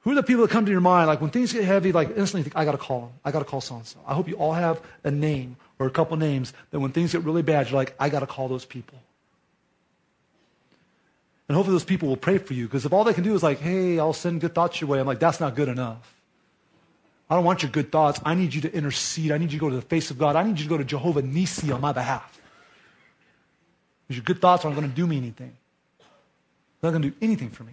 Who 0.00 0.10
are 0.10 0.14
the 0.16 0.22
people 0.24 0.42
that 0.42 0.50
come 0.50 0.66
to 0.66 0.72
your 0.72 0.80
mind? 0.80 1.06
Like 1.06 1.20
when 1.20 1.30
things 1.30 1.52
get 1.52 1.64
heavy, 1.64 1.92
like 1.92 2.08
instantly 2.16 2.42
think, 2.42 2.56
I 2.56 2.64
got 2.64 2.72
to 2.72 2.78
call 2.78 3.02
them. 3.02 3.10
I 3.24 3.30
got 3.30 3.38
to 3.38 3.44
call 3.44 3.60
so 3.60 3.76
and 3.76 3.86
so. 3.86 4.00
I 4.06 4.14
hope 4.14 4.28
you 4.28 4.34
all 4.34 4.52
have 4.52 4.80
a 5.04 5.12
name 5.12 5.56
or 5.82 5.86
a 5.86 5.90
couple 5.90 6.16
names 6.16 6.52
that 6.70 6.78
when 6.78 6.92
things 6.92 7.12
get 7.12 7.24
really 7.24 7.42
bad, 7.42 7.66
you're 7.66 7.76
like, 7.76 7.94
I 7.98 8.08
got 8.08 8.20
to 8.20 8.26
call 8.26 8.46
those 8.46 8.64
people. 8.64 8.98
And 11.48 11.56
hopefully 11.56 11.74
those 11.74 11.84
people 11.84 12.08
will 12.08 12.16
pray 12.16 12.38
for 12.38 12.54
you 12.54 12.66
because 12.66 12.86
if 12.86 12.92
all 12.92 13.02
they 13.02 13.12
can 13.12 13.24
do 13.24 13.34
is 13.34 13.42
like, 13.42 13.58
hey, 13.58 13.98
I'll 13.98 14.12
send 14.12 14.40
good 14.40 14.54
thoughts 14.54 14.80
your 14.80 14.88
way, 14.88 15.00
I'm 15.00 15.06
like, 15.06 15.18
that's 15.18 15.40
not 15.40 15.56
good 15.56 15.68
enough. 15.68 16.14
I 17.28 17.34
don't 17.34 17.44
want 17.44 17.62
your 17.62 17.72
good 17.72 17.90
thoughts. 17.90 18.20
I 18.24 18.34
need 18.34 18.54
you 18.54 18.60
to 18.60 18.72
intercede. 18.72 19.32
I 19.32 19.38
need 19.38 19.52
you 19.52 19.58
to 19.58 19.64
go 19.64 19.70
to 19.70 19.76
the 19.76 19.82
face 19.82 20.10
of 20.10 20.18
God. 20.18 20.36
I 20.36 20.44
need 20.44 20.58
you 20.58 20.64
to 20.64 20.68
go 20.68 20.78
to 20.78 20.84
Jehovah 20.84 21.22
Nisi 21.22 21.72
on 21.72 21.80
my 21.80 21.92
behalf. 21.92 22.40
Because 24.06 24.18
your 24.18 24.24
good 24.24 24.40
thoughts 24.40 24.64
aren't 24.64 24.76
going 24.76 24.88
to 24.88 24.94
do 24.94 25.06
me 25.06 25.16
anything. 25.16 25.56
They're 26.80 26.92
not 26.92 26.98
going 26.98 27.02
to 27.02 27.10
do 27.10 27.16
anything 27.22 27.50
for 27.50 27.64
me. 27.64 27.72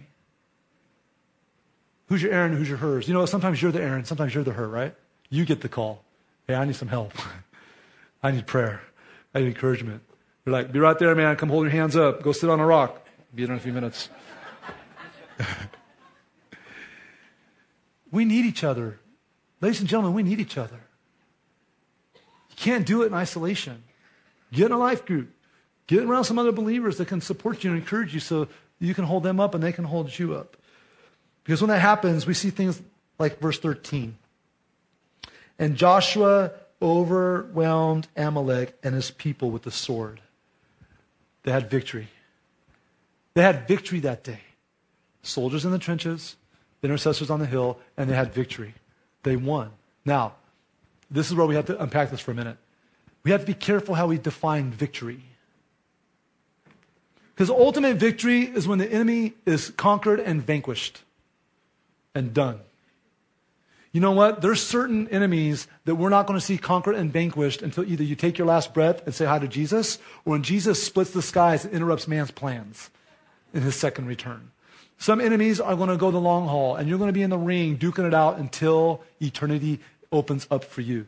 Who's 2.08 2.22
your 2.22 2.32
Aaron? 2.32 2.56
Who's 2.56 2.68
your 2.68 2.78
Hurs? 2.78 3.06
You 3.06 3.14
know, 3.14 3.24
sometimes 3.26 3.62
you're 3.62 3.70
the 3.70 3.82
Aaron, 3.82 4.04
sometimes 4.04 4.34
you're 4.34 4.44
the 4.44 4.52
Hur, 4.52 4.66
right? 4.66 4.94
You 5.28 5.44
get 5.44 5.60
the 5.60 5.68
call. 5.68 6.02
Hey, 6.46 6.54
I 6.54 6.64
need 6.64 6.76
some 6.76 6.88
help. 6.88 7.12
I 8.22 8.30
need 8.30 8.46
prayer. 8.46 8.82
I 9.34 9.40
need 9.40 9.48
encouragement. 9.48 10.02
You're 10.44 10.52
like, 10.52 10.72
be 10.72 10.78
right 10.78 10.98
there, 10.98 11.14
man. 11.14 11.36
Come 11.36 11.48
hold 11.48 11.64
your 11.64 11.72
hands 11.72 11.96
up. 11.96 12.22
Go 12.22 12.32
sit 12.32 12.50
on 12.50 12.60
a 12.60 12.66
rock. 12.66 13.06
Be 13.34 13.44
there 13.44 13.52
in 13.52 13.58
a 13.58 13.62
few 13.62 13.72
minutes. 13.72 14.08
we 18.10 18.24
need 18.24 18.44
each 18.44 18.64
other. 18.64 18.98
Ladies 19.60 19.80
and 19.80 19.88
gentlemen, 19.88 20.14
we 20.14 20.22
need 20.22 20.40
each 20.40 20.58
other. 20.58 20.80
You 22.14 22.56
can't 22.56 22.86
do 22.86 23.02
it 23.02 23.06
in 23.06 23.14
isolation. 23.14 23.84
Get 24.52 24.66
in 24.66 24.72
a 24.72 24.78
life 24.78 25.04
group. 25.04 25.30
Get 25.86 26.04
around 26.04 26.24
some 26.24 26.38
other 26.38 26.52
believers 26.52 26.98
that 26.98 27.08
can 27.08 27.20
support 27.20 27.64
you 27.64 27.70
and 27.70 27.78
encourage 27.78 28.14
you 28.14 28.20
so 28.20 28.48
you 28.78 28.94
can 28.94 29.04
hold 29.04 29.22
them 29.22 29.40
up 29.40 29.54
and 29.54 29.62
they 29.62 29.72
can 29.72 29.84
hold 29.84 30.18
you 30.18 30.34
up. 30.34 30.56
Because 31.44 31.60
when 31.60 31.68
that 31.68 31.80
happens, 31.80 32.26
we 32.26 32.34
see 32.34 32.50
things 32.50 32.80
like 33.18 33.38
verse 33.38 33.58
13. 33.58 34.16
And 35.58 35.76
Joshua 35.76 36.52
overwhelmed 36.82 38.08
Amalek 38.16 38.76
and 38.82 38.94
his 38.94 39.10
people 39.10 39.50
with 39.50 39.62
the 39.62 39.70
sword. 39.70 40.20
They 41.42 41.52
had 41.52 41.70
victory. 41.70 42.08
They 43.34 43.42
had 43.42 43.66
victory 43.68 44.00
that 44.00 44.24
day. 44.24 44.40
Soldiers 45.22 45.64
in 45.64 45.70
the 45.70 45.78
trenches, 45.78 46.36
intercessors 46.82 47.30
on 47.30 47.40
the 47.40 47.46
hill, 47.46 47.78
and 47.96 48.08
they 48.08 48.14
had 48.14 48.32
victory. 48.32 48.74
They 49.22 49.36
won. 49.36 49.70
Now, 50.04 50.34
this 51.10 51.28
is 51.28 51.34
where 51.34 51.46
we 51.46 51.54
have 51.54 51.66
to 51.66 51.80
unpack 51.80 52.10
this 52.10 52.20
for 52.20 52.30
a 52.30 52.34
minute. 52.34 52.56
We 53.22 53.30
have 53.32 53.40
to 53.40 53.46
be 53.46 53.54
careful 53.54 53.94
how 53.94 54.06
we 54.06 54.18
define 54.18 54.70
victory. 54.70 55.22
Because 57.34 57.50
ultimate 57.50 57.96
victory 57.96 58.42
is 58.42 58.66
when 58.66 58.78
the 58.78 58.90
enemy 58.90 59.34
is 59.46 59.70
conquered 59.70 60.20
and 60.20 60.42
vanquished 60.42 61.02
and 62.14 62.32
done. 62.32 62.60
You 63.92 64.00
know 64.00 64.12
what? 64.12 64.40
There's 64.40 64.62
certain 64.62 65.08
enemies 65.08 65.66
that 65.84 65.96
we're 65.96 66.10
not 66.10 66.26
going 66.26 66.38
to 66.38 66.44
see 66.44 66.58
conquered 66.58 66.94
and 66.94 67.12
vanquished 67.12 67.60
until 67.60 67.84
either 67.84 68.04
you 68.04 68.14
take 68.14 68.38
your 68.38 68.46
last 68.46 68.72
breath 68.72 69.04
and 69.04 69.14
say 69.14 69.24
hi 69.24 69.40
to 69.40 69.48
Jesus, 69.48 69.98
or 70.24 70.32
when 70.32 70.42
Jesus 70.42 70.82
splits 70.82 71.10
the 71.10 71.22
skies 71.22 71.64
and 71.64 71.74
interrupts 71.74 72.06
man's 72.06 72.30
plans 72.30 72.90
in 73.52 73.62
his 73.62 73.74
second 73.74 74.06
return. 74.06 74.52
Some 74.98 75.20
enemies 75.20 75.60
are 75.60 75.74
going 75.74 75.88
to 75.88 75.96
go 75.96 76.10
the 76.10 76.20
long 76.20 76.46
haul, 76.46 76.76
and 76.76 76.88
you're 76.88 76.98
going 76.98 77.08
to 77.08 77.12
be 77.12 77.22
in 77.22 77.30
the 77.30 77.38
ring 77.38 77.78
duking 77.78 78.06
it 78.06 78.14
out 78.14 78.38
until 78.38 79.02
eternity 79.20 79.80
opens 80.12 80.46
up 80.50 80.62
for 80.62 80.82
you. 80.82 81.06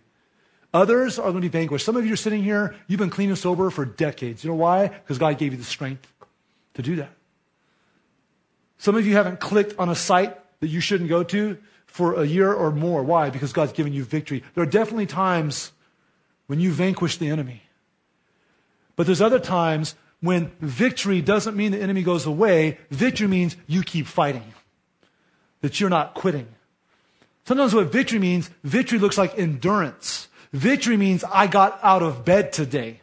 Others 0.74 1.18
are 1.18 1.30
going 1.30 1.42
to 1.42 1.48
be 1.48 1.48
vanquished. 1.48 1.84
Some 1.84 1.96
of 1.96 2.06
you 2.06 2.14
are 2.14 2.16
sitting 2.16 2.42
here, 2.42 2.74
you've 2.88 2.98
been 2.98 3.10
clean 3.10 3.28
and 3.28 3.38
sober 3.38 3.68
for 3.70 3.84
decades. 3.84 4.42
You 4.42 4.50
know 4.50 4.56
why? 4.56 4.88
Because 4.88 5.18
God 5.18 5.38
gave 5.38 5.52
you 5.52 5.58
the 5.58 5.64
strength 5.64 6.10
to 6.74 6.82
do 6.82 6.96
that. 6.96 7.10
Some 8.78 8.96
of 8.96 9.06
you 9.06 9.12
haven't 9.12 9.38
clicked 9.38 9.78
on 9.78 9.88
a 9.88 9.94
site 9.94 10.36
that 10.60 10.68
you 10.68 10.80
shouldn't 10.80 11.10
go 11.10 11.22
to 11.22 11.58
for 11.92 12.14
a 12.14 12.24
year 12.24 12.50
or 12.50 12.70
more. 12.72 13.02
Why? 13.02 13.28
Because 13.28 13.52
God's 13.52 13.72
given 13.72 13.92
you 13.92 14.02
victory. 14.02 14.42
There 14.54 14.62
are 14.64 14.66
definitely 14.66 15.06
times 15.06 15.72
when 16.46 16.58
you 16.58 16.72
vanquish 16.72 17.18
the 17.18 17.28
enemy. 17.28 17.64
But 18.96 19.04
there's 19.04 19.20
other 19.20 19.38
times 19.38 19.94
when 20.20 20.52
victory 20.60 21.20
doesn't 21.20 21.54
mean 21.54 21.70
the 21.72 21.82
enemy 21.82 22.02
goes 22.02 22.24
away. 22.24 22.78
Victory 22.90 23.28
means 23.28 23.56
you 23.66 23.82
keep 23.82 24.06
fighting, 24.06 24.54
that 25.60 25.80
you're 25.80 25.90
not 25.90 26.14
quitting. 26.14 26.48
Sometimes 27.44 27.74
what 27.74 27.92
victory 27.92 28.18
means, 28.18 28.48
victory 28.64 28.98
looks 28.98 29.18
like 29.18 29.38
endurance. 29.38 30.28
Victory 30.52 30.96
means 30.96 31.24
I 31.24 31.46
got 31.46 31.78
out 31.82 32.02
of 32.02 32.24
bed 32.24 32.54
today. 32.54 33.00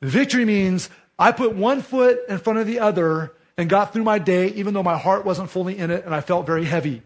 Victory 0.00 0.46
means 0.46 0.88
I 1.18 1.30
put 1.30 1.54
one 1.54 1.82
foot 1.82 2.20
in 2.28 2.38
front 2.38 2.58
of 2.58 2.66
the 2.66 2.80
other 2.80 3.34
and 3.56 3.68
got 3.68 3.92
through 3.92 4.04
my 4.04 4.18
day, 4.18 4.48
even 4.48 4.74
though 4.74 4.82
my 4.82 4.98
heart 4.98 5.24
wasn't 5.24 5.50
fully 5.50 5.78
in 5.78 5.90
it 5.90 6.04
and 6.04 6.14
I 6.14 6.20
felt 6.20 6.46
very 6.46 6.64
heavy. 6.64 7.02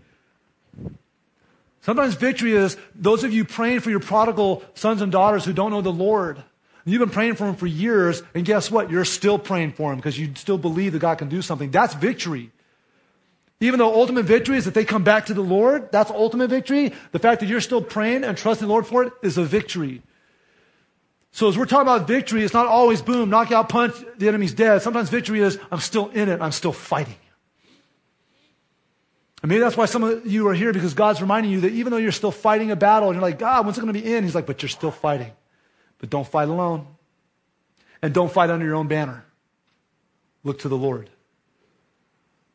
Sometimes 1.82 2.14
victory 2.14 2.52
is 2.52 2.76
those 2.94 3.22
of 3.22 3.32
you 3.32 3.44
praying 3.44 3.80
for 3.80 3.90
your 3.90 4.00
prodigal 4.00 4.64
sons 4.74 5.02
and 5.02 5.12
daughters 5.12 5.44
who 5.44 5.52
don't 5.52 5.70
know 5.70 5.82
the 5.82 5.92
Lord. 5.92 6.42
You've 6.84 7.00
been 7.00 7.10
praying 7.10 7.34
for 7.34 7.44
them 7.44 7.56
for 7.56 7.66
years, 7.66 8.22
and 8.32 8.44
guess 8.44 8.70
what? 8.70 8.90
You're 8.90 9.04
still 9.04 9.40
praying 9.40 9.72
for 9.72 9.90
them 9.90 9.98
because 9.98 10.16
you 10.16 10.32
still 10.36 10.58
believe 10.58 10.92
that 10.92 11.00
God 11.00 11.18
can 11.18 11.28
do 11.28 11.42
something. 11.42 11.72
That's 11.72 11.94
victory. 11.94 12.52
Even 13.58 13.78
though 13.78 13.92
ultimate 13.92 14.24
victory 14.24 14.56
is 14.56 14.66
that 14.66 14.74
they 14.74 14.84
come 14.84 15.02
back 15.02 15.26
to 15.26 15.34
the 15.34 15.42
Lord, 15.42 15.90
that's 15.90 16.10
ultimate 16.10 16.48
victory. 16.48 16.92
The 17.10 17.18
fact 17.18 17.40
that 17.40 17.46
you're 17.46 17.60
still 17.60 17.82
praying 17.82 18.22
and 18.22 18.36
trusting 18.36 18.66
the 18.66 18.72
Lord 18.72 18.86
for 18.86 19.02
it 19.02 19.12
is 19.22 19.38
a 19.38 19.44
victory. 19.44 20.02
So 21.36 21.50
as 21.50 21.58
we're 21.58 21.66
talking 21.66 21.82
about 21.82 22.08
victory, 22.08 22.44
it's 22.44 22.54
not 22.54 22.66
always 22.66 23.02
boom, 23.02 23.28
knock 23.28 23.52
out, 23.52 23.68
punch, 23.68 23.92
the 24.16 24.26
enemy's 24.26 24.54
dead. 24.54 24.80
Sometimes 24.80 25.10
victory 25.10 25.40
is 25.40 25.58
I'm 25.70 25.80
still 25.80 26.08
in 26.08 26.30
it, 26.30 26.40
I'm 26.40 26.50
still 26.50 26.72
fighting. 26.72 27.18
And 29.42 29.50
maybe 29.50 29.60
that's 29.60 29.76
why 29.76 29.84
some 29.84 30.02
of 30.02 30.26
you 30.26 30.48
are 30.48 30.54
here 30.54 30.72
because 30.72 30.94
God's 30.94 31.20
reminding 31.20 31.52
you 31.52 31.60
that 31.60 31.72
even 31.72 31.90
though 31.90 31.98
you're 31.98 32.10
still 32.10 32.30
fighting 32.30 32.70
a 32.70 32.74
battle 32.76 33.10
and 33.10 33.16
you're 33.16 33.22
like, 33.22 33.38
God, 33.38 33.66
when's 33.66 33.76
it 33.76 33.82
going 33.82 33.92
to 33.92 34.00
be 34.00 34.14
in? 34.14 34.24
He's 34.24 34.34
like, 34.34 34.46
but 34.46 34.62
you're 34.62 34.70
still 34.70 34.90
fighting. 34.90 35.30
But 35.98 36.08
don't 36.08 36.26
fight 36.26 36.48
alone. 36.48 36.86
And 38.00 38.14
don't 38.14 38.32
fight 38.32 38.48
under 38.48 38.64
your 38.64 38.76
own 38.76 38.88
banner. 38.88 39.22
Look 40.42 40.60
to 40.60 40.70
the 40.70 40.78
Lord. 40.78 41.10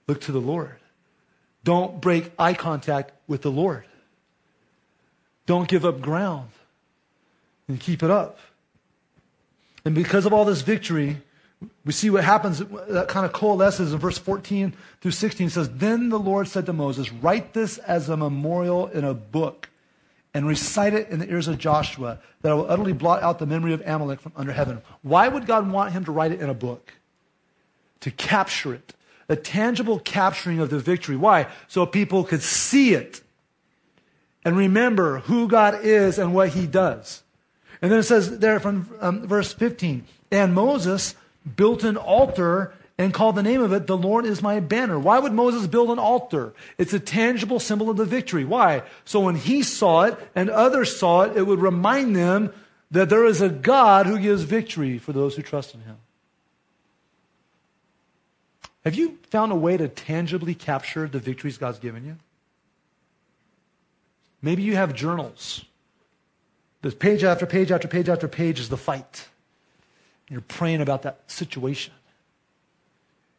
Look 0.08 0.22
to 0.22 0.32
the 0.32 0.42
Lord. 0.42 0.78
Don't 1.64 2.02
break 2.02 2.32
eye 2.40 2.56
contact 2.56 3.12
with 3.28 3.44
the 3.44 3.52
Lord. 3.52 3.86
Don't 5.46 5.68
give 5.68 5.86
up 5.86 6.02
ground 6.02 6.50
and 7.68 7.80
keep 7.80 8.02
it 8.02 8.10
up. 8.10 8.40
And 9.86 9.96
because 9.96 10.26
of 10.26 10.34
all 10.34 10.46
this 10.46 10.62
victory, 10.62 11.18
we 11.86 11.94
see 11.94 12.10
what 12.10 12.24
happens, 12.24 12.60
that 12.60 13.08
kind 13.08 13.26
of 13.26 13.34
coalesces 13.34 13.94
in 13.94 14.00
verse 14.00 14.18
14 14.18 14.74
through 15.00 15.12
16. 15.12 15.48
It 15.48 15.50
says, 15.52 15.70
Then 15.70 16.10
the 16.10 16.20
Lord 16.20 16.48
said 16.48 16.66
to 16.68 16.74
Moses, 16.74 17.12
Write 17.12 17.54
this 17.54 17.78
as 17.80 18.10
a 18.10 18.18
memorial 18.18 18.88
in 18.88 19.04
a 19.04 19.14
book 19.14 19.70
and 20.34 20.48
recite 20.48 20.94
it 20.94 21.10
in 21.10 21.20
the 21.20 21.30
ears 21.30 21.48
of 21.48 21.58
Joshua, 21.58 22.20
that 22.42 22.52
I 22.52 22.56
will 22.56 22.70
utterly 22.70 22.94
blot 22.94 23.22
out 23.22 23.40
the 23.40 23.46
memory 23.46 23.74
of 23.74 23.82
Amalek 23.86 24.22
from 24.22 24.32
under 24.36 24.54
heaven. 24.54 24.82
Why 25.02 25.28
would 25.28 25.46
God 25.46 25.70
want 25.70 25.92
him 25.92 26.06
to 26.06 26.12
write 26.12 26.32
it 26.32 26.40
in 26.40 26.50
a 26.50 26.54
book? 26.54 26.94
To 28.02 28.12
capture 28.12 28.74
it. 28.74 28.94
A 29.28 29.36
tangible 29.36 30.00
capturing 30.00 30.60
of 30.60 30.70
the 30.70 30.80
victory. 30.80 31.16
Why? 31.16 31.48
So 31.68 31.86
people 31.86 32.24
could 32.24 32.42
see 32.42 32.94
it 32.94 33.22
and 34.44 34.58
remember 34.58 35.20
who 35.20 35.48
God 35.48 35.84
is 35.84 36.18
and 36.18 36.34
what 36.34 36.50
he 36.50 36.66
does. 36.66 37.24
And 37.82 37.92
then 37.92 38.00
it 38.00 38.04
says 38.04 38.40
there 38.40 38.60
from 38.60 38.90
um, 39.00 39.28
verse 39.28 39.54
15, 39.54 40.06
and 40.32 40.54
Moses 40.54 41.16
built 41.56 41.84
an 41.84 41.98
altar 41.98 42.74
and 42.98 43.14
called 43.14 43.36
the 43.36 43.44
name 43.44 43.62
of 43.62 43.74
it, 43.74 43.88
The 43.88 43.98
Lord 43.98 44.26
is 44.26 44.44
my 44.44 44.60
banner. 44.60 45.00
Why 45.00 45.18
would 45.18 45.34
Moses 45.34 45.66
build 45.66 45.90
an 45.90 45.98
altar? 45.98 46.54
It's 46.78 46.94
a 46.94 47.00
tangible 47.00 47.60
symbol 47.60 47.90
of 47.90 47.98
the 47.98 48.06
victory. 48.06 48.46
Why? 48.46 48.84
So 49.06 49.22
when 49.22 49.36
he 49.36 49.64
saw 49.64 50.04
it 50.04 50.18
and 50.36 50.50
others 50.50 50.96
saw 50.96 51.24
it, 51.24 51.36
it 51.36 51.48
would 51.48 51.60
remind 51.60 52.16
them 52.16 52.54
that 52.92 53.10
there 53.10 53.26
is 53.26 53.42
a 53.42 53.50
God 53.50 54.06
who 54.06 54.20
gives 54.20 54.44
victory 54.44 55.00
for 55.00 55.14
those 55.14 55.36
who 55.36 55.42
trust 55.42 55.74
in 55.74 55.82
him. 55.82 55.98
Have 58.84 58.96
you 58.96 59.18
found 59.30 59.52
a 59.52 59.56
way 59.56 59.78
to 59.78 59.88
tangibly 59.88 60.54
capture 60.54 61.08
the 61.08 61.20
victories 61.20 61.58
God's 61.58 61.80
given 61.80 62.06
you? 62.06 62.18
Maybe 64.42 64.64
you 64.64 64.76
have 64.76 64.94
journals. 64.94 65.66
There's 66.82 66.96
page 66.96 67.24
after 67.24 67.46
page 67.46 67.72
after 67.72 67.88
page 67.88 68.10
after 68.10 68.28
page 68.28 68.60
is 68.60 68.70
the 68.70 68.78
fight. 68.78 69.28
You're 70.30 70.42
praying 70.42 70.82
about 70.82 71.04
that 71.04 71.30
situation. 71.30 71.94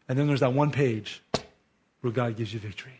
And 0.09 0.18
then 0.18 0.26
there's 0.26 0.40
that 0.40 0.52
one 0.52 0.70
page 0.70 1.22
where 2.02 2.12
God 2.12 2.37
gives 2.37 2.52
you 2.52 2.61
victory. 2.61 2.92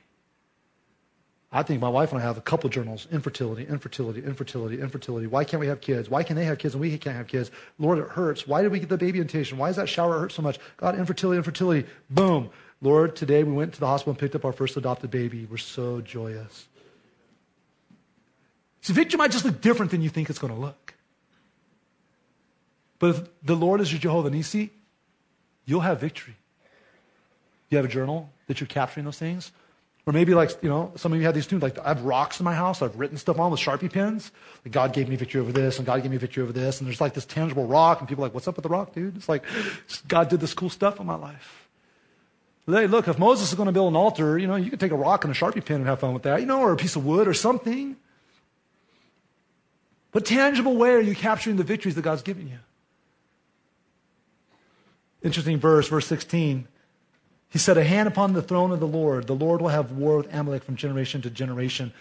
I 1.55 1.62
think 1.62 1.83
my 1.83 1.88
wife 1.90 2.12
and 2.12 2.20
I 2.20 2.24
have 2.24 2.38
a 2.38 2.40
couple 2.40 2.70
journals 2.70 3.07
infertility, 3.12 3.66
infertility, 3.66 4.24
infertility, 4.24 4.81
infertility. 4.81 5.26
Why 5.26 5.44
can't 5.44 5.61
we 5.61 5.66
have 5.66 5.83
kids? 5.83 6.09
Why 6.09 6.22
can 6.22 6.35
they 6.35 6.46
have 6.46 6.57
kids 6.59 6.72
and 6.74 6.81
we 6.81 6.96
can't 6.96 7.14
have 7.14 7.26
kids? 7.26 7.50
Lord, 7.78 7.98
it 7.98 8.09
hurts. 8.09 8.46
Why 8.46 8.62
did 8.62 8.72
we 8.72 8.81
get 8.81 8.88
the 8.88 8.96
baby 8.96 9.18
invitation? 9.18 9.59
Why 9.59 9.68
does 9.68 9.76
that 9.76 9.88
shower 9.88 10.18
hurt 10.18 10.33
so 10.33 10.40
much? 10.40 10.59
God, 10.78 10.98
infertility, 10.98 11.37
infertility. 11.37 11.87
Boom. 12.09 12.48
Lord, 12.81 13.14
today 13.14 13.44
we 13.44 13.52
went 13.52 13.74
to 13.74 13.81
the 13.81 13.87
hospital 13.87 14.12
and 14.12 14.18
picked 14.18 14.35
up 14.35 14.46
our 14.46 14.52
first 14.52 14.78
adopted 14.78 15.11
baby. 15.11 15.46
We're 15.48 15.59
so 15.59 16.00
joyous. 16.00 16.68
See, 18.83 18.92
victory 18.92 19.16
might 19.16 19.31
just 19.31 19.45
look 19.45 19.61
different 19.61 19.92
than 19.92 20.03
you 20.03 20.11
think 20.11 20.29
it's 20.29 20.38
going 20.38 20.53
to 20.53 20.59
look. 20.59 20.95
But 22.99 23.11
if 23.11 23.21
the 23.42 23.57
Lord 23.57 23.81
is 23.81 23.92
your 23.92 24.01
Jehovah 24.01 24.31
Nisi, 24.31 24.71
you'll 25.64 25.81
have 25.81 26.01
victory. 26.01 26.37
You 27.71 27.77
have 27.79 27.85
a 27.85 27.88
journal 27.88 28.31
that 28.47 28.61
you're 28.61 28.68
capturing 28.68 29.05
those 29.05 29.18
things? 29.18 29.51
Or 30.05 30.12
maybe 30.12 30.35
like, 30.35 30.51
you 30.62 30.68
know, 30.68 30.92
some 30.97 31.12
of 31.12 31.18
you 31.21 31.27
have 31.27 31.35
these 31.35 31.47
too, 31.47 31.61
like 31.61 31.79
I 31.79 31.88
have 31.88 32.03
rocks 32.03 32.40
in 32.40 32.45
my 32.45 32.55
house 32.55 32.83
I've 32.83 32.99
written 32.99 33.16
stuff 33.16 33.38
on 33.38 33.53
with 33.53 33.61
Sharpie 33.61 33.92
pens. 33.92 34.33
Like 34.64 34.73
God 34.73 34.92
gave 34.92 35.09
me 35.09 35.14
victory 35.14 35.40
over 35.40 35.53
this 35.53 35.79
and 35.79 35.87
God 35.87 36.03
gave 36.03 36.11
me 36.11 36.16
victory 36.16 36.42
over 36.42 36.53
this. 36.53 36.81
And 36.81 36.88
there's 36.88 37.01
like 37.01 37.14
this 37.14 37.25
tangible 37.25 37.66
rock 37.66 38.01
and 38.01 38.09
people 38.09 38.25
are 38.25 38.27
like, 38.27 38.35
what's 38.35 38.49
up 38.49 38.57
with 38.57 38.64
the 38.64 38.68
rock, 38.68 38.92
dude? 38.95 39.16
It's 39.16 39.29
like, 39.29 39.45
God 40.09 40.29
did 40.29 40.40
this 40.40 40.55
cool 40.55 40.71
stuff 40.71 40.99
in 40.99 41.07
my 41.07 41.14
life. 41.14 41.68
Hey, 42.66 42.88
look, 42.88 43.07
if 43.07 43.18
Moses 43.18 43.51
is 43.51 43.55
going 43.55 43.66
to 43.66 43.73
build 43.73 43.92
an 43.92 43.97
altar, 43.97 44.38
you 44.38 44.49
know, 44.49 44.57
you 44.57 44.71
could 44.71 44.81
take 44.81 44.92
a 44.92 44.97
rock 44.97 45.25
and 45.25 45.33
a 45.33 45.37
Sharpie 45.37 45.64
pen 45.64 45.77
and 45.77 45.87
have 45.87 46.01
fun 46.01 46.14
with 46.14 46.25
that, 46.25 46.40
you 46.40 46.47
know, 46.47 46.61
or 46.61 46.73
a 46.73 46.77
piece 46.77 46.97
of 46.97 47.05
wood 47.05 47.29
or 47.29 47.35
something. 47.35 47.97
What 50.12 50.27
tangible 50.27 50.77
way 50.77 50.90
are 50.90 51.01
you 51.01 51.14
capturing 51.14 51.57
the 51.57 51.64
victories 51.64 51.94
that 51.96 52.03
God's 52.03 52.22
given 52.22 52.48
you? 52.48 52.59
Interesting 55.22 55.59
verse, 55.59 55.88
verse 55.88 56.07
16. 56.07 56.68
He 57.48 57.59
said, 57.59 57.77
A 57.77 57.85
hand 57.85 58.09
upon 58.09 58.33
the 58.33 58.42
throne 58.42 58.72
of 58.72 58.81
the 58.81 58.87
Lord. 58.87 59.27
The 59.27 59.35
Lord 59.35 59.61
will 59.61 59.68
have 59.68 59.92
war 59.92 60.18
with 60.18 60.33
Amalek 60.33 60.64
from 60.64 60.77
generation 60.77 61.22
to 61.22 61.31
generation. 61.31 61.92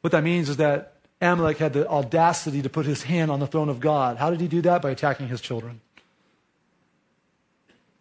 What 0.00 0.12
that 0.12 0.24
means 0.24 0.48
is 0.48 0.56
that 0.58 0.94
Amalek 1.20 1.58
had 1.58 1.72
the 1.72 1.88
audacity 1.88 2.60
to 2.62 2.68
put 2.68 2.86
his 2.86 3.04
hand 3.04 3.30
on 3.30 3.40
the 3.40 3.46
throne 3.46 3.68
of 3.68 3.80
God. 3.80 4.16
How 4.18 4.30
did 4.30 4.40
he 4.40 4.48
do 4.48 4.60
that? 4.62 4.82
By 4.82 4.90
attacking 4.90 5.28
his 5.28 5.40
children. 5.40 5.80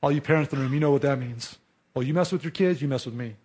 All 0.02 0.12
you 0.12 0.22
parents 0.22 0.52
in 0.52 0.60
the 0.60 0.66
room, 0.66 0.74
you 0.74 0.80
know 0.80 0.92
what 0.92 1.04
that 1.04 1.20
means. 1.20 1.58
Oh, 1.96 2.02
you 2.02 2.14
mess 2.14 2.32
with 2.32 2.44
your 2.44 2.52
kids, 2.52 2.82
you 2.82 2.88
mess 2.88 3.06
with 3.06 3.16
me. 3.16 3.36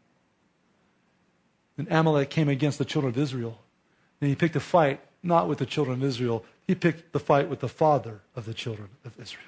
And 1.76 1.86
Amalek 1.90 2.30
came 2.30 2.48
against 2.48 2.78
the 2.78 2.84
children 2.84 3.12
of 3.12 3.18
Israel. 3.18 3.58
And 4.20 4.28
he 4.28 4.34
picked 4.34 4.56
a 4.56 4.60
fight 4.60 5.00
not 5.22 5.48
with 5.48 5.58
the 5.58 5.66
children 5.66 6.02
of 6.02 6.04
Israel, 6.04 6.44
he 6.66 6.74
picked 6.74 7.12
the 7.12 7.18
fight 7.18 7.48
with 7.48 7.60
the 7.60 7.68
father 7.68 8.20
of 8.36 8.44
the 8.44 8.54
children 8.54 8.88
of 9.04 9.18
Israel. 9.20 9.44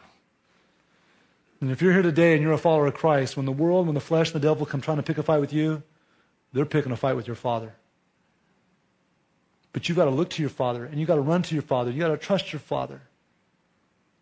And 1.61 1.71
if 1.71 1.83
you're 1.83 1.93
here 1.93 2.03
today 2.03 2.33
and 2.35 2.43
you're 2.43 2.53
a 2.53 2.59
follower 2.59 2.87
of 2.87 2.95
Christ, 2.95 3.37
when 3.37 3.47
the 3.47 3.53
world, 3.53 3.87
when 3.87 3.95
the 3.95 4.01
flesh, 4.01 4.33
and 4.33 4.43
the 4.43 4.49
devil 4.49 4.65
come 4.65 4.81
trying 4.81 4.97
to 4.97 5.03
pick 5.03 5.19
a 5.19 5.23
fight 5.23 5.41
with 5.41 5.53
you, 5.53 5.83
they're 6.53 6.65
picking 6.65 6.93
a 6.93 6.97
fight 6.97 7.17
with 7.17 7.27
your 7.27 7.37
father. 7.37 7.75
But 9.73 9.89
you've 9.89 9.97
got 9.97 10.07
to 10.07 10.11
look 10.11 10.31
to 10.31 10.43
your 10.43 10.51
father 10.51 10.85
and 10.85 10.99
you've 10.99 11.07
got 11.07 11.17
to 11.17 11.21
run 11.21 11.43
to 11.43 11.55
your 11.55 11.63
father. 11.63 11.91
You've 11.91 12.01
got 12.01 12.09
to 12.09 12.17
trust 12.17 12.53
your 12.53 12.61
father 12.61 13.03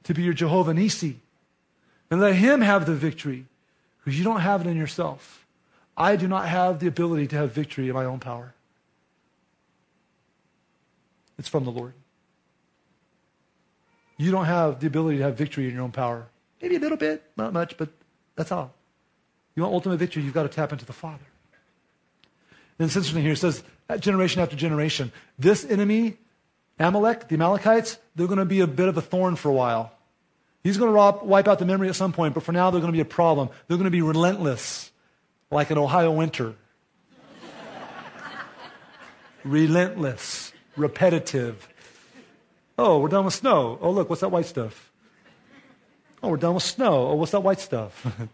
to 0.03 0.15
be 0.15 0.23
your 0.23 0.35
Jehovah 0.35 0.75
Nisi. 0.75 1.21
And 2.11 2.21
let 2.21 2.35
him 2.35 2.61
have 2.63 2.87
the 2.87 2.95
victory 2.95 3.47
because 3.99 4.19
you 4.19 4.25
don't 4.25 4.41
have 4.41 4.63
it 4.63 4.67
in 4.67 4.77
yourself. 4.77 5.47
I 5.97 6.17
do 6.17 6.29
not 6.29 6.49
have 6.49 6.81
the 6.81 6.87
ability 6.87 7.27
to 7.29 7.37
have 7.37 7.53
victory 7.53 7.89
in 7.89 7.95
my 7.95 8.05
own 8.05 8.19
power. 8.19 8.55
It's 11.39 11.49
from 11.49 11.65
the 11.65 11.71
Lord. 11.71 11.95
You 14.17 14.33
don't 14.33 14.47
have 14.47 14.81
the 14.81 14.89
ability 14.89 15.19
to 15.19 15.25
have 15.25 15.39
victory 15.39 15.69
in 15.69 15.75
your 15.75 15.85
own 15.85 15.93
power. 15.93 16.27
Maybe 16.61 16.77
a 16.77 16.81
little 16.81 16.99
bit, 16.99 17.23
not 17.37 17.53
much, 17.53 17.77
but 17.77 17.89
that's 18.35 18.51
all. 18.51 18.75
You 19.55 19.63
want 19.63 19.75
ultimate 19.75 19.99
victory, 19.99 20.23
you've 20.23 20.35
got 20.35 20.43
to 20.43 20.49
tap 20.49 20.73
into 20.73 20.85
the 20.85 20.93
Father. 20.93 21.25
And 22.79 22.87
it's 22.87 22.97
interesting 22.97 23.23
here. 23.23 23.33
It 23.33 23.37
says, 23.37 23.63
generation 24.01 24.43
after 24.43 24.57
generation, 24.57 25.13
this 25.39 25.65
enemy, 25.65 26.17
Amalek, 26.79 27.29
the 27.29 27.35
Amalekites, 27.35 27.99
they're 28.15 28.27
going 28.27 28.39
to 28.39 28.45
be 28.45 28.61
a 28.61 28.67
bit 28.67 28.89
of 28.89 28.97
a 28.97 29.03
thorn 29.03 29.37
for 29.37 29.49
a 29.49 29.53
while. 29.53 29.93
He's 30.63 30.77
going 30.77 30.93
to 30.93 31.25
wipe 31.25 31.49
out 31.49 31.59
the 31.59 31.65
memory 31.65 31.89
at 31.89 31.95
some 31.95 32.13
point, 32.13 32.35
but 32.35 32.43
for 32.43 32.53
now, 32.53 32.71
they're 32.71 32.81
going 32.81 32.93
to 32.93 32.97
be 32.97 33.01
a 33.01 33.05
problem. 33.05 33.49
They're 33.67 33.77
going 33.77 33.85
to 33.85 33.91
be 33.91 34.03
relentless, 34.03 34.91
like 35.51 35.71
an 35.71 35.79
Ohio 35.79 36.11
winter. 36.11 36.55
relentless, 39.45 40.48
repetitive. 40.79 41.69
Oh, 42.79 42.99
we're 42.99 43.09
done 43.09 43.25
with 43.25 43.35
snow. 43.35 43.79
Oh, 43.81 43.91
look, 43.91 44.09
what's 44.09 44.21
that 44.21 44.31
white 44.31 44.47
stuff? 44.47 44.91
Oh, 46.23 46.29
we're 46.29 46.37
done 46.37 46.55
with 46.55 46.63
snow. 46.63 47.09
Oh, 47.09 47.15
what's 47.15 47.33
that 47.33 47.41
white 47.41 47.61
stuff? 47.61 48.07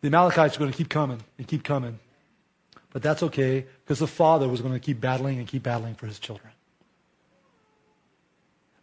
the 0.00 0.08
Amalekites 0.08 0.56
are 0.56 0.58
going 0.58 0.70
to 0.70 0.76
keep 0.76 0.88
coming 0.88 1.22
and 1.38 1.48
keep 1.48 1.64
coming. 1.64 1.98
But 2.92 3.02
that's 3.02 3.22
okay 3.24 3.66
because 3.84 3.98
the 3.98 4.06
father 4.06 4.48
was 4.48 4.60
going 4.60 4.74
to 4.74 4.80
keep 4.80 5.00
battling 5.00 5.38
and 5.38 5.48
keep 5.48 5.62
battling 5.62 5.94
for 5.94 6.06
his 6.06 6.18
children. 6.18 6.52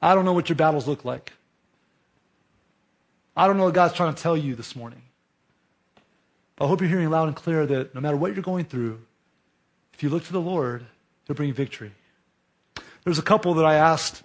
I 0.02 0.16
don't 0.16 0.26
know 0.26 0.34
what 0.34 0.50
your 0.50 0.56
battles 0.56 0.88
look 0.88 1.06
like. 1.06 1.34
I 3.38 3.48
don't 3.48 3.58
know 3.58 3.66
what 3.66 3.74
God's 3.74 3.94
trying 3.94 4.14
to 4.14 4.22
tell 4.22 4.36
you 4.36 4.56
this 4.56 4.76
morning. 4.76 5.02
But 6.56 6.66
I 6.66 6.68
hope 6.68 6.82
you're 6.82 6.90
hearing 6.90 7.10
loud 7.10 7.28
and 7.28 7.36
clear 7.36 7.66
that 7.66 7.96
no 7.96 8.02
matter 8.02 8.18
what 8.18 8.34
you're 8.34 8.44
going 8.44 8.66
through, 8.66 9.00
if 9.94 10.04
you 10.04 10.10
look 10.10 10.26
to 10.26 10.34
the 10.34 10.42
Lord, 10.42 10.86
He'll 11.28 11.36
bring 11.36 11.54
victory. 11.54 11.92
There's 13.04 13.20
a 13.20 13.24
couple 13.24 13.54
that 13.56 13.66
I 13.66 13.76
asked 13.76 14.24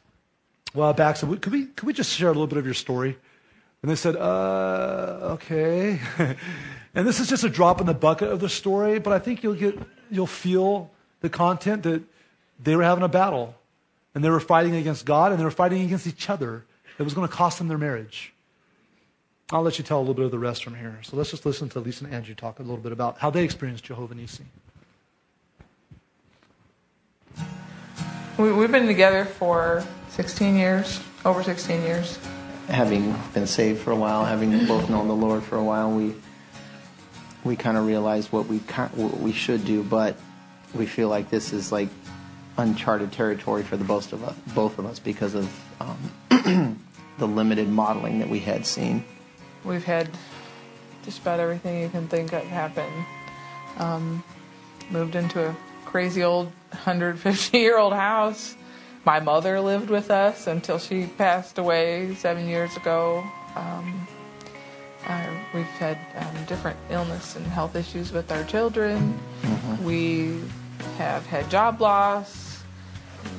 a 0.75 0.79
while 0.79 0.93
back, 0.93 1.17
said, 1.17 1.41
could 1.41 1.53
we, 1.53 1.67
could 1.67 1.87
we 1.87 1.93
just 1.93 2.13
share 2.13 2.29
a 2.29 2.33
little 2.33 2.47
bit 2.47 2.59
of 2.59 2.65
your 2.65 2.75
story? 2.75 3.17
And 3.83 3.91
they 3.91 3.97
said, 3.97 4.17
uh, 4.17 5.19
okay. 5.35 6.01
and 6.95 7.07
this 7.07 7.21
is 7.21 7.29
just 7.29 7.45
a 7.45 7.49
drop 7.49 7.81
in 7.81 7.87
the 7.87 7.95
bucket 7.95 8.29
of 8.31 8.41
the 8.41 8.49
story, 8.49 8.99
but 8.99 9.13
I 9.13 9.19
think 9.19 9.43
you'll 9.43 9.55
get, 9.55 9.79
you'll 10.11 10.27
feel 10.27 10.91
the 11.21 11.31
content 11.31 11.85
that 11.85 12.03
they 12.63 12.77
were 12.77 12.83
having 12.83 13.05
a 13.05 13.09
battle 13.09 13.55
and 14.15 14.25
they 14.25 14.31
were 14.31 14.41
fighting 14.41 14.75
against 14.75 15.05
God 15.05 15.31
and 15.31 15.41
they 15.41 15.45
were 15.45 15.51
fighting 15.51 15.83
against 15.83 16.07
each 16.07 16.29
other. 16.29 16.65
It 16.99 17.03
was 17.03 17.15
going 17.15 17.29
to 17.29 17.33
cost 17.33 17.59
them 17.59 17.69
their 17.69 17.79
marriage. 17.79 18.33
I'll 19.53 19.63
let 19.63 19.79
you 19.79 19.85
tell 19.85 19.99
a 19.99 20.01
little 20.01 20.15
bit 20.15 20.25
of 20.25 20.31
the 20.31 20.39
rest 20.39 20.65
from 20.65 20.75
here. 20.75 20.99
So 21.03 21.17
let's 21.17 21.31
just 21.31 21.47
listen 21.47 21.69
to 21.71 21.81
Lisa 21.81 22.05
and 22.05 22.13
Andrew 22.13 22.35
talk 22.35 22.59
a 22.59 22.63
little 22.63 22.79
bit 22.79 22.93
about 22.93 23.19
how 23.19 23.31
they 23.31 23.45
experienced 23.45 23.85
Jehovah 23.85 24.15
Nissi. 24.15 24.43
We, 28.39 28.53
we've 28.53 28.71
been 28.71 28.87
together 28.87 29.25
for 29.25 29.83
16 30.11 30.57
years, 30.57 31.01
over 31.25 31.43
16 31.43 31.83
years. 31.83 32.19
Having 32.69 33.17
been 33.33 33.47
saved 33.47 33.81
for 33.81 33.93
a 33.93 33.97
while, 33.97 34.27
having 34.27 34.67
both 34.67 34.91
known 34.91 35.09
the 35.09 35.15
Lord 35.15 35.43
for 35.43 35.57
a 35.57 35.65
while, 35.65 35.91
we 35.91 36.15
we 37.45 37.57
kind 37.57 37.79
of 37.79 37.87
realized 37.87 38.33
what 38.33 38.47
we 38.47 38.59
what 38.59 39.19
we 39.21 39.33
should 39.33 39.65
do, 39.65 39.83
but 39.83 40.17
we 40.75 40.85
feel 40.85 41.09
like 41.09 41.31
this 41.31 41.53
is 41.53 41.73
like 41.73 41.89
uncharted 42.59 43.13
territory 43.13 43.63
for 43.63 43.77
the 43.77 43.85
both 43.85 44.13
of 44.13 44.23
us, 44.23 44.35
both 44.55 44.79
of 44.79 44.85
us 44.85 44.99
because 44.99 45.35
of 45.35 45.49
um, 45.81 46.79
the 47.19 47.27
limited 47.27 47.69
modeling 47.69 48.19
that 48.19 48.29
we 48.29 48.41
had 48.41 48.67
seen. 48.67 49.05
We've 49.65 49.85
had 49.85 50.11
just 51.05 51.21
about 51.23 51.41
everything 51.41 51.81
you 51.81 51.89
can 51.89 52.09
think 52.09 52.33
of 52.35 52.43
happen. 52.43 52.91
Um, 53.79 54.23
moved 54.91 55.15
into 55.15 55.49
a 55.49 55.57
crazy 55.85 56.23
old 56.23 56.51
150 56.77 57.59
year 57.59 57.79
old 57.79 57.93
house. 57.93 58.57
My 59.05 59.21
mother 59.21 59.61
lived 59.61 59.89
with 59.89 60.11
us 60.11 60.47
until 60.47 60.79
she 60.79 61.07
passed 61.07 61.59
away 61.59 62.15
seven 62.17 62.49
years 62.49 62.77
ago. 62.77 63.25
Um, 63.55 64.07
uh, 65.07 65.27
we've 65.55 65.65
had 65.65 65.97
um, 66.17 66.45
different 66.47 66.77
illness 66.91 67.37
and 67.37 67.47
health 67.47 67.77
issues 67.77 68.13
with 68.13 68.33
our 68.33 68.43
children. 68.45 69.19
Mm-hmm. 69.43 69.85
We 69.85 70.41
have 70.99 71.25
had 71.27 71.49
job 71.49 71.81
loss. 71.81 72.65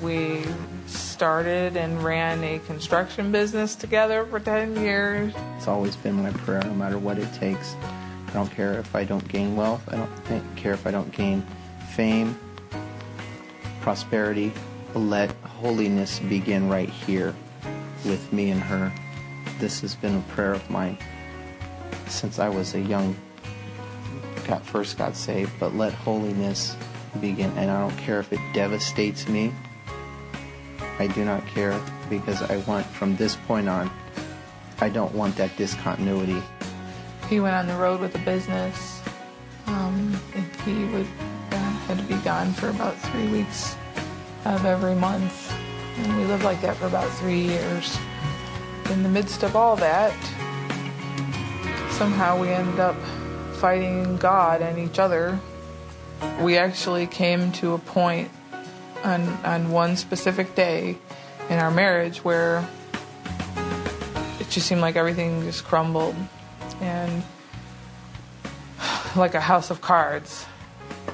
We 0.02 0.44
started 0.86 1.76
and 1.76 2.02
ran 2.04 2.44
a 2.44 2.60
construction 2.60 3.32
business 3.32 3.76
together 3.76 4.26
for 4.26 4.40
10 4.40 4.78
years. 4.78 5.34
It's 5.58 5.68
always 5.68 5.96
been 5.98 6.16
my 6.24 6.32
prayer, 6.32 6.62
no 6.64 6.74
matter 6.74 6.98
what 6.98 7.18
it 7.18 7.32
takes. 7.34 7.76
I 8.28 8.34
don't 8.34 8.52
care 8.52 8.80
if 8.80 8.96
I 8.96 9.04
don't 9.04 9.28
gain 9.28 9.56
wealth. 9.56 9.82
I 9.90 9.98
don't 9.98 10.56
care 10.56 10.74
if 10.74 10.88
I 10.88 10.92
don't 10.92 11.12
gain 11.12 11.46
fame, 11.92 12.38
prosperity. 13.88 14.52
Let 14.96 15.32
holiness 15.62 16.20
begin 16.20 16.68
right 16.68 16.90
here 16.90 17.34
with 18.04 18.34
me 18.34 18.50
and 18.52 18.60
her. 18.60 18.92
This 19.60 19.80
has 19.80 19.96
been 19.96 20.18
a 20.18 20.34
prayer 20.34 20.52
of 20.52 20.70
mine 20.70 20.98
since 22.08 22.38
I 22.38 22.50
was 22.50 22.76
a 22.76 22.82
young, 22.82 23.16
got 24.46 24.66
first 24.66 24.98
got 24.98 25.16
saved. 25.16 25.54
But 25.58 25.74
let 25.74 25.94
holiness 25.94 26.76
begin, 27.22 27.50
and 27.52 27.72
I 27.72 27.80
don't 27.80 27.98
care 27.98 28.20
if 28.20 28.34
it 28.34 28.42
devastates 28.54 29.30
me. 29.30 29.54
I 31.00 31.08
do 31.08 31.24
not 31.24 31.48
care 31.48 31.80
because 32.10 32.42
I 32.42 32.58
want 32.68 32.86
from 32.88 33.16
this 33.16 33.38
point 33.48 33.70
on. 33.70 33.90
I 34.82 34.90
don't 34.90 35.16
want 35.16 35.38
that 35.38 35.56
discontinuity. 35.56 36.44
He 37.30 37.40
went 37.40 37.56
on 37.56 37.68
the 37.68 37.76
road 37.78 38.02
with 38.02 38.14
a 38.16 38.26
business. 38.26 39.02
Um, 39.66 40.20
he 40.66 40.84
would 40.84 41.08
gone 42.28 42.52
for 42.52 42.68
about 42.68 42.94
three 42.98 43.30
weeks 43.30 43.78
of 44.44 44.66
every 44.66 44.96
month. 44.96 45.50
And 46.00 46.18
we 46.18 46.26
lived 46.26 46.44
like 46.44 46.60
that 46.60 46.76
for 46.76 46.86
about 46.86 47.10
three 47.20 47.40
years. 47.40 47.98
In 48.90 49.02
the 49.02 49.08
midst 49.08 49.44
of 49.44 49.56
all 49.56 49.78
that, 49.78 50.14
somehow 51.90 52.38
we 52.38 52.50
ended 52.50 52.82
up 52.82 52.98
fighting 53.54 54.18
God 54.18 54.62
and 54.62 54.78
each 54.78 55.00
other. 55.00 55.40
We 56.42 56.58
actually 56.58 57.08
came 57.08 57.54
to 57.54 57.76
a 57.76 57.80
point 57.80 58.30
on, 59.06 59.22
on 59.46 59.72
one 59.72 59.96
specific 59.96 60.54
day 60.54 60.98
in 61.50 61.60
our 61.60 61.72
marriage 61.72 62.26
where 62.26 62.68
it 64.42 64.50
just 64.50 64.68
seemed 64.68 64.82
like 64.82 64.98
everything 64.98 65.44
just 65.44 65.64
crumbled 65.64 66.18
and 66.82 67.24
like 69.16 69.34
a 69.34 69.40
house 69.40 69.70
of 69.70 69.80
cards 69.80 70.46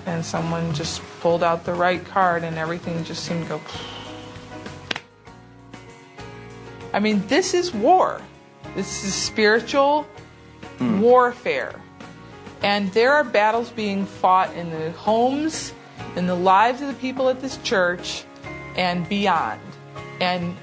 and 0.06 0.26
someone 0.26 0.74
just 0.74 1.02
pulled 1.22 1.44
out 1.44 1.64
the 1.66 1.74
right 1.74 2.04
card 2.06 2.44
and 2.44 2.58
everything 2.58 3.04
just 3.04 3.24
seemed 3.24 3.44
to 3.44 3.50
go. 3.50 3.62
I 6.94 7.00
mean, 7.00 7.26
this 7.28 7.54
is 7.54 7.74
war. 7.74 8.22
This 8.76 9.04
is 9.04 9.14
spiritual 9.14 10.08
mm. 10.78 11.00
warfare. 11.00 11.80
And 12.62 12.92
there 12.94 13.14
are 13.14 13.24
battles 13.24 13.70
being 13.72 14.06
fought 14.06 14.54
in 14.54 14.70
the 14.70 14.92
homes, 14.92 15.74
in 16.16 16.28
the 16.28 16.36
lives 16.36 16.82
of 16.82 16.88
the 16.88 16.94
people 16.94 17.30
at 17.30 17.42
this 17.42 17.58
church, 17.58 18.24
and 18.78 19.08
beyond. 19.10 19.62
And 20.22 20.56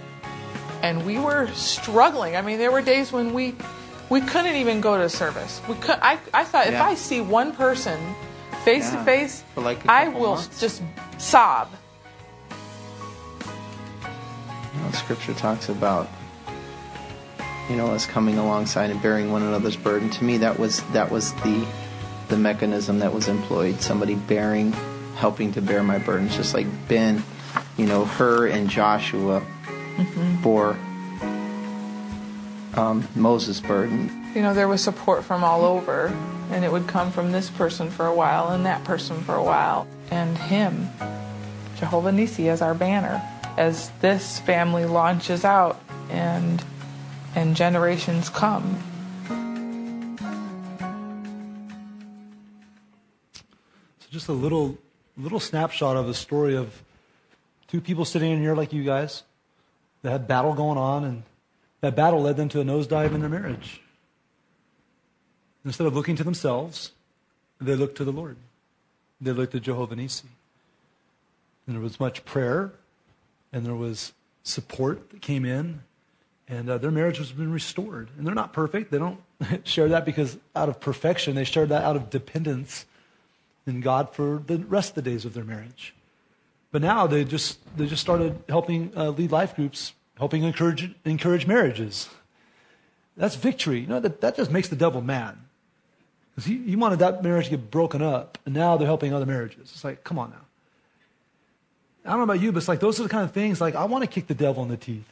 and 0.82 1.04
we 1.04 1.18
were 1.18 1.46
struggling. 1.48 2.36
I 2.36 2.42
mean, 2.42 2.58
there 2.58 2.72
were 2.72 2.80
days 2.80 3.12
when 3.12 3.34
we 3.34 3.54
we 4.08 4.20
couldn't 4.22 4.56
even 4.56 4.80
go 4.80 4.96
to 4.96 5.08
service. 5.08 5.60
We 5.68 5.74
could. 5.74 5.98
I 6.00 6.18
I 6.32 6.44
thought 6.44 6.66
yeah. 6.66 6.74
if 6.74 6.80
I 6.80 6.94
see 6.94 7.20
one 7.20 7.52
person 7.52 7.98
face 8.64 8.92
yeah. 8.92 8.98
to 8.98 9.04
face, 9.04 9.44
I 9.86 10.08
will 10.08 10.34
months. 10.34 10.60
just 10.60 10.82
sob. 11.18 11.70
You 14.74 14.80
know, 14.82 14.90
scripture 14.92 15.34
talks 15.34 15.68
about 15.68 16.08
you 17.68 17.76
know 17.76 17.88
us 17.88 18.06
coming 18.06 18.38
alongside 18.38 18.90
and 18.90 19.00
bearing 19.00 19.30
one 19.30 19.42
another's 19.42 19.76
burden. 19.76 20.10
To 20.10 20.24
me, 20.24 20.38
that 20.38 20.58
was 20.58 20.82
that 20.92 21.10
was 21.10 21.32
the 21.34 21.66
the 22.28 22.36
mechanism 22.36 22.98
that 23.00 23.12
was 23.12 23.28
employed. 23.28 23.80
Somebody 23.80 24.14
bearing, 24.14 24.72
helping 25.16 25.52
to 25.52 25.62
bear 25.62 25.82
my 25.82 25.98
burdens, 25.98 26.36
just 26.36 26.54
like 26.54 26.66
Ben, 26.88 27.22
you 27.76 27.86
know, 27.86 28.04
Hur 28.04 28.46
and 28.48 28.68
Joshua 28.68 29.40
mm-hmm. 29.40 30.42
bore 30.42 30.76
um, 32.74 33.06
Moses' 33.14 33.60
burden. 33.60 34.32
You 34.34 34.42
know, 34.42 34.54
there 34.54 34.68
was 34.68 34.82
support 34.82 35.24
from 35.24 35.42
all 35.42 35.64
over, 35.64 36.16
and 36.50 36.64
it 36.64 36.72
would 36.72 36.86
come 36.86 37.10
from 37.12 37.32
this 37.32 37.48
person 37.50 37.90
for 37.90 38.06
a 38.06 38.14
while 38.14 38.48
and 38.48 38.66
that 38.66 38.84
person 38.84 39.22
for 39.22 39.34
a 39.34 39.42
while, 39.42 39.86
and 40.10 40.36
him, 40.36 40.88
Jehovah 41.76 42.10
Nissi, 42.10 42.48
as 42.48 42.60
our 42.60 42.74
banner, 42.74 43.22
as 43.56 43.90
this 44.00 44.40
family 44.40 44.84
launches 44.84 45.44
out 45.44 45.80
and 46.10 46.62
and 47.34 47.54
generations 47.54 48.28
come. 48.28 48.82
So 54.00 54.06
just 54.10 54.28
a 54.28 54.32
little 54.32 54.76
little 55.16 55.40
snapshot 55.40 55.96
of 55.96 56.06
the 56.06 56.14
story 56.14 56.56
of 56.56 56.82
two 57.68 57.80
people 57.80 58.04
sitting 58.04 58.32
in 58.32 58.40
here 58.40 58.54
like 58.54 58.72
you 58.72 58.82
guys 58.82 59.22
that 60.02 60.10
had 60.10 60.26
battle 60.26 60.54
going 60.54 60.78
on 60.78 61.04
and 61.04 61.22
that 61.80 61.94
battle 61.94 62.22
led 62.22 62.36
them 62.36 62.48
to 62.50 62.60
a 62.60 62.64
nosedive 62.64 63.14
in 63.14 63.20
their 63.20 63.28
marriage. 63.28 63.80
Instead 65.64 65.86
of 65.86 65.94
looking 65.94 66.16
to 66.16 66.24
themselves, 66.24 66.92
they 67.60 67.74
looked 67.74 67.96
to 67.96 68.04
the 68.04 68.12
Lord. 68.12 68.36
They 69.20 69.32
looked 69.32 69.52
to 69.52 69.60
Jehovah 69.60 69.96
Nissi. 69.96 70.24
And 71.66 71.76
there 71.76 71.82
was 71.82 72.00
much 72.00 72.24
prayer, 72.24 72.72
and 73.52 73.66
there 73.66 73.74
was 73.74 74.12
support 74.42 75.10
that 75.10 75.20
came 75.20 75.44
in, 75.44 75.82
and 76.48 76.68
uh, 76.68 76.78
their 76.78 76.90
marriage 76.90 77.18
has 77.18 77.30
been 77.30 77.52
restored. 77.52 78.08
And 78.16 78.26
they're 78.26 78.34
not 78.34 78.52
perfect. 78.52 78.90
They 78.90 78.98
don't 78.98 79.20
share 79.64 79.88
that 79.88 80.04
because 80.04 80.38
out 80.56 80.68
of 80.68 80.80
perfection. 80.80 81.34
They 81.34 81.44
share 81.44 81.66
that 81.66 81.84
out 81.84 81.96
of 81.96 82.10
dependence 82.10 82.86
in 83.66 83.80
God 83.80 84.14
for 84.14 84.42
the 84.46 84.58
rest 84.58 84.90
of 84.90 84.94
the 84.96 85.10
days 85.10 85.24
of 85.24 85.34
their 85.34 85.44
marriage. 85.44 85.94
But 86.72 86.82
now 86.82 87.06
they 87.06 87.24
just 87.24 87.58
they 87.76 87.86
just 87.86 88.00
started 88.00 88.42
helping 88.48 88.92
uh, 88.96 89.10
lead 89.10 89.30
life 89.30 89.54
groups 89.54 89.92
helping 90.20 90.42
encourage, 90.44 90.94
encourage 91.06 91.46
marriages. 91.46 92.10
That's 93.16 93.36
victory. 93.36 93.80
You 93.80 93.86
know, 93.86 94.00
that, 94.00 94.20
that 94.20 94.36
just 94.36 94.50
makes 94.50 94.68
the 94.68 94.76
devil 94.76 95.00
mad. 95.00 95.38
Because 96.40 96.66
he, 96.66 96.76
wanted 96.76 97.00
that 97.00 97.22
marriage 97.22 97.46
to 97.46 97.50
get 97.50 97.70
broken 97.70 98.00
up, 98.00 98.38
and 98.46 98.54
now 98.54 98.78
they're 98.78 98.86
helping 98.86 99.12
other 99.12 99.26
marriages. 99.26 99.70
It's 99.74 99.84
like, 99.84 100.04
come 100.04 100.18
on 100.18 100.30
now. 100.30 100.40
I 102.06 102.10
don't 102.10 102.20
know 102.20 102.24
about 102.24 102.40
you, 102.40 102.50
but 102.50 102.58
it's 102.58 102.68
like 102.68 102.80
those 102.80 102.98
are 102.98 103.02
the 103.02 103.10
kind 103.10 103.24
of 103.24 103.32
things 103.32 103.60
like 103.60 103.74
I 103.74 103.84
want 103.84 104.04
to 104.04 104.08
kick 104.08 104.26
the 104.26 104.34
devil 104.34 104.62
in 104.62 104.70
the 104.70 104.78
teeth. 104.78 105.04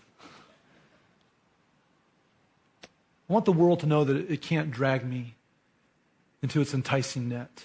I 3.29 3.33
want 3.35 3.45
the 3.45 3.53
world 3.53 3.81
to 3.81 3.87
know 3.87 4.05
that 4.05 4.31
it 4.31 4.41
can't 4.41 4.71
drag 4.71 5.05
me 5.05 5.35
into 6.41 6.63
its 6.63 6.73
enticing 6.73 7.29
net. 7.29 7.65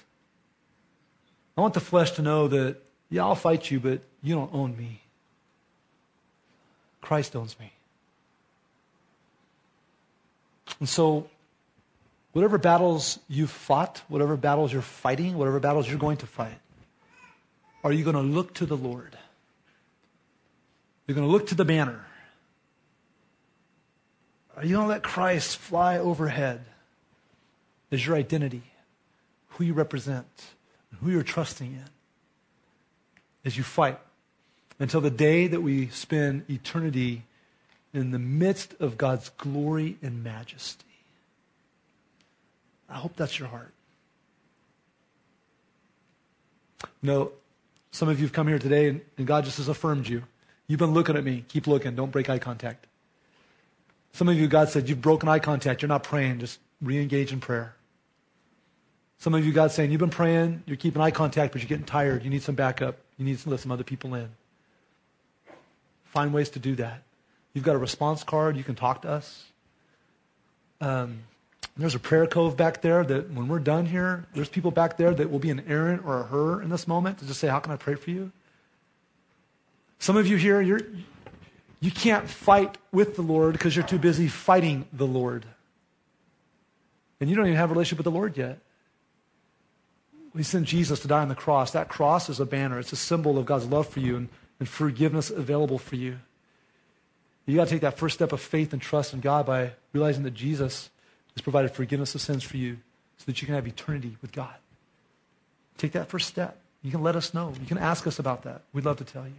I 1.58 1.62
want 1.62 1.74
the 1.74 1.80
flesh 1.80 2.12
to 2.12 2.22
know 2.22 2.50
that, 2.50 2.82
yeah, 3.10 3.24
I'll 3.24 3.34
fight 3.34 3.72
you, 3.72 3.80
but 3.80 4.02
you 4.22 4.36
don't 4.36 4.54
own 4.54 4.76
me. 4.76 5.04
Christ 7.00 7.34
owns 7.34 7.58
me. 7.58 7.72
And 10.82 10.90
so, 10.90 11.30
whatever 12.34 12.58
battles 12.58 13.20
you've 13.30 13.52
fought, 13.52 14.02
whatever 14.10 14.36
battles 14.36 14.74
you're 14.74 14.82
fighting, 14.82 15.38
whatever 15.38 15.60
battles 15.60 15.88
you're 15.88 16.00
going 16.00 16.18
to 16.18 16.28
fight, 16.28 16.60
are 17.84 17.94
you 17.94 18.04
going 18.04 18.16
to 18.16 18.22
look 18.22 18.54
to 18.56 18.66
the 18.66 18.78
Lord? 18.78 19.18
You're 21.08 21.16
going 21.16 21.28
to 21.28 21.32
look 21.32 21.48
to 21.48 21.56
the 21.56 21.66
banner. 21.66 22.06
Are 24.56 24.66
you 24.66 24.76
going 24.76 24.88
to 24.88 24.90
let 24.90 25.04
Christ 25.04 25.58
fly 25.58 25.98
overhead 25.98 26.64
as 27.92 28.06
your 28.06 28.16
identity, 28.16 28.64
who 29.50 29.64
you 29.64 29.74
represent, 29.74 30.28
who 31.02 31.12
you're 31.12 31.24
trusting 31.24 31.68
in 31.74 31.90
as 33.46 33.58
you 33.58 33.64
fight 33.64 34.00
until 34.80 35.02
the 35.02 35.12
day 35.12 35.48
that 35.48 35.62
we 35.62 35.88
spend 35.88 36.50
eternity 36.50 37.24
in 37.94 38.12
the 38.12 38.20
midst 38.20 38.74
of 38.80 38.98
God's 38.98 39.30
glory 39.30 39.98
and 40.02 40.24
majesty? 40.24 40.93
I 42.94 42.98
hope 42.98 43.16
that's 43.16 43.40
your 43.40 43.48
heart. 43.48 43.74
Know, 47.02 47.32
some 47.92 48.08
of 48.08 48.20
you 48.20 48.26
have 48.26 48.34
come 48.34 48.48
here 48.48 48.60
today 48.60 48.88
and, 48.88 49.02
and 49.18 49.26
God 49.28 49.46
just 49.46 49.58
has 49.58 49.68
affirmed 49.68 50.08
you. 50.08 50.24
You've 50.68 50.80
been 50.80 50.94
looking 50.94 51.18
at 51.18 51.24
me. 51.24 51.44
Keep 51.48 51.68
looking. 51.68 51.96
Don't 51.96 52.12
break 52.12 52.30
eye 52.30 52.40
contact. 52.40 52.86
Some 54.14 54.30
of 54.30 54.40
you, 54.40 54.48
God 54.48 54.70
said, 54.70 54.88
you've 54.88 55.02
broken 55.02 55.28
eye 55.28 55.40
contact. 55.40 55.82
You're 55.82 55.90
not 55.90 56.04
praying. 56.04 56.40
Just 56.40 56.60
re 56.82 57.02
engage 57.02 57.34
in 57.34 57.40
prayer. 57.40 57.76
Some 59.18 59.34
of 59.34 59.46
you, 59.46 59.52
God's 59.52 59.74
saying, 59.74 59.92
you've 59.92 60.00
been 60.00 60.10
praying, 60.10 60.64
you're 60.66 60.78
keeping 60.78 61.02
eye 61.02 61.12
contact, 61.12 61.54
but 61.54 61.62
you're 61.62 61.70
getting 61.70 61.86
tired. 61.86 62.24
You 62.24 62.30
need 62.30 62.44
some 62.44 62.56
backup. 62.56 62.98
You 63.18 63.26
need 63.26 63.40
to 63.40 63.50
let 63.50 63.60
some 63.60 63.72
other 63.72 63.84
people 63.84 64.14
in. 64.14 64.30
Find 66.06 66.34
ways 66.34 66.50
to 66.50 66.60
do 66.60 66.76
that. 66.76 67.02
You've 67.54 67.64
got 67.64 67.76
a 67.76 67.80
response 67.80 68.24
card. 68.24 68.56
You 68.56 68.64
can 68.64 68.76
talk 68.76 69.02
to 69.02 69.10
us. 69.10 69.46
Um, 70.80 71.22
there's 71.78 71.96
a 71.96 72.00
prayer 72.00 72.28
cove 72.28 72.56
back 72.56 72.82
there 72.82 73.04
that 73.04 73.32
when 73.32 73.48
we're 73.48 73.60
done 73.60 73.88
here, 73.88 74.26
there's 74.34 74.50
people 74.50 74.70
back 74.70 74.98
there 74.98 75.14
that 75.14 75.32
will 75.32 75.40
be 75.40 75.50
an 75.50 75.64
Aaron 75.68 76.00
or 76.06 76.20
a 76.20 76.24
Hur 76.24 76.62
in 76.62 76.70
this 76.70 76.88
moment 76.88 77.18
to 77.20 77.26
just 77.26 77.40
say, 77.40 77.48
How 77.48 77.60
can 77.60 77.72
I 77.72 77.78
pray 77.78 77.96
for 77.96 78.12
you? 78.12 78.32
Some 79.98 80.16
of 80.16 80.28
you 80.28 80.38
here, 80.38 80.62
you're, 80.62 80.82
you 81.80 81.90
can't 81.90 82.30
fight 82.30 82.78
with 82.92 83.16
the 83.16 83.22
Lord 83.22 83.54
because 83.54 83.76
you're 83.76 83.86
too 83.86 83.98
busy 83.98 84.28
fighting 84.28 84.86
the 84.94 85.08
Lord. 85.08 85.46
And 87.20 87.30
you 87.30 87.36
don't 87.36 87.46
even 87.46 87.58
have 87.58 87.72
a 87.72 87.74
relationship 87.74 88.00
with 88.00 88.14
the 88.14 88.20
Lord 88.20 88.38
yet. 88.38 88.60
We 90.34 90.44
sent 90.44 90.66
Jesus 90.66 91.00
to 91.02 91.08
die 91.08 91.22
on 91.22 91.30
the 91.30 91.36
cross. 91.36 91.72
That 91.72 91.88
cross 91.88 92.30
is 92.30 92.40
a 92.40 92.46
banner, 92.46 92.80
it's 92.80 92.94
a 92.94 92.98
symbol 92.98 93.40
of 93.40 93.46
God's 93.46 93.66
love 93.66 93.88
for 93.88 94.00
you 94.00 94.16
and, 94.16 94.30
and 94.60 94.70
forgiveness 94.70 95.30
available 95.32 95.80
for 95.80 95.96
you. 95.96 96.20
You 97.46 97.56
got 97.56 97.66
to 97.66 97.70
take 97.72 97.82
that 97.82 97.98
first 97.98 98.16
step 98.16 98.32
of 98.32 98.42
faith 98.42 98.74
and 98.74 98.82
trust 98.82 99.14
in 99.14 99.20
God 99.20 99.46
by 99.46 99.72
realizing 99.92 100.24
that 100.24 100.34
Jesus 100.34 100.90
has 101.36 101.42
provided 101.42 101.72
forgiveness 101.72 102.16
of 102.16 102.22
sins 102.22 102.44
for 102.44 102.58
you 102.58 102.78
so 103.18 103.24
that 103.26 103.42
you 103.42 103.46
can 103.46 103.56
have 103.56 103.68
eternity 103.68 104.18
with 104.22 104.32
God. 104.32 104.54
Take 105.78 105.94
that 105.94 106.08
first 106.08 106.28
step. 106.28 106.58
You 106.82 106.92
can 106.92 107.02
let 107.02 107.16
us 107.16 107.34
know. 107.34 107.54
You 107.60 107.66
can 107.66 107.78
ask 107.78 108.06
us 108.08 108.20
about 108.20 108.44
that. 108.44 108.62
We'd 108.74 108.86
love 108.86 108.98
to 108.98 109.04
tell 109.04 109.26
you. 109.26 109.34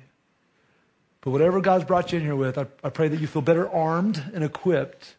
But 1.21 1.31
whatever 1.31 1.61
God's 1.61 1.85
brought 1.85 2.13
you 2.13 2.19
in 2.19 2.25
here 2.25 2.37
with, 2.37 2.59
I, 2.59 2.67
I 2.83 2.91
pray 2.91 3.09
that 3.09 3.21
you 3.21 3.27
feel 3.27 3.43
better 3.43 3.69
armed 3.71 4.23
and 4.35 4.45
equipped 4.45 5.15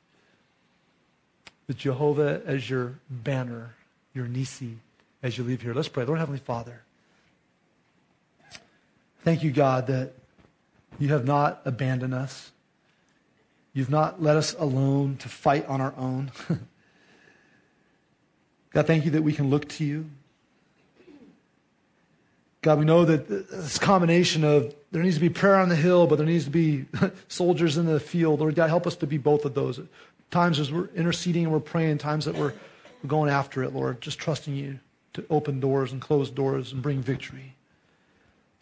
with 1.68 1.78
Jehovah 1.78 2.42
as 2.46 2.70
your 2.70 2.96
banner, 3.10 3.74
your 4.14 4.28
Nisi, 4.28 4.78
as 5.24 5.38
you 5.38 5.44
leave 5.44 5.62
here. 5.62 5.74
Let's 5.74 5.88
pray. 5.88 6.06
Lord 6.06 6.20
Heavenly 6.20 6.40
Father, 6.40 6.82
thank 9.24 9.44
you, 9.44 9.52
God, 9.52 9.88
that 9.88 10.14
you 11.00 11.10
have 11.10 11.26
not 11.26 11.62
abandoned 11.66 12.14
us. 12.14 12.52
You've 13.76 13.90
not 13.90 14.24
let 14.24 14.38
us 14.38 14.56
alone 14.58 15.18
to 15.18 15.28
fight 15.28 15.68
on 15.68 15.82
our 15.82 15.94
own. 15.98 16.32
God, 18.72 18.88
thank 18.88 19.04
you 19.04 19.12
that 19.12 19.22
we 19.22 19.34
can 19.34 19.50
look 19.50 19.68
to 19.68 19.84
you. 19.84 20.10
God, 22.62 22.80
we 22.80 22.86
know 22.86 23.04
that 23.04 23.28
this 23.28 23.78
combination 23.78 24.46
of 24.46 24.74
there 24.92 25.04
needs 25.04 25.16
to 25.16 25.22
be 25.22 25.28
prayer 25.28 25.58
on 25.58 25.68
the 25.68 25.76
hill, 25.76 26.08
but 26.08 26.16
there 26.16 26.26
needs 26.26 26.46
to 26.46 26.50
be 26.50 26.86
soldiers 27.28 27.76
in 27.78 27.86
the 27.86 28.00
field. 28.00 28.40
Lord 28.40 28.56
God, 28.56 28.70
help 28.70 28.88
us 28.88 28.96
to 28.96 29.08
be 29.08 29.18
both 29.18 29.44
of 29.44 29.54
those. 29.56 29.82
Times 30.32 30.58
as 30.58 30.72
we're 30.72 30.88
interceding 30.96 31.44
and 31.44 31.52
we're 31.52 31.60
praying, 31.60 31.98
times 31.98 32.24
that 32.26 32.36
we're, 32.36 32.54
we're 33.04 33.10
going 33.10 33.30
after 33.30 33.62
it, 33.62 33.74
Lord, 33.74 34.00
just 34.00 34.20
trusting 34.20 34.56
you 34.56 34.80
to 35.14 35.26
open 35.30 35.60
doors 35.60 35.92
and 35.92 36.00
close 36.02 36.30
doors 36.32 36.72
and 36.72 36.82
bring 36.82 37.02
victory. 37.02 37.56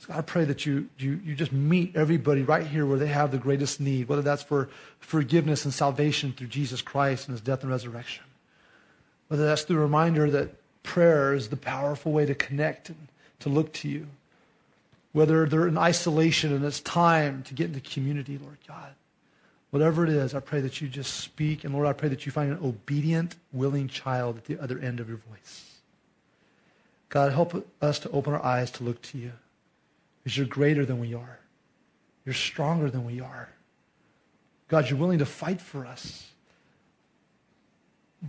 God, 0.06 0.18
I 0.18 0.22
pray 0.22 0.46
that 0.46 0.66
you, 0.66 0.90
you, 0.98 1.20
you 1.24 1.36
just 1.36 1.52
meet 1.52 1.96
everybody 1.96 2.42
right 2.42 2.66
here 2.66 2.86
where 2.86 3.00
they 3.00 3.08
have 3.08 3.32
the 3.32 3.38
greatest 3.38 3.80
need, 3.80 4.08
whether 4.10 4.22
that's 4.22 4.44
for 4.44 4.70
forgiveness 5.00 5.66
and 5.66 5.74
salvation 5.74 6.34
through 6.34 6.48
Jesus 6.48 6.82
Christ 6.82 7.28
and 7.28 7.34
his 7.34 7.42
death 7.42 7.62
and 7.62 7.72
resurrection, 7.72 8.24
whether 9.28 9.46
that's 9.46 9.70
a 9.70 9.76
reminder 9.76 10.30
that 10.30 10.56
prayer 10.84 11.34
is 11.34 11.50
the 11.50 11.58
powerful 11.58 12.12
way 12.12 12.26
to 12.26 12.36
connect 12.36 12.90
and 12.90 13.08
to 13.40 13.50
look 13.50 13.74
to 13.74 13.90
you. 13.90 14.08
Whether 15.14 15.46
they're 15.46 15.68
in 15.68 15.78
isolation 15.78 16.54
and 16.54 16.66
it's 16.66 16.80
time 16.82 17.44
to 17.44 17.54
get 17.54 17.68
into 17.68 17.80
community, 17.80 18.38
Lord 18.38 18.58
God. 18.68 18.94
Whatever 19.70 20.04
it 20.04 20.10
is, 20.10 20.36
I 20.36 20.40
pray 20.40 20.62
that 20.62 20.82
you 20.82 20.88
just 20.88 21.16
speak. 21.16 21.64
And 21.64 21.74
Lord, 21.74 21.88
I 21.88 21.94
pray 21.94 22.10
that 22.10 22.26
you 22.26 22.32
find 22.32 22.52
an 22.52 22.60
obedient, 22.64 23.36
willing 23.52 23.88
child 23.88 24.38
at 24.38 24.46
the 24.46 24.60
other 24.60 24.78
end 24.80 25.00
of 25.00 25.08
your 25.08 25.20
voice. 25.30 25.80
God, 27.10 27.32
help 27.32 27.68
us 27.82 28.00
to 28.00 28.10
open 28.12 28.34
our 28.34 28.44
eyes 28.44 28.72
to 28.72 28.84
look 28.84 29.02
to 29.04 29.18
you. 29.18 29.32
Because 30.24 30.38
you're 30.38 30.48
greater 30.48 30.86
than 30.86 31.00
we 31.00 31.14
are. 31.14 31.40
You're 32.26 32.34
stronger 32.34 32.90
than 32.90 33.06
we 33.06 33.20
are. 33.20 33.50
God, 34.70 34.90
you're 34.90 35.00
willing 35.00 35.20
to 35.20 35.26
fight 35.26 35.60
for 35.60 35.86
us. 35.86 36.30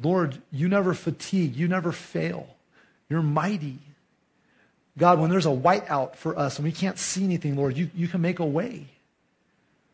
Lord, 0.02 0.42
you 0.50 0.68
never 0.68 0.92
fatigue. 0.92 1.54
You 1.54 1.68
never 1.68 1.92
fail. 1.92 2.48
You're 3.08 3.22
mighty. 3.22 3.78
God, 4.98 5.20
when 5.20 5.30
there's 5.30 5.46
a 5.46 5.50
whiteout 5.50 6.16
for 6.16 6.38
us 6.38 6.58
and 6.58 6.64
we 6.64 6.72
can't 6.72 6.98
see 6.98 7.24
anything, 7.24 7.56
Lord, 7.56 7.76
you, 7.76 7.90
you 7.94 8.08
can 8.08 8.20
make 8.20 8.38
a 8.38 8.46
way. 8.46 8.86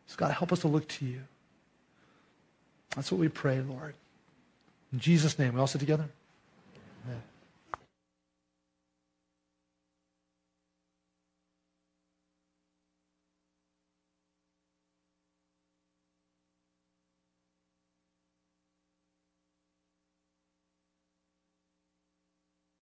So, 0.07 0.15
God, 0.17 0.31
help 0.31 0.51
us 0.51 0.61
to 0.61 0.67
look 0.67 0.87
to 0.87 1.05
you. 1.05 1.21
That's 2.95 3.11
what 3.11 3.19
we 3.19 3.29
pray, 3.29 3.61
Lord. 3.61 3.93
In 4.91 4.99
Jesus' 4.99 5.39
name, 5.39 5.53
we 5.53 5.59
all 5.59 5.67
sit 5.67 5.79
together? 5.79 6.07
Amen. 7.05 7.21